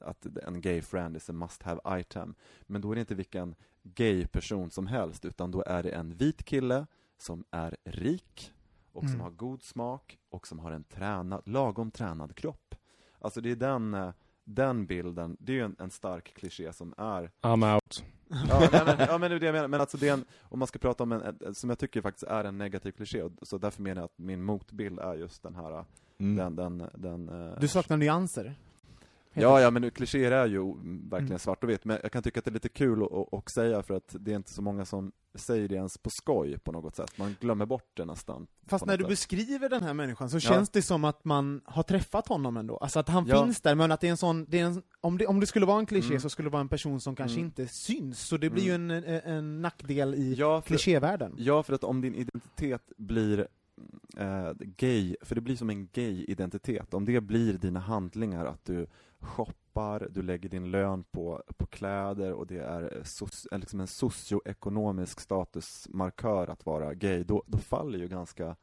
att 0.00 0.26
en 0.46 0.60
gay 0.60 0.82
friend 0.82 1.16
is 1.16 1.30
a 1.30 1.32
must 1.32 1.62
have 1.62 2.00
item. 2.00 2.34
Men 2.62 2.80
då 2.80 2.90
är 2.90 2.94
det 2.94 3.00
inte 3.00 3.14
vilken 3.14 3.54
gay 3.82 4.26
person 4.26 4.70
som 4.70 4.86
helst, 4.86 5.24
utan 5.24 5.50
då 5.50 5.62
är 5.66 5.82
det 5.82 5.90
en 5.90 6.14
vit 6.14 6.44
kille 6.44 6.86
som 7.18 7.44
är 7.50 7.76
rik 7.84 8.52
och 8.92 9.02
som 9.02 9.08
Mm. 9.10 9.20
har 9.20 9.30
god 9.30 9.62
smak 9.62 10.18
och 10.30 10.46
som 10.46 10.58
har 10.58 10.72
en 10.72 10.84
tränad, 10.84 11.42
lagom 11.48 11.90
tränad 11.90 12.34
kropp. 12.36 12.74
Alltså 13.18 13.40
det 13.40 13.50
är 13.50 13.56
den, 13.56 13.94
eh, 13.94 14.10
den 14.44 14.86
bilden, 14.86 15.36
det 15.40 15.52
är 15.52 15.56
ju 15.56 15.62
en, 15.64 15.76
en 15.78 15.90
stark 15.90 16.34
kliché 16.34 16.72
som 16.72 16.94
är 16.98 17.30
I'm 17.42 17.74
out. 17.74 18.04
Ja, 18.48 18.68
nej, 18.72 18.82
men, 18.86 18.98
ja 18.98 19.18
men 19.18 19.30
det 19.30 19.36
är 19.36 19.40
det 19.40 19.46
jag 19.46 19.52
menar, 19.52 19.68
men 19.68 19.80
alltså 19.80 19.96
det 19.96 20.08
är 20.08 20.12
en, 20.12 20.24
om 20.42 20.58
man 20.58 20.68
ska 20.68 20.78
prata 20.78 21.02
om 21.02 21.12
en, 21.12 21.54
som 21.54 21.70
jag 21.70 21.78
tycker 21.78 22.02
faktiskt 22.02 22.22
är 22.24 22.44
en 22.44 22.58
negativ 22.58 22.92
kliché, 22.92 23.22
och 23.22 23.32
så 23.42 23.58
därför 23.58 23.82
menar 23.82 24.02
jag 24.02 24.04
att 24.04 24.18
min 24.18 24.42
motbild 24.42 24.98
är 24.98 25.14
just 25.14 25.42
den 25.42 25.54
här, 25.54 25.84
Mm. 26.20 26.36
den, 26.36 26.78
den, 26.78 26.90
den 26.94 27.28
eh, 27.28 27.60
Du 27.60 27.68
saknar 27.68 27.96
nyanser? 27.96 28.54
Ja, 29.42 29.60
ja, 29.60 29.70
men 29.70 29.90
klichéer 29.90 30.30
är 30.30 30.46
ju 30.46 30.64
verkligen 31.10 31.26
Mm. 31.26 31.38
svart 31.38 31.64
och 31.64 31.70
vitt, 31.70 31.84
men 31.84 31.98
jag 32.02 32.12
kan 32.12 32.22
tycka 32.22 32.38
att 32.38 32.44
det 32.44 32.50
är 32.50 32.52
lite 32.52 32.68
kul 32.68 33.02
att, 33.32 33.48
säga 33.50 33.82
för 33.82 33.94
att 33.94 34.16
det 34.20 34.32
är 34.32 34.36
inte 34.36 34.52
så 34.52 34.62
många 34.62 34.84
som 34.84 35.12
säger 35.34 35.68
det 35.68 35.74
ens 35.74 35.98
på 35.98 36.10
skoj 36.10 36.58
på 36.58 36.72
något 36.72 36.96
sätt. 36.96 37.18
Man 37.18 37.36
glömmer 37.40 37.66
bort 37.66 37.90
det 37.96 38.04
nästan. 38.04 38.46
Fast 38.66 38.86
när 38.86 38.96
du 38.96 39.02
sätt. 39.04 39.08
beskriver 39.08 39.68
den 39.68 39.82
här 39.82 39.94
människan 39.94 40.30
så 40.30 40.36
Ja. 40.36 40.40
känns 40.40 40.70
det 40.70 40.82
som 40.82 41.04
att 41.04 41.24
man 41.24 41.60
har 41.64 41.82
träffat 41.82 42.28
honom 42.28 42.56
ändå. 42.56 42.76
Alltså 42.76 42.98
att 42.98 43.08
han 43.08 43.26
Ja. 43.26 43.44
finns 43.44 43.60
där, 43.60 43.74
men 43.74 43.92
att 43.92 44.00
det 44.00 44.06
är 44.06 44.10
en 44.10 44.16
sån, 44.16 44.44
det 44.48 44.58
är 44.60 44.64
en, 44.64 44.82
om, 45.00 45.18
det, 45.18 45.26
om 45.26 45.40
det 45.40 45.46
skulle 45.46 45.66
vara 45.66 45.78
en 45.78 45.86
kliché 45.86 46.08
Mm. 46.08 46.20
så 46.20 46.30
skulle 46.30 46.46
det 46.48 46.52
vara 46.52 46.60
en 46.60 46.68
person 46.68 47.00
som 47.00 47.16
kanske 47.16 47.36
Mm. 47.38 47.44
inte 47.46 47.66
syns, 47.68 48.20
så 48.26 48.36
det 48.36 48.50
blir 48.50 48.62
ju 48.64 48.72
en, 48.74 48.90
en, 48.90 49.04
en 49.04 49.62
nackdel 49.62 50.14
i 50.14 50.34
Ja, 50.34 50.60
för, 50.60 50.68
klichévärlden. 50.68 51.34
ja, 51.38 51.62
för 51.62 51.72
att 51.72 51.84
om 51.84 52.00
din 52.00 52.14
identitet 52.14 52.92
blir 52.96 53.48
eh, 54.16 54.52
gay, 54.58 55.16
för 55.20 55.34
det 55.34 55.40
blir 55.40 55.56
som 55.56 55.70
en 55.70 55.88
gay-identitet, 55.88 56.94
om 56.94 57.04
det 57.04 57.20
blir 57.20 57.52
dina 57.58 57.80
handlingar, 57.80 58.44
att 58.44 58.64
du 58.64 58.86
shoppar, 59.20 60.08
du 60.10 60.22
lägger 60.22 60.48
din 60.48 60.70
lön 60.70 61.04
på, 61.04 61.42
på 61.56 61.66
kläder 61.66 62.32
och 62.32 62.46
det 62.46 62.58
är 62.58 63.02
soci, 63.04 63.48
är 63.50 63.58
liksom 63.58 63.80
en 63.80 63.86
socioekonomisk 63.86 65.20
statusmarkör 65.20 66.48
att 66.50 66.66
vara 66.66 66.94
gay, 66.94 67.24
då, 67.24 67.42
då 67.46 67.58
faller 67.58 67.98
ju 67.98 68.08
ganska 68.08 68.56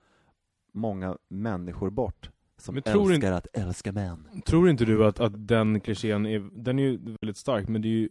många 0.71 1.17
människor 1.27 1.89
bort 1.89 2.29
som 2.57 2.73
Men 2.73 2.83
tror 2.83 3.11
älskar 3.11 3.15
inte- 3.15 3.35
att 3.37 3.47
älska 3.53 3.91
män. 3.91 4.27
Tror 4.45 4.69
inte 4.69 4.85
du 4.85 5.05
att, 5.05 5.19
att 5.19 5.47
den 5.47 5.79
klichén 5.79 6.25
är, 6.25 6.49
den 6.53 6.79
är 6.79 6.83
ju 6.83 6.97
väldigt 6.97 7.37
stark, 7.37 7.67
men 7.67 7.81
det 7.81 7.87
är 7.87 7.89
ju 7.89 8.09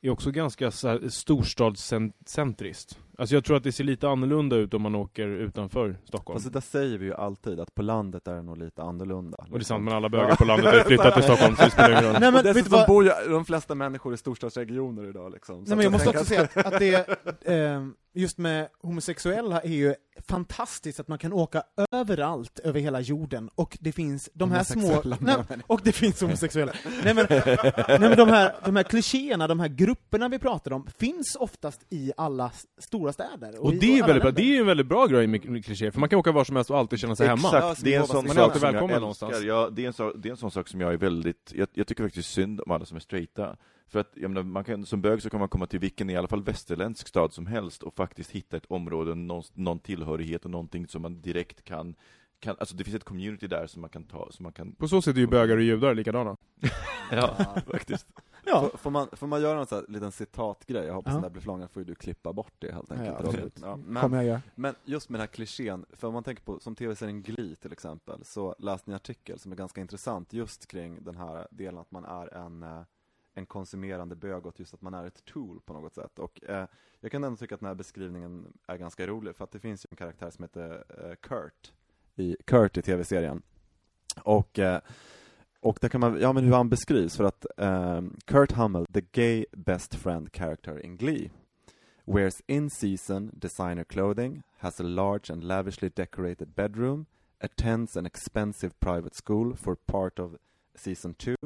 är 0.00 0.10
också 0.10 0.30
ganska 0.30 0.70
så 0.70 0.88
här 0.88 1.08
storstadscentriskt. 1.08 2.98
Alltså 3.18 3.34
jag 3.34 3.44
tror 3.44 3.56
att 3.56 3.62
det 3.64 3.72
ser 3.72 3.84
lite 3.84 4.08
annorlunda 4.08 4.56
ut 4.56 4.74
om 4.74 4.82
man 4.82 4.94
åker 4.94 5.26
utanför 5.28 5.96
Stockholm. 6.04 6.36
Fast 6.36 6.52
det 6.52 6.56
där 6.56 6.60
säger 6.60 6.98
vi 6.98 7.06
ju 7.06 7.14
alltid, 7.14 7.60
att 7.60 7.74
på 7.74 7.82
landet 7.82 8.28
är 8.28 8.34
det 8.34 8.42
nog 8.42 8.58
lite 8.58 8.82
annorlunda. 8.82 9.36
Och 9.50 9.58
det 9.58 9.62
är 9.62 9.64
sant, 9.64 9.84
men 9.84 9.94
alla 9.94 10.08
bögar 10.08 10.36
på 10.36 10.44
landet 10.44 10.66
har 10.66 10.74
ju 10.74 10.84
flyttat 10.84 11.14
till 11.14 11.22
Stockholm, 11.22 11.56
så 11.56 11.64
det 11.64 11.70
spelar 11.70 11.90
ingen 11.90 12.04
roll. 12.04 12.16
Nej, 12.20 12.32
men 12.32 12.44
dessutom 12.44 12.72
vad? 12.72 12.86
bor 12.88 13.04
ju 13.04 13.10
de 13.28 13.44
flesta 13.44 13.74
människor 13.74 14.14
i 14.14 14.16
storstadsregioner 14.16 15.08
idag 15.08 15.32
liksom. 15.32 15.66
Så 15.66 15.68
Nej, 15.68 15.76
men 15.76 15.82
jag 15.84 15.92
måste 15.92 16.08
också 16.08 16.24
säga 16.24 16.42
att, 16.42 16.56
att 16.56 16.78
det, 16.78 17.08
eh, 17.52 17.86
just 18.16 18.38
med 18.38 18.68
homosexuella 18.82 19.60
är 19.60 19.68
ju 19.72 19.94
fantastiskt 20.28 21.00
att 21.00 21.08
man 21.08 21.18
kan 21.18 21.32
åka 21.32 21.62
överallt 21.92 22.58
över 22.58 22.80
hela 22.80 23.00
jorden, 23.00 23.50
och 23.54 23.78
det 23.80 23.92
finns 23.92 24.30
de 24.34 24.50
här 24.50 24.64
små... 24.64 25.02
Nej, 25.20 25.36
och 25.66 25.80
det 25.84 25.92
finns 25.92 26.20
homosexuella. 26.20 26.72
nej 27.04 27.14
men, 27.14 27.26
nej, 27.30 27.98
men 28.00 28.16
de, 28.16 28.28
här, 28.28 28.54
de 28.64 28.76
här 28.76 28.82
klichéerna, 28.82 29.46
de 29.48 29.60
här 29.60 29.68
grupperna 29.68 30.28
vi 30.28 30.38
pratar 30.38 30.72
om, 30.72 30.86
finns 30.98 31.36
oftast 31.40 31.80
i 31.90 32.12
alla 32.16 32.46
s- 32.54 32.66
stora 33.12 33.28
städer. 33.28 33.62
Och 33.64 33.72
i- 33.74 33.78
det 33.78 33.98
är 33.98 34.06
väldigt 34.06 34.22
bra, 34.22 34.30
det 34.30 34.42
är 34.42 34.46
ju 34.46 34.58
en 34.58 34.66
väldigt 34.66 34.86
bra 34.86 35.06
grej 35.06 35.26
med 35.26 35.64
klichéer, 35.64 35.90
för 35.90 36.00
man 36.00 36.08
kan 36.08 36.18
åka 36.18 36.32
var 36.32 36.44
som 36.44 36.56
helst 36.56 36.70
och 36.70 36.78
alltid 36.78 36.98
känna 36.98 37.16
sig 37.16 37.26
hemma. 37.26 37.48
Exakt, 37.48 37.84
det 37.84 37.94
är 37.94 38.00
en 38.00 38.06
sån 38.06 38.16
Man 38.16 38.24
är 38.30 38.34
sak 38.34 38.42
alltid 38.44 38.60
som 38.60 38.66
jag 38.66 38.72
välkommen 38.72 39.00
någonstans. 39.00 39.42
Ja, 39.42 39.70
det, 39.72 39.82
är 39.82 39.86
en 39.86 39.92
sak, 39.92 40.12
det 40.16 40.28
är 40.28 40.30
en 40.30 40.36
sån 40.36 40.50
sak 40.50 40.68
som 40.68 40.80
jag 40.80 40.92
är 40.92 40.96
väldigt, 40.96 41.52
jag, 41.54 41.68
jag 41.72 41.86
tycker 41.86 42.04
faktiskt 42.04 42.30
synd 42.32 42.60
om 42.60 42.70
alla 42.70 42.84
som 42.84 42.96
är 42.96 43.00
straighta. 43.00 43.56
För 43.88 43.98
att, 44.00 44.10
jag 44.14 44.30
menar, 44.30 44.42
man 44.42 44.64
kan, 44.64 44.86
som 44.86 45.00
bög 45.00 45.22
så 45.22 45.30
kan 45.30 45.40
man 45.40 45.48
komma 45.48 45.66
till 45.66 45.80
vilken, 45.80 46.10
i 46.10 46.16
alla 46.16 46.28
fall 46.28 46.42
västerländsk 46.42 47.08
stad 47.08 47.32
som 47.32 47.46
helst 47.46 47.82
och 47.82 47.94
faktiskt 47.94 48.30
hitta 48.30 48.56
ett 48.56 48.66
område, 48.68 49.14
någon, 49.14 49.42
någon 49.54 49.78
tillhörighet 49.78 50.44
och 50.44 50.50
någonting 50.50 50.86
som 50.88 51.02
man 51.02 51.20
direkt 51.20 51.64
kan, 51.64 51.94
kan, 52.40 52.56
alltså 52.58 52.76
det 52.76 52.84
finns 52.84 52.96
ett 52.96 53.04
community 53.04 53.46
där 53.46 53.66
som 53.66 53.80
man 53.80 53.90
kan 53.90 54.04
ta, 54.04 54.28
som 54.30 54.42
man 54.42 54.52
kan... 54.52 54.72
På 54.72 54.88
så 54.88 55.02
sätt 55.02 55.16
är 55.16 55.20
ju 55.20 55.26
bögar 55.26 55.56
och 55.56 55.62
judar 55.62 55.94
likadana. 55.94 56.36
Ja, 57.10 57.36
faktiskt. 57.72 58.06
Ja. 58.46 58.60
Får, 58.70 58.78
får, 58.78 58.90
man, 58.90 59.08
får 59.12 59.26
man 59.26 59.42
göra 59.42 59.60
en 59.60 59.66
sån 59.66 59.78
här 59.78 59.86
liten 59.88 60.12
citatgrej? 60.12 60.84
Jag 60.84 60.94
hoppas 60.94 61.10
Ja. 61.10 61.14
den 61.14 61.22
där 61.22 61.30
blir 61.30 61.40
för 61.40 61.46
lång, 61.46 61.68
får 61.68 61.80
ju 61.82 61.84
du 61.86 61.94
klippa 61.94 62.32
bort 62.32 62.52
det 62.58 62.72
helt 62.72 62.92
enkelt. 62.92 63.58
Ja. 63.62 63.68
Ja, 63.68 63.72
kommer 63.76 64.08
men, 64.08 64.12
jag 64.12 64.24
göra. 64.24 64.42
men 64.54 64.74
just 64.84 65.08
med 65.08 65.20
den 65.20 65.22
här 65.28 65.34
klichén, 65.34 65.86
för 65.90 66.08
om 66.08 66.14
man 66.14 66.22
tänker 66.24 66.42
på, 66.42 66.60
som 66.60 66.74
tv-serien 66.74 67.22
Glee 67.22 67.56
till 67.56 67.72
exempel, 67.72 68.24
så 68.24 68.54
läste 68.58 68.90
ni 68.90 68.92
en 68.92 68.96
artikel 68.96 69.38
som 69.38 69.52
är 69.52 69.56
ganska 69.56 69.80
intressant 69.80 70.32
just 70.32 70.66
kring 70.66 71.04
den 71.04 71.16
här 71.16 71.48
delen 71.50 71.80
att 71.80 71.90
man 71.90 72.04
är 72.04 72.34
en, 72.34 72.62
eh, 72.62 72.82
en 73.34 73.46
konsumerande 73.46 74.16
bög 74.16 74.46
och 74.46 74.60
just 74.60 74.74
att 74.74 74.82
man 74.82 74.94
är 74.94 75.04
ett 75.06 75.24
tool 75.24 75.60
på 75.64 75.72
något 75.72 75.94
sätt. 75.94 76.18
Och 76.18 76.44
eh, 76.44 76.66
jag 77.00 77.10
kan 77.12 77.24
ändå 77.24 77.36
tycka 77.36 77.54
att 77.54 77.60
den 77.60 77.66
här 77.68 77.74
beskrivningen 77.74 78.52
är 78.66 78.76
ganska 78.76 79.06
rolig, 79.06 79.36
för 79.36 79.44
att 79.44 79.50
det 79.50 79.60
finns 79.60 79.84
ju 79.84 79.88
en 79.90 79.96
karaktär 79.96 80.30
som 80.30 80.42
heter 80.44 80.84
eh, 80.88 81.14
Kurt, 81.14 81.72
i, 82.16 82.36
Kurt 82.44 82.76
i 82.76 82.82
tv-serien. 82.82 83.42
Och 84.22 84.58
eh, 84.58 84.80
och 85.64 85.78
där 85.80 85.88
kan 85.88 86.00
man, 86.00 86.20
ja 86.20 86.32
men 86.32 86.44
hur 86.44 86.52
han 86.52 86.68
beskrivs, 86.68 87.16
för 87.16 87.24
att 87.24 87.46
ehm, 87.56 88.16
Kurt 88.24 88.52
Hummel, 88.52 88.86
the 88.86 89.00
gay 89.12 89.44
best 89.52 89.94
friend 89.94 90.28
character 90.32 90.86
in 90.86 90.96
Glee, 90.96 91.30
wears 92.04 92.42
in-season 92.46 93.30
designer 93.34 93.84
clothing, 93.84 94.42
has 94.58 94.80
a 94.80 94.82
large 94.82 95.32
and 95.32 95.44
lavishly 95.44 95.88
decorated 95.88 96.48
bedroom, 96.48 97.06
attends 97.40 97.96
an 97.96 98.06
expensive 98.06 98.74
private 98.80 99.14
school 99.14 99.56
for 99.56 99.74
part 99.74 100.18
of 100.18 100.36
season 100.74 101.14
two, 101.14 101.36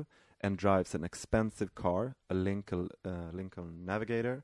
and 0.41 0.59
drives 0.59 0.95
an 0.95 1.05
expensive 1.05 1.75
car, 1.75 2.15
a 2.29 2.35
Lincoln, 2.35 2.91
uh, 3.07 3.33
Lincoln 3.33 3.85
Navigator, 3.85 4.43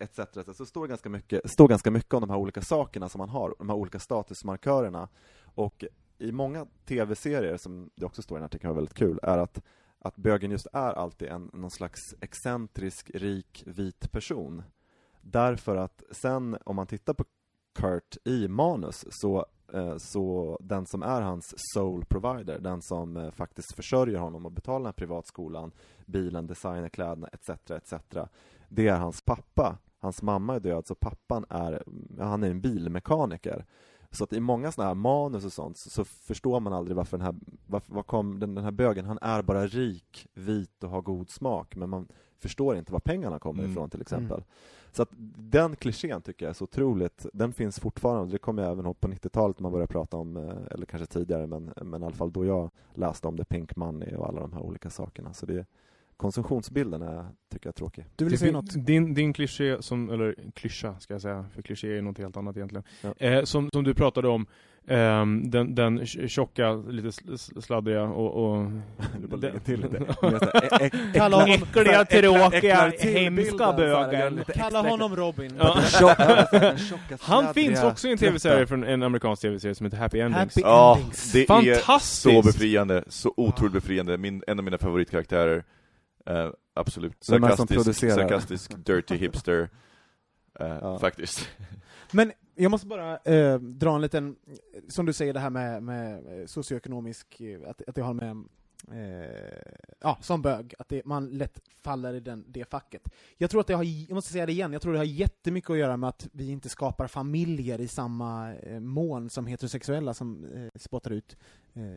etc. 0.00 0.18
etc. 0.18 0.56
Så 0.56 0.62
det 0.62 0.68
står 0.68 0.86
ganska, 0.86 1.08
mycket, 1.08 1.50
står 1.50 1.68
ganska 1.68 1.90
mycket 1.90 2.14
om 2.14 2.20
de 2.20 2.30
här 2.30 2.38
olika 2.38 2.62
sakerna 2.62 3.08
som 3.08 3.18
man 3.18 3.28
har, 3.28 3.54
de 3.58 3.68
här 3.68 3.76
olika 3.76 3.98
statusmarkörerna. 3.98 5.08
Och 5.54 5.84
i 6.18 6.32
många 6.32 6.66
tv-serier, 6.84 7.56
som 7.56 7.90
det 7.94 8.06
också 8.06 8.22
står 8.22 8.38
i 8.38 8.40
den 8.40 8.44
artikeln 8.44 8.68
var 8.68 8.74
väldigt 8.74 8.94
kul, 8.94 9.20
är 9.22 9.38
att, 9.38 9.62
att 9.98 10.16
bögen 10.16 10.50
just 10.50 10.66
är 10.72 10.92
alltid 10.92 11.28
en 11.28 11.50
någon 11.52 11.70
slags 11.70 12.00
excentrisk, 12.20 13.10
rik, 13.14 13.62
vit 13.66 14.12
person. 14.12 14.62
Därför 15.20 15.76
att 15.76 16.02
sen, 16.10 16.56
om 16.64 16.76
man 16.76 16.86
tittar 16.86 17.14
på 17.14 17.24
Kurt 17.74 18.16
i 18.24 18.48
manus, 18.48 19.04
så, 19.10 19.46
eh, 19.72 19.96
så 19.98 20.56
den 20.60 20.86
som 20.86 21.02
är 21.02 21.20
hans 21.20 21.54
soul 21.74 22.04
provider, 22.04 22.58
den 22.58 22.82
som 22.82 23.16
eh, 23.16 23.30
faktiskt 23.30 23.74
försörjer 23.76 24.18
honom 24.18 24.46
och 24.46 24.52
betalar 24.52 24.78
den 24.78 24.86
här 24.86 24.92
privatskolan, 24.92 25.72
bilen, 26.06 26.46
designerkläderna, 26.46 27.28
etc, 27.28 27.70
etc, 27.70 27.94
det 28.68 28.88
är 28.88 28.98
hans 28.98 29.22
pappa. 29.22 29.78
Hans 30.00 30.22
mamma 30.22 30.54
är 30.54 30.60
död, 30.60 30.86
så 30.86 30.94
pappan 30.94 31.44
är, 31.48 31.82
han 32.18 32.42
är 32.42 32.50
en 32.50 32.60
bilmekaniker. 32.60 33.64
Så 34.10 34.24
att 34.24 34.32
i 34.32 34.40
många 34.40 34.72
sådana 34.72 34.88
här 34.88 34.94
manus 34.94 35.44
och 35.44 35.52
sånt 35.52 35.76
så, 35.76 35.90
så 35.90 36.04
förstår 36.04 36.60
man 36.60 36.72
aldrig 36.72 36.96
varför 36.96 37.18
den 37.18 37.26
här, 37.26 37.34
varför, 37.66 37.94
var 37.94 38.02
kom 38.02 38.40
den, 38.40 38.54
den 38.54 38.64
här 38.64 38.70
bögen, 38.70 39.04
han 39.04 39.18
är 39.22 39.42
bara 39.42 39.66
rik, 39.66 40.26
vit 40.34 40.84
och 40.84 40.90
har 40.90 41.02
god 41.02 41.30
smak, 41.30 41.76
men 41.76 41.90
man 41.90 42.08
förstår 42.38 42.76
inte 42.76 42.92
var 42.92 43.00
pengarna 43.00 43.38
kommer 43.38 43.58
Mm. 43.58 43.72
ifrån 43.72 43.90
till 43.90 44.00
exempel. 44.00 44.42
Så 44.92 45.02
att 45.02 45.08
den 45.36 45.76
klichén 45.76 46.22
tycker 46.22 46.46
jag 46.46 46.50
är 46.50 46.54
så 46.54 46.64
otroligt, 46.64 47.26
den 47.32 47.52
finns 47.52 47.80
fortfarande, 47.80 48.32
det 48.34 48.38
kommer 48.38 48.62
jag 48.62 48.72
även 48.72 48.84
ihåg 48.84 49.00
på 49.00 49.08
90-talet 49.08 49.58
när 49.58 49.62
man 49.62 49.72
började 49.72 49.92
prata 49.92 50.16
om, 50.16 50.36
eh, 50.36 50.56
eller 50.70 50.86
kanske 50.86 51.06
tidigare, 51.06 51.46
men, 51.46 51.72
men 51.82 52.02
i 52.02 52.06
alla 52.06 52.14
fall 52.14 52.32
då 52.32 52.44
jag 52.44 52.70
läste 52.94 53.28
om 53.28 53.36
the 53.36 53.44
pink 53.44 53.76
money 53.76 54.14
och 54.14 54.28
alla 54.28 54.40
de 54.40 54.52
här 54.52 54.60
olika 54.62 54.90
sakerna. 54.90 55.32
Så 55.34 55.46
det, 55.46 55.66
konsumtionsbilden 56.18 57.02
är, 57.02 57.26
tycker 57.52 57.66
jag 57.66 57.72
är 57.72 57.76
tråkig. 57.78 58.04
Du 58.16 58.24
ville 58.24 58.34
Det 58.34 58.38
säga 58.40 58.52
något? 58.52 58.86
Din, 58.86 59.14
din 59.14 59.32
kliché, 59.32 59.76
som, 59.82 60.10
eller 60.10 60.34
klyscha 60.54 60.94
ska 61.00 61.14
jag 61.14 61.20
säga, 61.22 61.44
för 61.54 61.62
kliché 61.62 61.98
är 61.98 62.02
något 62.02 62.18
helt 62.18 62.36
annat 62.36 62.56
egentligen. 62.56 62.84
Ja. 63.00 63.14
Eh, 63.18 63.44
som, 63.44 63.68
som 63.72 63.84
du 63.84 63.94
pratade 63.94 64.28
om, 64.28 64.46
ehm, 64.88 65.50
den, 65.50 65.74
den 65.74 66.00
tj- 66.00 66.28
tjocka, 66.28 66.72
lite 66.72 67.08
sl- 67.08 67.30
sl- 67.32 67.60
sladdriga 67.60 68.02
och... 68.02 68.44
och 68.54 68.64
Du 69.20 69.26
bara 69.26 69.36
den- 69.36 69.40
lägger 69.40 69.58
till 69.58 69.80
lite. 69.80 70.04
Kalla 71.14 71.36
honom- 71.36 71.50
Äckliga, 71.50 72.04
tråkiga, 72.04 72.92
hemska 72.98 74.28
lite 74.30 74.52
Kalla 74.52 74.82
honom 74.82 75.16
Robin. 75.16 75.52
Ja. 75.58 75.78
Han 77.20 77.54
finns 77.54 77.82
också 77.84 78.08
i 78.08 78.12
en 78.12 78.18
tv-serie, 78.18 78.66
från 78.66 78.84
en 78.84 79.02
amerikansk 79.02 79.42
tv-serie 79.42 79.74
som 79.74 79.86
heter 79.86 79.96
Happy 79.98 80.18
Endings. 80.20 80.54
Happy 80.56 80.60
Ja, 80.60 80.96
endings. 80.96 81.32
det 81.32 81.42
är 81.42 81.46
Fantastiskt! 81.46 82.22
så 82.22 82.42
befriande, 82.42 83.04
så 83.08 83.34
otroligt 83.36 83.72
befriande. 83.72 84.18
Min, 84.18 84.42
en 84.46 84.58
av 84.58 84.64
mina 84.64 84.78
favoritkaraktärer. 84.78 85.64
Eh, 86.28 86.50
absolut. 86.74 87.24
Sarkastisk, 87.24 88.00
sarkastisk, 88.00 88.86
dirty 88.86 89.16
hipster. 89.16 89.68
Eh, 90.60 90.66
Ja. 90.80 90.98
Faktiskt. 90.98 91.48
Men 92.12 92.32
jag 92.54 92.70
måste 92.70 92.86
bara 92.86 93.16
eh, 93.18 93.58
dra 93.58 93.94
en 93.94 94.00
liten, 94.00 94.36
som 94.88 95.06
du 95.06 95.12
säger 95.12 95.32
det 95.32 95.40
här 95.40 95.50
med, 95.50 95.82
med 95.82 96.22
socioekonomisk, 96.50 97.40
eh, 97.40 97.70
att, 97.70 97.82
att 97.88 97.94
det 97.94 98.02
har 98.02 98.14
med, 98.14 98.44
eh, 98.92 99.62
ja, 100.00 100.18
som 100.20 100.42
bög, 100.42 100.74
att 100.78 100.88
det, 100.88 101.04
man 101.04 101.26
lätt 101.30 101.60
faller 101.82 102.14
i 102.14 102.20
den, 102.20 102.44
det 102.48 102.64
facket. 102.64 103.02
Jag 103.36 103.50
tror 103.50 103.60
att 103.60 103.66
det 103.66 103.74
har, 103.74 103.84
jag 103.84 104.14
måste 104.14 104.32
säga 104.32 104.46
det 104.46 104.52
igen, 104.52 104.72
jag 104.72 104.82
tror 104.82 104.92
det 104.92 104.98
har 104.98 105.04
jättemycket 105.04 105.70
att 105.70 105.78
göra 105.78 105.96
med 105.96 106.08
att 106.08 106.28
vi 106.32 106.50
inte 106.50 106.68
skapar 106.68 107.06
familjer 107.06 107.80
i 107.80 107.88
samma 107.88 108.54
eh, 108.54 108.80
mån 108.80 109.30
som 109.30 109.46
heterosexuella 109.46 110.14
som 110.14 110.44
eh, 110.44 110.80
spottar 110.80 111.10
ut 111.10 111.36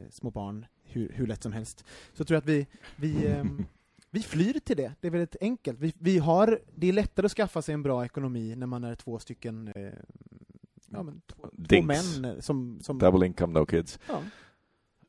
små 0.09 0.31
barn 0.31 0.65
hur, 0.83 1.11
hur 1.15 1.27
lätt 1.27 1.43
som 1.43 1.53
helst. 1.53 1.79
Så 2.13 2.21
jag 2.21 2.27
tror 2.27 2.37
att 2.37 2.45
vi, 2.45 2.67
vi 2.95 3.27
ehm, 3.27 3.65
vi 4.11 4.23
flyr 4.23 4.53
till 4.53 4.77
det, 4.77 4.93
det 5.01 5.07
är 5.07 5.11
väldigt 5.11 5.35
enkelt. 5.41 5.79
Vi, 5.79 5.93
vi 5.99 6.17
har, 6.17 6.59
det 6.75 6.89
är 6.89 6.93
lättare 6.93 7.25
att 7.25 7.31
skaffa 7.31 7.61
sig 7.61 7.73
en 7.73 7.83
bra 7.83 8.05
ekonomi 8.05 8.55
när 8.55 8.67
man 8.67 8.83
är 8.83 8.95
två 8.95 9.19
stycken 9.19 9.67
eh, 9.75 9.83
ja, 10.91 11.03
men 11.03 11.21
två, 11.27 11.47
två 11.69 11.81
män 11.81 12.25
eh, 12.25 12.39
som... 12.39 12.79
som 12.81 12.99
Double 12.99 13.25
income, 13.25 13.59
no 13.59 13.65
kids. 13.65 13.99
ja. 14.07 14.21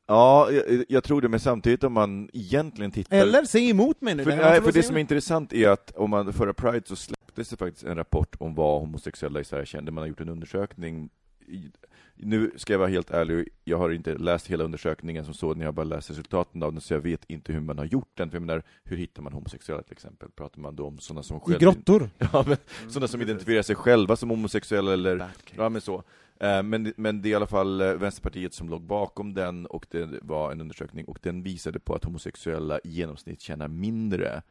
Ja, 0.05 0.51
jag, 0.51 0.85
jag 0.89 1.03
tror 1.03 1.21
det, 1.21 1.29
men 1.29 1.39
samtidigt 1.39 1.83
om 1.83 1.93
man 1.93 2.29
egentligen 2.33 2.91
tittar... 2.91 3.17
Eller 3.17 3.45
säg 3.45 3.69
emot 3.69 4.01
mig 4.01 4.15
nu! 4.15 4.23
För, 4.23 4.35
nej, 4.35 4.61
för 4.61 4.71
det 4.71 4.83
som 4.83 4.95
är 4.95 4.99
intressant 4.99 5.53
är 5.53 5.69
att 5.69 5.91
om 5.95 6.09
man 6.09 6.33
förra 6.33 6.53
Pride 6.53 6.81
så 6.85 6.95
släpptes 6.95 7.49
det 7.49 7.57
faktiskt 7.57 7.83
en 7.83 7.95
rapport 7.95 8.35
om 8.39 8.55
vad 8.55 8.81
homosexuella 8.81 9.39
i 9.39 9.43
Sverige 9.43 9.65
kände. 9.65 9.91
Man 9.91 10.01
har 10.01 10.07
gjort 10.07 10.21
en 10.21 10.29
undersökning. 10.29 11.09
I, 11.47 11.71
nu 12.15 12.51
ska 12.55 12.73
jag 12.73 12.79
vara 12.79 12.89
helt 12.89 13.11
ärlig, 13.11 13.49
jag 13.63 13.77
har 13.77 13.89
inte 13.89 14.15
läst 14.15 14.47
hela 14.47 14.63
undersökningen 14.63 15.25
som 15.25 15.33
så, 15.33 15.55
jag 15.57 15.65
har 15.65 15.71
bara 15.71 15.83
läst 15.83 16.09
resultaten 16.09 16.63
av 16.63 16.71
den, 16.71 16.81
så 16.81 16.93
jag 16.93 17.01
vet 17.01 17.25
inte 17.27 17.53
hur 17.53 17.59
man 17.59 17.77
har 17.77 17.85
gjort 17.85 18.11
den. 18.13 18.29
För 18.29 18.35
jag 18.35 18.41
menar, 18.45 18.63
hur 18.83 18.97
hittar 18.97 19.21
man 19.21 19.33
homosexuella 19.33 19.83
till 19.83 19.91
exempel? 19.93 20.29
Pratar 20.29 20.61
man 20.61 20.75
då 20.75 20.87
om 20.87 20.99
sådana 20.99 21.23
som 21.23 21.37
I 21.37 21.39
själv... 21.39 21.59
grottor! 21.59 22.09
Ja, 22.33 22.43
men, 22.47 22.57
sådana 22.89 23.07
som 23.07 23.21
identifierar 23.21 23.61
sig 23.61 23.75
själva 23.75 24.15
som 24.15 24.29
homosexuella 24.29 24.93
eller. 24.93 25.27
Ja, 25.57 25.69
men 25.69 25.81
så. 25.81 26.03
Eh, 26.39 26.63
Men, 26.63 26.93
men 26.97 27.21
det 27.21 27.29
är 27.29 27.31
i 27.31 27.35
alla 27.35 27.47
fall 27.47 27.81
eh, 27.81 27.93
Vänsterpartiet 27.93 28.53
som 28.53 28.69
låg 28.69 28.81
bakom 28.81 29.33
den, 29.33 29.65
och 29.65 29.85
det 29.91 30.09
var 30.21 30.51
en 30.51 30.61
undersökning, 30.61 31.05
och 31.05 31.19
den 31.21 31.43
visade 31.43 31.79
på 31.79 31.95
att 31.95 32.03
homosexuella 32.03 32.79
i 32.83 32.89
genomsnitt 32.89 33.41
tjänar 33.41 33.67
mindre. 33.67 34.41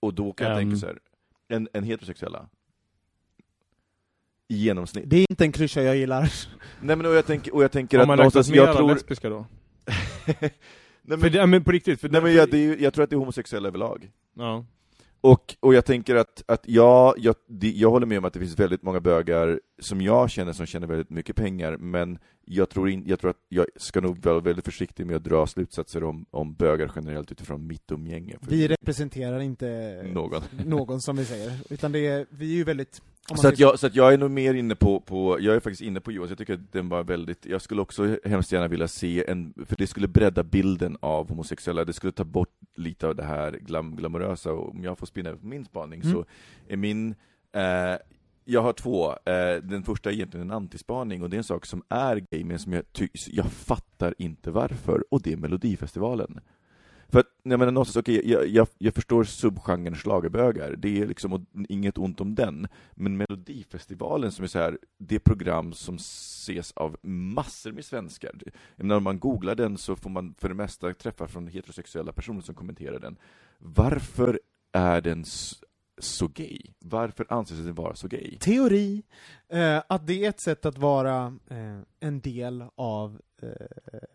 Och 0.00 0.14
då 0.14 0.32
kan 0.32 0.46
jag 0.50 0.56
Än- 0.56 0.62
tänka 0.62 0.76
så 0.76 0.86
här, 0.86 0.98
än, 1.48 1.68
än 1.72 1.84
heterosexuella. 1.84 2.48
I 4.48 4.56
genomsnitt. 4.56 5.04
Det 5.06 5.16
är 5.16 5.26
inte 5.30 5.44
en 5.44 5.52
klyscha 5.52 5.82
jag 5.82 5.96
gillar. 5.96 6.32
Nej 6.80 6.96
men 6.96 7.06
och 7.06 7.14
jag 7.14 7.26
tänker, 7.26 7.54
och 7.54 7.64
jag 7.64 7.72
tänker 7.72 7.98
Om 7.98 8.02
att 8.02 8.08
man 8.08 8.18
räknas 8.18 8.34
någonstans, 8.34 8.56
jag 8.56 8.76
tror... 8.76 8.94
lesbiska 8.94 9.28
då? 9.28 9.46
Nej 11.08 11.18
För 11.18 11.24
men, 11.24 11.32
det, 11.32 11.46
men 11.46 11.64
på 11.64 11.72
riktigt, 11.72 12.00
för 12.00 12.08
nej, 12.08 12.22
men 12.22 12.34
jag, 12.34 12.50
det 12.50 12.58
är, 12.58 12.76
jag 12.76 12.94
tror 12.94 13.04
att 13.04 13.10
det 13.10 13.16
är 13.16 13.18
homosexuella 13.18 13.68
överlag. 13.68 14.10
Ja. 14.36 14.64
Och, 15.20 15.56
och 15.60 15.74
jag 15.74 15.84
tänker 15.84 16.16
att, 16.16 16.42
att 16.46 16.62
ja, 16.66 17.14
jag, 17.18 17.34
det, 17.48 17.70
jag 17.70 17.90
håller 17.90 18.06
med 18.06 18.18
om 18.18 18.24
att 18.24 18.32
det 18.32 18.40
finns 18.40 18.58
väldigt 18.58 18.82
många 18.82 19.00
bögar 19.00 19.60
som 19.80 20.00
jag 20.00 20.30
känner 20.30 20.52
som 20.52 20.66
tjänar 20.66 20.86
väldigt 20.86 21.10
mycket 21.10 21.36
pengar, 21.36 21.76
men 21.76 22.18
jag 22.44 22.68
tror, 22.70 22.88
in, 22.90 23.02
jag 23.06 23.20
tror 23.20 23.30
att 23.30 23.44
jag 23.48 23.66
ska 23.76 24.00
nog 24.00 24.24
vara 24.24 24.40
väldigt 24.40 24.64
försiktig 24.64 25.06
med 25.06 25.16
att 25.16 25.24
dra 25.24 25.46
slutsatser 25.46 26.04
om, 26.04 26.26
om 26.30 26.54
bögar 26.54 26.92
generellt 26.96 27.32
utifrån 27.32 27.66
mitt 27.66 27.92
umgänge. 27.92 28.36
För 28.40 28.50
Vi 28.50 28.68
representerar 28.68 29.40
inte 29.40 30.02
någon. 30.14 30.42
någon 30.66 31.00
som 31.00 31.16
vi 31.16 31.24
säger, 31.24 31.52
utan 31.70 31.92
det 31.92 32.06
är, 32.06 32.26
vi 32.30 32.52
är 32.52 32.56
ju 32.56 32.64
väldigt... 32.64 33.02
Så 33.34 33.48
att, 33.48 33.58
jag, 33.58 33.78
så 33.78 33.86
att 33.86 33.94
jag 33.94 34.12
är 34.14 34.18
nog 34.18 34.30
mer 34.30 34.54
inne 34.54 34.74
på, 34.74 35.00
på, 35.00 35.40
jag 35.40 35.56
är 35.56 35.60
faktiskt 35.60 35.82
inne 35.82 36.00
på 36.00 36.12
Johan, 36.12 36.28
jag 36.28 36.38
tycker 36.38 36.54
att 36.54 36.72
den 36.72 36.88
var 36.88 37.04
väldigt, 37.04 37.46
jag 37.46 37.62
skulle 37.62 37.80
också 37.80 38.16
hemskt 38.24 38.52
gärna 38.52 38.68
vilja 38.68 38.88
se 38.88 39.30
en, 39.30 39.54
för 39.66 39.76
det 39.76 39.86
skulle 39.86 40.08
bredda 40.08 40.42
bilden 40.42 40.96
av 41.00 41.28
homosexuella, 41.28 41.84
det 41.84 41.92
skulle 41.92 42.12
ta 42.12 42.24
bort 42.24 42.54
lite 42.76 43.06
av 43.06 43.16
det 43.16 43.24
här 43.24 43.52
glam, 43.52 43.96
glamorösa, 43.96 44.52
och 44.52 44.70
om 44.70 44.84
jag 44.84 44.98
får 44.98 45.06
spinna 45.06 45.32
på 45.36 45.46
min 45.46 45.64
spaning 45.64 46.00
Mm. 46.00 46.12
så 46.12 46.24
är 46.68 46.76
min, 46.76 47.14
eh, 47.52 47.96
jag 48.44 48.62
har 48.62 48.72
två, 48.72 49.10
eh, 49.10 49.62
den 49.62 49.82
första 49.82 50.10
är 50.10 50.14
egentligen 50.14 50.46
en 50.46 50.56
antispaning, 50.56 51.22
och 51.22 51.30
det 51.30 51.36
är 51.36 51.38
en 51.38 51.44
sak 51.44 51.66
som 51.66 51.82
är 51.88 52.16
gay, 52.30 52.44
men 52.44 52.58
som 52.58 52.72
jag, 52.72 52.92
ty, 52.92 53.08
jag 53.26 53.46
fattar 53.46 54.14
inte 54.18 54.50
varför, 54.50 55.04
och 55.10 55.22
det 55.22 55.32
är 55.32 55.36
Melodifestivalen. 55.36 56.40
För 57.08 57.20
att, 57.20 57.26
jag 57.42 57.58
menar 57.58 57.72
någonstans, 57.72 57.96
okej, 57.96 58.30
jag, 58.30 58.48
jag, 58.48 58.68
jag 58.78 58.94
förstår 58.94 59.24
subgenren 59.24 59.96
schlagerbögar, 59.96 60.74
det 60.76 61.02
är 61.02 61.06
liksom 61.06 61.32
och 61.32 61.40
inget 61.68 61.98
ont 61.98 62.20
om 62.20 62.34
den, 62.34 62.68
men 62.94 63.16
Melodifestivalen 63.16 64.32
som 64.32 64.44
är 64.44 64.48
så 64.48 64.58
här, 64.58 64.78
det 64.98 65.18
program 65.18 65.72
som 65.72 65.96
ses 65.96 66.72
av 66.72 66.96
massor 67.02 67.72
med 67.72 67.84
svenskar. 67.84 68.32
Jag 68.76 68.84
menar, 68.84 68.96
om 68.96 69.04
man 69.04 69.18
googlar 69.18 69.54
den 69.54 69.78
så 69.78 69.96
får 69.96 70.10
man 70.10 70.34
för 70.38 70.48
det 70.48 70.54
mesta 70.54 70.94
träffar 70.94 71.26
från 71.26 71.46
heterosexuella 71.46 72.12
personer 72.12 72.40
som 72.40 72.54
kommenterar 72.54 72.98
den. 72.98 73.16
Varför 73.58 74.40
är 74.72 75.00
den 75.00 75.24
så 75.98 76.28
gay? 76.28 76.60
Varför 76.78 77.26
anses 77.28 77.58
den 77.58 77.74
vara 77.74 77.94
så 77.94 78.08
gay? 78.08 78.38
teori, 78.38 79.02
eh, 79.48 79.82
att 79.88 80.06
det 80.06 80.24
är 80.24 80.28
ett 80.28 80.40
sätt 80.40 80.66
att 80.66 80.78
vara 80.78 81.36
eh, 81.50 81.80
en 82.00 82.20
del 82.20 82.64
av, 82.74 83.20
eh, 83.42 83.66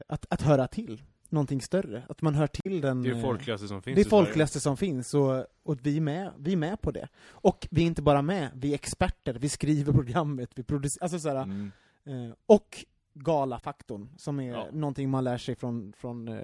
att, 0.08 0.26
att 0.30 0.42
höra 0.42 0.68
till 0.68 1.02
någonting 1.32 1.62
större. 1.62 2.04
Att 2.10 2.22
man 2.22 2.36
hör 2.36 2.48
till 2.48 2.82
den... 2.82 3.02
Det 3.04 3.10
är 3.10 3.14
det 3.14 3.18
eh, 3.20 3.24
folkligaste 3.26 3.68
som 3.68 3.82
finns 3.82 3.96
Det 3.96 4.02
är 4.02 4.10
folkligaste 4.10 4.60
som 4.60 4.78
finns, 4.78 5.14
och, 5.14 5.46
och 5.64 5.78
vi, 5.82 5.98
är 5.98 6.02
med, 6.02 6.32
vi 6.38 6.54
är 6.54 6.58
med 6.58 6.82
på 6.82 6.92
det. 6.92 7.08
Och 7.30 7.68
vi 7.72 7.82
är 7.82 7.86
inte 7.86 8.02
bara 8.02 8.22
med, 8.22 8.50
vi 8.56 8.70
är 8.72 8.76
experter, 8.76 9.34
vi 9.34 9.50
skriver 9.50 9.94
programmet, 9.94 10.50
vi 10.56 10.64
producerar, 10.64 11.04
alltså 11.04 11.20
såhär, 11.20 11.44
Mm. 11.44 11.72
eh, 12.06 12.34
och 12.46 12.86
galafaktorn, 13.14 14.10
som 14.18 14.40
är 14.40 14.52
Ja. 14.52 14.68
någonting 14.72 15.10
man 15.10 15.24
lär 15.24 15.38
sig 15.38 15.56
från, 15.56 15.94
från 15.98 16.28
eh, 16.28 16.38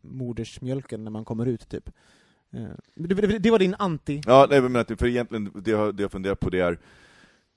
modersmjölken 0.00 1.04
när 1.04 1.10
man 1.10 1.24
kommer 1.24 1.46
ut, 1.46 1.68
typ. 1.68 1.90
Eh, 2.50 2.66
det, 2.94 3.14
det, 3.14 3.38
det 3.38 3.50
var 3.50 3.58
din 3.58 3.74
anti... 3.78 4.20
Ja, 4.26 4.46
nej, 4.50 4.60
men 4.62 4.84
för 4.96 5.06
egentligen, 5.06 5.50
det 5.54 5.70
jag, 5.70 5.94
det 5.94 6.02
jag 6.02 6.12
funderar 6.12 6.34
på 6.34 6.50
det 6.50 6.60
är 6.60 6.78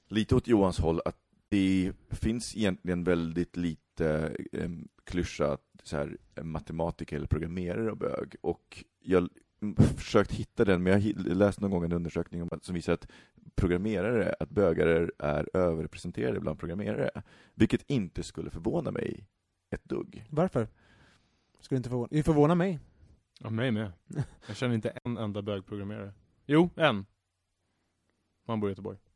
lite 0.10 0.36
åt 0.36 0.48
Johans 0.48 0.80
håll, 0.80 1.02
att 1.06 1.16
det 1.50 1.92
finns 2.10 2.58
egentligen 2.58 3.04
väldigt 3.04 3.58
lite 3.58 4.36
klyscha 5.10 5.58
så 5.84 5.98
här, 5.98 6.18
matematiker 6.42 7.16
eller 7.16 7.28
programmerare 7.28 7.92
och 7.92 7.98
bög, 7.98 8.36
och 8.42 8.84
jag 9.00 9.30
mm, 9.62 9.76
försökt 9.76 10.32
hitta 10.32 10.66
den, 10.66 10.84
men 10.84 10.94
jag 10.94 11.16
läste 11.18 11.62
någon 11.62 11.72
gång 11.72 11.84
en 11.84 11.94
undersökning 11.94 12.42
om 12.42 12.50
som 12.62 12.76
visar 12.76 12.94
att 12.94 13.08
programmerare, 13.56 14.36
att 14.40 14.50
bögar 14.50 14.88
är, 14.88 15.12
är 15.20 15.58
överrepresenterade 15.58 16.40
bland 16.40 16.60
programmerare, 16.60 17.10
vilket 17.54 17.90
inte 17.90 18.24
skulle 18.24 18.50
förvåna 18.50 18.92
mig 18.92 19.28
ett 19.70 19.84
dugg. 19.84 20.26
Varför? 20.30 20.68
Skulle 21.60 21.78
inte 21.78 21.90
förvåna, 21.90 22.08
det 22.12 22.24
förvånar 22.24 22.56
mig. 22.56 22.80
Ja, 23.40 23.50
mig 23.50 23.72
med. 23.72 23.92
Jag 24.48 24.56
känner 24.56 24.76
inte 24.76 24.90
en 24.90 25.18
enda 25.18 25.42
bögprogrammerare. 25.42 26.14
Jo, 26.46 26.70
en. 26.76 27.06
Han 28.50 28.60
bor 28.60 28.70
i 28.70 28.72
Göteborg. 28.72 28.98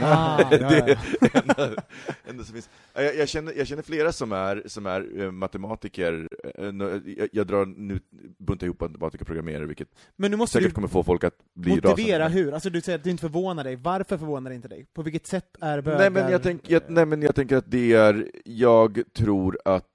Ah, 0.00 0.38
enda, 0.50 1.76
enda 2.24 2.44
som 2.44 2.54
finns. 2.54 2.70
Jag, 2.94 3.16
jag, 3.16 3.28
känner, 3.28 3.52
jag 3.52 3.66
känner 3.66 3.82
flera 3.82 4.12
som 4.12 4.32
är, 4.32 4.62
som 4.66 4.86
är 4.86 5.20
eh, 5.20 5.30
matematiker, 5.30 6.28
Eh, 6.58 7.14
jag, 7.16 7.28
jag 7.32 7.46
drar 7.46 7.66
nu, 7.66 8.00
buntar 8.38 8.66
ihop 8.66 8.80
matematiker 8.80 9.22
och 9.22 9.26
programmerare, 9.26 9.66
vilket 9.66 9.88
Men 10.16 10.30
nu 10.30 10.36
måste 10.36 10.52
säkert 10.52 10.70
du 10.70 10.74
kommer 10.74 10.88
få 10.88 11.02
folk 11.02 11.24
att 11.24 11.34
bli 11.54 11.74
motivera 11.74 12.24
rasande. 12.24 12.42
hur, 12.42 12.52
alltså 12.52 12.70
du 12.70 12.80
säger 12.80 12.98
att 12.98 13.04
du 13.04 13.10
inte 13.10 13.20
förvånar 13.20 13.64
dig, 13.64 13.76
varför 13.76 14.18
förvånar 14.18 14.50
det 14.50 14.56
inte 14.56 14.68
dig? 14.68 14.86
På 14.94 15.02
vilket 15.02 15.26
sätt 15.26 15.56
är 15.60 15.80
bögar... 15.80 15.98
Nej 15.98 16.10
men, 16.10 16.32
jag 16.32 16.42
tänk, 16.42 16.70
jag, 16.70 16.82
nej 16.88 17.06
men 17.06 17.22
jag 17.22 17.34
tänker 17.34 17.56
att 17.56 17.70
det 17.70 17.92
är, 17.92 18.30
jag 18.44 19.02
tror 19.12 19.58
att 19.64 19.87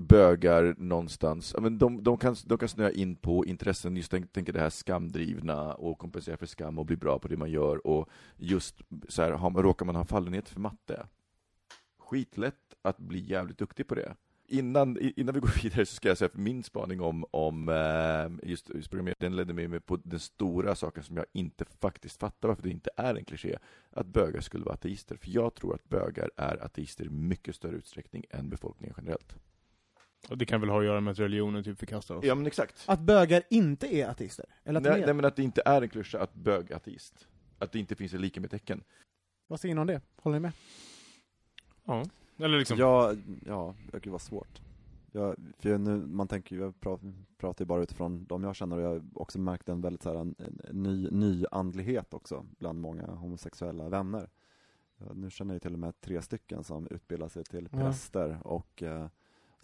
bögar 0.00 0.74
någonstans, 0.78 1.54
men 1.60 1.78
de, 1.78 2.02
de, 2.02 2.16
kan, 2.16 2.36
de 2.46 2.58
kan 2.58 2.68
snöa 2.68 2.90
in 2.90 3.16
på 3.16 3.46
intressen, 3.46 3.96
just 3.96 4.10
tänk, 4.10 4.32
tänker 4.32 4.52
det 4.52 4.60
här 4.60 4.70
skamdrivna 4.70 5.74
och 5.74 5.98
kompensera 5.98 6.36
för 6.36 6.46
skam 6.46 6.78
och 6.78 6.86
bli 6.86 6.96
bra 6.96 7.18
på 7.18 7.28
det 7.28 7.36
man 7.36 7.50
gör 7.50 7.86
och 7.86 8.08
just 8.36 8.82
så 9.08 9.22
här, 9.22 9.30
har, 9.30 9.50
råkar 9.62 9.86
man 9.86 9.96
ha 9.96 10.04
fallenhet 10.04 10.48
för 10.48 10.60
matte, 10.60 11.06
skitlätt 11.98 12.74
att 12.82 12.98
bli 12.98 13.20
jävligt 13.20 13.58
duktig 13.58 13.86
på 13.86 13.94
det. 13.94 14.14
Innan, 14.46 14.98
innan 15.16 15.34
vi 15.34 15.40
går 15.40 15.52
vidare 15.62 15.86
så 15.86 15.94
ska 15.94 16.08
jag 16.08 16.18
säga 16.18 16.26
att 16.26 16.36
min 16.36 16.62
spaning 16.62 17.00
om, 17.00 17.24
om 17.30 17.68
eh, 17.68 18.48
just, 18.50 18.70
just 18.74 18.90
programmering, 18.90 19.16
den 19.18 19.36
ledde 19.36 19.52
mig 19.52 19.80
på 19.80 19.96
den 20.04 20.20
stora 20.20 20.74
saken 20.74 21.02
som 21.02 21.16
jag 21.16 21.26
inte 21.32 21.64
faktiskt 21.80 22.20
fattar 22.20 22.48
varför 22.48 22.62
det 22.62 22.70
inte 22.70 22.90
är 22.96 23.14
en 23.14 23.24
kliché, 23.24 23.58
att 23.90 24.06
bögar 24.06 24.40
skulle 24.40 24.64
vara 24.64 24.74
ateister. 24.74 25.16
För 25.16 25.30
jag 25.30 25.54
tror 25.54 25.74
att 25.74 25.88
bögar 25.88 26.30
är 26.36 26.64
ateister 26.64 27.04
i 27.04 27.08
mycket 27.08 27.56
större 27.56 27.76
utsträckning 27.76 28.24
än 28.30 28.50
befolkningen 28.50 28.94
generellt. 28.98 29.36
Och 30.30 30.38
det 30.38 30.44
kan 30.46 30.60
väl 30.60 30.70
ha 30.70 30.78
att 30.78 30.84
göra 30.84 31.00
med 31.00 31.10
att 31.12 31.18
religionen 31.18 31.64
typ 31.64 31.78
förkastar 31.78 32.14
oss. 32.14 32.24
Ja 32.24 32.34
men 32.34 32.46
exakt. 32.46 32.84
Att 32.86 33.00
bögar 33.00 33.42
inte 33.50 33.94
är 33.96 34.08
ateister? 34.08 34.46
Eller 34.64 34.78
att 34.80 34.84
de 34.84 34.90
Nej, 34.90 35.00
är? 35.02 35.06
nej 35.06 35.14
men 35.14 35.24
att 35.24 35.36
det 35.36 35.42
inte 35.42 35.62
är 35.64 35.82
en 35.82 35.88
klyscha 35.88 36.20
att 36.20 36.34
bög 36.34 36.70
är 36.70 36.76
ateist. 36.76 37.28
Att 37.58 37.72
det 37.72 37.78
inte 37.78 37.94
finns 37.94 38.14
ett 38.14 38.20
lika 38.20 38.40
med 38.40 38.50
tecken. 38.50 38.80
Vad 39.46 39.60
säger 39.60 39.74
ni 39.74 39.80
om 39.80 39.86
det? 39.86 40.00
Håller 40.16 40.36
ni 40.36 40.40
med? 40.40 40.52
Ja. 41.84 42.04
Eller 42.38 42.58
liksom, 42.58 42.78
Ja, 42.78 43.14
ja, 43.46 43.74
gud 43.92 44.12
vad 44.12 44.20
svårt. 44.22 44.60
Jag, 45.12 45.36
för 45.58 45.68
jag 45.70 45.80
nu, 45.80 45.96
man 46.06 46.28
tänker 46.28 46.56
ju, 46.56 46.62
jag 46.62 46.80
pratar, 46.80 47.12
pratar 47.38 47.64
ju 47.64 47.66
bara 47.66 47.82
utifrån 47.82 48.24
de 48.24 48.44
jag 48.44 48.56
känner 48.56 48.76
och 48.76 48.82
jag 48.82 48.88
har 48.88 49.02
också 49.14 49.38
märkt 49.38 49.68
en 49.68 49.80
väldigt 49.80 50.02
så 50.02 50.08
här, 50.12 50.16
en, 50.20 50.34
en 50.38 50.82
ny, 50.82 51.10
ny 51.10 51.44
andlighet 51.50 52.14
också 52.14 52.46
bland 52.58 52.80
många 52.80 53.06
homosexuella 53.06 53.88
vänner. 53.88 54.28
Ja, 54.98 55.06
Nu 55.14 55.30
känner 55.30 55.54
jag 55.54 55.62
till 55.62 55.72
och 55.72 55.78
med 55.78 56.00
tre 56.00 56.22
stycken 56.22 56.64
som 56.64 56.86
utbildar 56.90 57.28
sig 57.28 57.44
till 57.44 57.68
Ja. 57.72 57.78
präster 57.78 58.38
och 58.46 58.82
eh, 58.82 59.06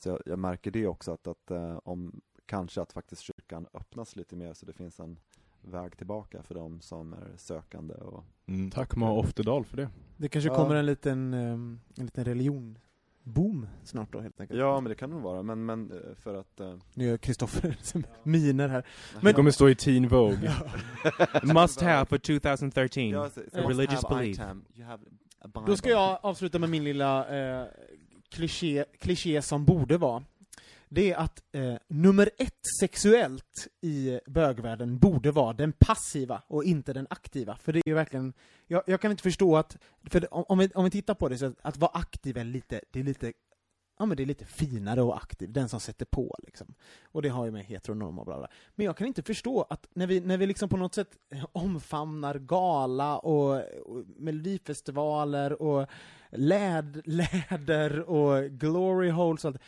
så 0.02 0.08
jag, 0.08 0.20
jag 0.26 0.38
märker 0.38 0.70
det 0.70 0.86
också 0.86 1.12
att, 1.12 1.26
att 1.26 1.50
eh, 1.50 1.78
om 1.84 2.20
kanske 2.46 2.82
att 2.82 2.92
faktiskt 2.92 3.22
kyrkan 3.22 3.66
öppnas 3.74 4.16
lite 4.16 4.36
mer 4.36 4.54
så 4.54 4.66
det 4.66 4.72
finns 4.72 5.00
en 5.00 5.18
väg 5.62 5.96
tillbaka 5.96 6.42
för 6.42 6.54
de 6.54 6.80
som 6.80 7.12
är 7.12 7.36
sökande 7.36 7.94
och 7.94 8.24
Mm. 8.46 8.70
tack 8.70 8.96
Ma 8.96 9.10
Oftedal 9.12 9.64
för 9.64 9.76
det. 9.76 9.88
Det 10.16 10.28
kanske 10.28 10.50
Ja. 10.50 10.56
kommer 10.56 10.74
en 10.74 10.86
liten, 10.86 11.34
ehm, 11.34 11.80
en 11.96 12.04
liten 12.04 12.24
religion-boom 12.24 13.66
snart 13.84 14.12
då 14.12 14.20
helt 14.20 14.40
enkelt. 14.40 14.60
Ja 14.60 14.80
men 14.80 14.88
det 14.88 14.94
kan 14.94 15.10
det 15.10 15.14
nog 15.16 15.24
vara, 15.24 15.42
men, 15.42 15.64
men 15.66 15.90
eh, 15.92 16.14
för 16.14 16.34
att 16.34 16.60
eh, 16.60 16.74
Nu 16.94 17.04
gör 17.06 17.16
Kristoffer 17.16 17.76
miner 18.22 18.68
här. 18.68 18.86
Det 19.22 19.32
kommer 19.32 19.50
stå 19.50 19.68
i 19.68 19.74
Teen 19.74 20.08
Vogue. 20.08 20.52
Must 21.54 21.80
have 21.80 22.06
for 22.06 22.18
2013. 22.18 23.08
Ja, 23.08 23.30
så- 23.30 23.40
a 23.40 23.44
religious 23.68 24.08
belief. 24.08 24.34
item, 24.36 24.64
you 24.74 24.86
have 24.86 25.02
a 25.38 25.46
Bible. 25.54 25.62
Då 25.66 25.76
ska 25.76 25.88
jag 25.90 26.18
avsluta 26.22 26.58
med 26.58 26.70
min 26.70 26.84
lilla 26.84 27.28
eh, 27.60 27.66
kliché, 28.30 28.84
kliché 28.98 29.42
som 29.42 29.64
borde 29.64 29.98
vara. 29.98 30.24
Det 30.88 31.12
är 31.12 31.16
att 31.16 31.42
eh, 31.52 31.74
nummer 31.88 32.30
ett 32.38 32.60
sexuellt 32.80 33.68
i 33.80 34.20
bögvärlden 34.26 34.98
borde 34.98 35.30
vara 35.30 35.52
den 35.52 35.72
passiva 35.72 36.42
och 36.46 36.64
inte 36.64 36.92
den 36.92 37.06
aktiva. 37.10 37.56
För 37.56 37.72
det 37.72 37.78
är 37.78 37.88
ju 37.88 37.94
verkligen, 37.94 38.32
jag, 38.66 38.82
jag 38.86 39.00
kan 39.00 39.10
inte 39.10 39.22
förstå 39.22 39.56
att, 39.56 39.76
för 40.10 40.34
om, 40.34 40.44
om, 40.48 40.58
vi, 40.58 40.70
om 40.74 40.84
vi 40.84 40.90
tittar 40.90 41.14
på 41.14 41.28
det 41.28 41.38
så 41.38 41.46
att, 41.46 41.54
att 41.62 41.76
vara 41.76 41.90
aktiv 41.94 42.38
är 42.38 42.44
lite, 42.44 42.80
det 42.90 43.00
är 43.00 43.04
lite 43.04 43.32
Ja 43.98 44.06
men 44.06 44.16
det 44.16 44.22
är 44.22 44.26
lite 44.26 44.44
finare 44.44 45.00
att 45.00 45.06
vara 45.06 45.16
aktiv, 45.16 45.52
den 45.52 45.68
som 45.68 45.80
sätter 45.80 46.04
på 46.04 46.36
liksom. 46.42 46.74
Och 47.04 47.22
det 47.22 47.28
har 47.28 47.44
ju 47.44 47.50
med 47.50 47.64
heteronorm 47.64 48.18
och 48.18 48.26
bla 48.26 48.38
bla. 48.38 48.48
Men 48.74 48.86
jag 48.86 48.96
kan 48.96 49.06
inte 49.06 49.22
förstå 49.22 49.62
att 49.70 49.88
när 49.92 50.06
vi, 50.06 50.20
när 50.20 50.36
vi 50.36 50.46
liksom 50.46 50.68
på 50.68 50.76
något 50.76 50.94
sätt 50.94 51.16
omfamnar 51.52 52.38
gala 52.38 53.18
och, 53.18 53.54
och 53.86 54.04
melodifestivaler 54.16 55.62
och 55.62 55.88
läd, 56.30 57.02
läder 57.04 58.10
och 58.10 58.50
glory 58.50 59.10
holes 59.10 59.44
och 59.44 59.48
allt. 59.48 59.62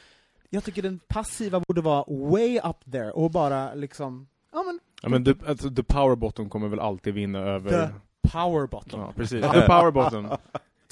Jag 0.51 0.65
tycker 0.65 0.83
den 0.83 1.01
passiva 1.09 1.61
borde 1.61 1.81
vara 1.81 2.05
way 2.09 2.59
up 2.65 2.93
there 2.93 3.11
och 3.11 3.31
bara 3.31 3.75
liksom, 3.75 4.29
ja 4.53 4.63
men, 4.63 4.81
Ja 5.03 5.09
men 5.09 5.25
the, 5.25 5.35
alltså, 5.47 5.71
the 5.71 5.83
power 5.83 6.17
bottom 6.17 6.51
kommer 6.51 6.69
väl 6.69 6.81
alltid 6.81 7.15
vinna 7.15 7.39
över... 7.39 7.71
the 7.71 7.93
power 8.29 8.67
bottom. 8.67 9.01
Ja, 9.01 9.13
precis. 9.17 9.41
The 9.53 9.61
power 9.61 9.91
bottom. 9.91 10.29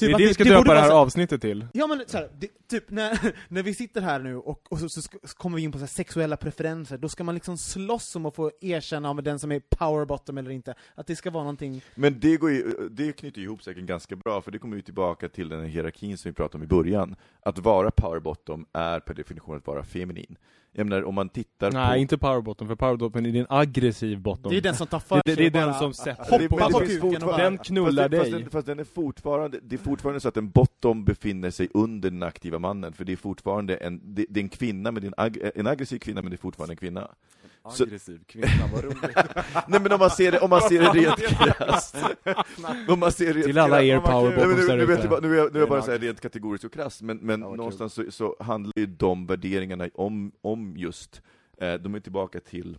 Det 0.07 0.13
är 0.13 0.19
det 0.19 0.27
vi 0.27 0.35
ska 0.35 0.45
borde 0.45 0.57
döpa 0.57 0.75
det 0.75 0.81
här 0.81 0.89
så- 0.89 0.97
avsnittet 0.97 1.41
till. 1.41 1.67
Ja 1.73 1.87
men 1.87 2.03
så 2.07 2.17
här, 2.17 2.31
det, 2.39 2.49
typ 2.69 2.91
när, 2.91 3.19
när 3.49 3.63
vi 3.63 3.75
sitter 3.75 4.01
här 4.01 4.19
nu 4.19 4.37
och, 4.37 4.73
och 4.73 4.79
så, 4.79 4.89
så, 4.89 5.03
kommer 5.37 5.57
vi 5.57 5.63
in 5.63 5.73
på 5.73 5.79
så 5.79 5.83
här 5.83 5.89
sexuella 5.89 6.37
preferenser, 6.37 6.99
då 6.99 7.09
ska 7.09 7.25
man 7.25 7.35
liksom 7.35 7.59
slåss 7.59 8.17
om 8.17 8.27
att 8.27 8.37
få 8.37 8.51
erkänna 8.61 9.11
om 9.11 9.25
den 9.25 9.39
som 9.39 9.53
är 9.53 9.61
power 9.61 10.05
bottom 10.05 10.39
eller 10.39 10.51
inte. 10.51 10.75
Att 10.95 11.07
det 11.07 11.17
ska 11.17 11.31
vara 11.31 11.45
någonting, 11.45 11.83
Men 11.95 12.21
det, 12.21 12.37
går 12.37 12.51
ju, 12.51 12.89
det 12.91 13.13
knyter 13.13 13.41
ihop 13.41 13.63
säkert 13.63 13.85
ganska 13.85 14.17
bra, 14.17 14.43
för 14.43 14.51
det 14.51 14.59
kommer 14.59 14.77
ju 14.77 14.83
tillbaka 14.83 15.29
till 15.29 15.49
den 15.49 15.61
här 15.61 15.67
hierarkin 15.67 16.19
som 16.19 16.29
vi 16.29 16.35
pratade 16.35 16.57
om 16.57 16.63
i 16.63 16.67
början. 16.67 17.17
Att 17.43 17.59
vara 17.59 17.91
power 17.91 18.21
bottom 18.21 18.67
är 18.73 19.01
per 19.01 19.15
definition 19.15 19.57
att 19.57 19.67
vara 19.67 19.85
feminin. 19.85 20.37
Jag 20.73 20.87
menar, 20.87 21.03
om 21.05 21.15
man 21.15 21.29
tittar 21.29 21.73
Nej, 21.73 21.93
på... 21.93 21.97
inte 21.99 22.19
powerbottom, 22.19 22.69
för 22.69 22.75
powerbottom 22.75 23.27
är 23.27 23.37
en 23.37 23.47
aggressiv 23.49 24.21
bottom. 24.21 24.51
Det 24.53 24.57
är 24.59 24.61
den 24.61 24.75
som 24.75 24.87
tar 24.87 24.99
för 24.99 25.23
det, 25.25 25.35
sig 25.35 25.51
det 25.51 25.59
är 25.59 25.65
den 25.67 25.75
som 25.75 25.93
sätter 25.95 26.23
hoppar 26.23 26.39
Det- 26.39 26.49
på 26.49 26.81
det 26.81 26.87
kuken 26.87 27.23
och 27.23 27.39
Den 27.39 27.59
knullar 27.59 28.03
fast, 28.03 28.11
det- 28.11 28.17
dig. 28.19 28.31
Fast, 28.31 28.43
den, 28.43 28.51
fast 28.51 28.67
den 28.67 28.79
är 28.79 28.85
fortfarande, 28.85 29.59
det 29.63 29.77
är 29.77 29.79
fortfarande 29.79 30.21
så 30.21 30.29
att 30.29 30.37
en 30.37 30.51
bottom 30.51 31.05
befinner 31.05 31.51
sig 31.51 31.69
under 31.75 32.11
den 32.11 32.23
aktiva 32.23 32.59
mannen, 32.59 32.93
för 32.93 33.05
det 33.05 33.13
är 33.13 33.17
fortfarande 33.17 33.77
en, 33.77 34.01
det, 34.15 34.27
det 34.29 34.41
är 34.41 34.45
en 34.45 34.49
kvinna, 34.49 34.93
men 34.93 35.03
det 35.03 35.07
är 35.07 35.13
en, 35.19 35.25
ag, 35.27 35.39
en 35.55 35.67
aggressiv 35.67 35.99
kvinna, 35.99 36.23
men 36.23 36.31
det 36.31 36.35
är 36.37 36.39
fortfarande 36.39 36.73
en 36.73 36.77
kvinna. 36.77 37.09
Aggressiv 37.65 38.21
kvinna, 38.27 38.49
vad 38.73 38.85
roligt. 38.85 39.01
Nej 39.69 39.81
men 39.81 39.93
om 39.93 39.99
man 39.99 40.11
ser 40.11 40.33
det, 40.33 40.39
om 40.41 40.51
man 40.51 40.61
ser 40.63 40.81
det 40.81 40.89
rent 41.01 41.17
krasst. 41.57 41.97
Om 42.89 42.99
man 42.99 43.13
ser 43.13 43.35
det 43.35 43.43
Till 43.43 43.59
alla 43.59 43.83
er 43.83 43.97
nu, 43.97 44.87
där 44.87 44.99
ute. 44.99 45.09
bara- 45.09 45.21
nu 45.21 45.29
nu 45.29 45.39
är 45.41 45.51
Det 45.51 45.57
är 45.59 45.61
jag 45.61 45.69
bara 45.69 45.79
en 45.79 45.85
så 45.85 45.91
här 45.91 45.99
rent 45.99 46.21
kategoriskt 46.21 46.65
och 46.65 46.73
krasst, 46.73 47.03
men, 47.03 47.17
men 47.17 47.41
Ja, 47.41 47.55
någonstans 47.55 47.95
så, 47.95 48.05
så 48.11 48.37
handlar 48.41 48.73
ju 48.77 48.87
de 48.87 49.27
värderingarna 49.27 49.89
om, 49.95 50.33
om 50.43 50.75
just, 50.77 51.23
eh, 51.61 51.75
de 51.75 51.95
är 51.95 52.01
tillbaka 52.01 52.41
till 52.41 52.79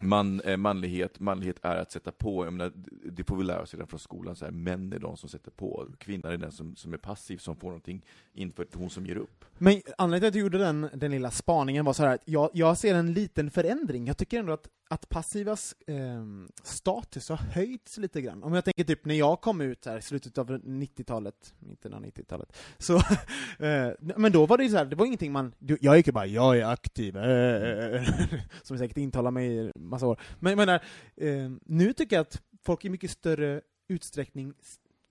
man, 0.00 0.40
eh, 0.40 0.56
manlighet, 0.56 1.20
manlighet 1.20 1.56
är 1.62 1.76
att 1.76 1.92
sätta 1.92 2.12
på, 2.12 2.44
jag 2.44 2.52
menar, 2.52 2.72
det- 3.12 3.24
får 3.24 3.36
vi 3.36 3.44
lära 3.44 3.62
oss 3.62 3.74
redan 3.74 3.86
från 3.88 4.00
skolan, 4.00 4.36
så 4.36 4.44
här, 4.44 4.52
män 4.52 4.92
är 4.92 4.98
de 4.98 5.16
som 5.16 5.28
sätter 5.28 5.50
på, 5.50 5.86
kvinnan 5.98 6.32
är 6.32 6.36
den 6.36 6.52
som, 6.52 6.76
som 6.76 6.92
är 6.92 6.98
passiv, 6.98 7.36
som 7.38 7.56
får 7.56 7.68
någonting 7.68 8.04
infört, 8.32 8.74
hon 8.74 8.90
som 8.90 9.06
ger 9.06 9.16
upp. 9.16 9.44
Men 9.58 9.80
anledningen 9.98 10.20
till 10.20 10.26
att 10.28 10.32
du 10.32 10.40
gjorde 10.40 10.58
den, 10.58 10.88
den 10.94 11.10
lilla 11.10 11.30
spaningen 11.30 11.84
var 11.84 11.92
så 11.92 12.02
här 12.02 12.14
att 12.14 12.22
jag, 12.24 12.50
jag 12.54 12.78
ser 12.78 12.94
en 12.94 13.12
liten 13.12 13.50
förändring. 13.50 14.06
Jag 14.06 14.16
tycker 14.16 14.38
ändå 14.38 14.52
att, 14.52 14.68
att 14.88 15.08
passivas 15.08 15.74
eh, 15.86 16.24
status 16.62 17.28
har 17.28 17.36
höjts 17.36 17.98
lite 17.98 18.20
grann. 18.20 18.42
Om 18.42 18.54
jag 18.54 18.64
tänker 18.64 18.84
typ 18.84 19.04
när 19.04 19.14
jag 19.14 19.40
kom 19.40 19.60
ut 19.60 19.86
här 19.86 19.98
i 19.98 20.02
slutet 20.02 20.38
av 20.38 20.50
90-talet, 20.50 21.54
mitten 21.58 21.94
av 21.94 22.04
90-talet, 22.04 22.56
så, 22.78 22.96
eh, 23.58 23.88
men 24.00 24.32
då 24.32 24.46
var 24.46 24.56
det 24.58 24.64
ju 24.64 24.70
så 24.70 24.76
här, 24.76 24.84
det 24.84 24.96
var 24.96 25.06
ingenting 25.06 25.32
man, 25.32 25.52
jag 25.80 25.96
gick 25.96 26.06
ju 26.06 26.12
bara 26.12 26.26
'jag 26.26 26.58
är 26.58 26.64
aktiv' 26.76 27.16
eh, 27.16 27.94
eh, 27.94 28.02
eh, 28.02 28.40
som 28.62 28.78
säkert 28.78 28.96
intalar 28.96 29.30
mig 29.30 29.72
massa 29.90 30.06
år. 30.06 30.20
Men 30.40 30.50
jag 30.50 30.56
menar, 30.56 30.74
eh, 31.16 31.50
nu 31.64 31.92
tycker 31.92 32.16
jag 32.16 32.20
att 32.20 32.42
folk 32.62 32.84
i 32.84 32.90
mycket 32.90 33.10
större 33.10 33.60
utsträckning 33.88 34.52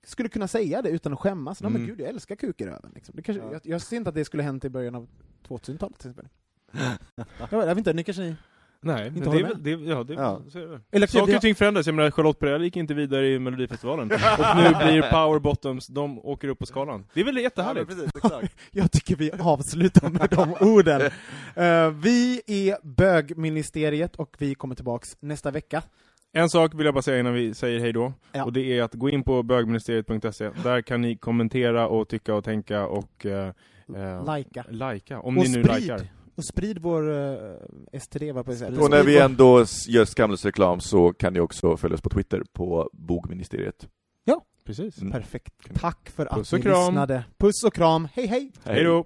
skulle 0.06 0.30
kunna 0.30 0.48
säga 0.48 0.82
det 0.82 0.90
utan 0.90 1.14
att 1.14 1.20
skämmas. 1.20 1.62
Nej 1.62 1.72
men 1.72 1.82
Mm. 1.82 1.90
gud, 1.96 2.02
jag 2.06 2.10
älskar 2.10 2.36
kuk 2.36 2.62
i 2.62 2.66
röven. 2.66 2.92
Liksom. 2.96 3.16
Det 3.16 3.22
kanske, 3.22 3.44
Ja. 3.44 3.52
jag, 3.54 3.62
jag 3.64 3.82
ser 3.82 3.98
inte 3.98 4.10
att 4.10 4.16
det 4.16 4.26
skulle 4.26 4.44
hänt 4.44 4.66
i 4.66 4.70
början 4.70 4.96
av 4.96 5.08
2000-talet 5.48 6.00
till 6.00 6.10
exempel. 6.10 6.28
jag, 7.52 7.66
vet 7.66 7.78
inte, 7.78 7.94
ni 7.94 8.04
kanske 8.04 8.24
ni... 8.24 8.36
Nej, 8.82 9.12
men 9.12 9.18
Inte 9.18 9.30
det 9.30 9.38
är 9.72 9.78
det, 9.78 9.84
ja, 9.90 10.04
det, 10.04 10.14
Ja. 10.14 10.42
så 10.50 10.60
är 10.60 10.68
det. 10.68 10.80
Eller 10.92 11.08
Saker 11.08 11.36
och 11.36 11.42
ting 11.42 11.56
förändras, 11.56 11.86
jag 11.86 11.96
menar 11.96 12.12
Charlotte 12.12 12.40
Perrelli 12.40 12.64
gick 12.66 12.78
inte 12.78 12.94
vidare 12.94 13.28
i 13.28 13.40
Melodifestivalen, 13.40 14.12
och 14.12 14.58
nu 14.58 14.70
blir 14.92 15.02
power 15.12 15.40
bottoms, 15.40 15.88
de 15.88 16.20
åker 16.20 16.48
upp 16.48 16.60
på 16.60 16.66
skalan. 16.66 17.06
Det 17.14 17.20
är 17.22 17.26
väl 17.26 17.36
Ja, 17.36 17.42
jättehärligt? 17.42 17.88
precis, 17.90 18.12
exakt. 18.16 18.56
Jag 18.72 18.92
tycker 18.92 19.16
vi 19.16 19.32
avslutar 19.40 20.10
med 20.10 20.28
de 20.30 20.54
orden. 20.68 21.02
Eh, 21.56 21.90
vi 21.92 22.42
är 22.48 22.78
bögministeriet 22.88 24.16
och 24.16 24.36
vi 24.38 24.56
kommer 24.56 24.76
tillbaks 24.76 25.08
nästa 25.20 25.52
veka. 25.52 25.82
En 26.34 26.50
sak 26.50 26.74
vill 26.76 26.86
jag 26.86 26.94
bara 26.94 27.02
säga 27.02 27.20
innan 27.20 27.34
vi 27.34 27.54
säger 27.54 27.80
hej 27.80 27.94
då, 27.94 28.14
Ja. 28.32 28.44
och 28.44 28.54
det 28.54 28.62
är 28.80 28.84
att 28.84 28.94
gå 28.94 29.10
in 29.10 29.24
på 29.24 29.44
bögministeriet.se, 29.44 30.50
där 30.64 30.82
kan 30.82 31.02
ni 31.02 31.16
kommentera 31.18 31.88
och 31.88 32.08
tycka 32.08 32.36
och 32.36 32.44
tänka 32.44 32.86
och 32.88 33.26
eh, 33.26 33.48
eh, 33.96 34.26
Lajka. 34.70 35.20
Om 35.20 35.38
Och 35.38 35.44
ni 35.44 35.58
nu 35.58 35.64
sprid. 35.64 35.82
likar. 35.82 36.02
Och 36.40 36.46
sprid 36.46 36.80
vår 36.80 37.10
uh, 37.10 38.00
STD, 38.00 38.32
vad 38.34 38.46
på 38.46 38.56
säga. 38.56 38.82
Och 38.82 38.90
när 38.90 39.04
vi 39.04 39.20
ändå 39.20 39.66
gör 39.88 40.06
skamlösreklam 40.06 40.80
så 40.80 41.14
kan 41.14 41.34
ni 41.34 41.40
också 41.40 41.78
följa 41.78 41.96
oss 41.96 42.02
på 42.02 42.10
Twitter 42.10 42.44
på 42.54 42.90
bogministeriet. 42.94 43.88
Precis. 44.70 45.02
Mm. 45.02 45.12
Perfekt. 45.12 45.54
Tack 45.74 46.10
för 46.10 46.26
Puss 46.26 46.48
att 46.48 46.54
och 46.54 46.60
ni 46.60 46.64
kram. 46.64 46.86
lyssnade. 46.86 47.24
Puss 47.38 47.64
och 47.64 47.74
kram. 47.74 48.08
Hej 48.14 48.28
hej! 48.28 48.52
Hej 48.64 48.84
då! 48.84 49.06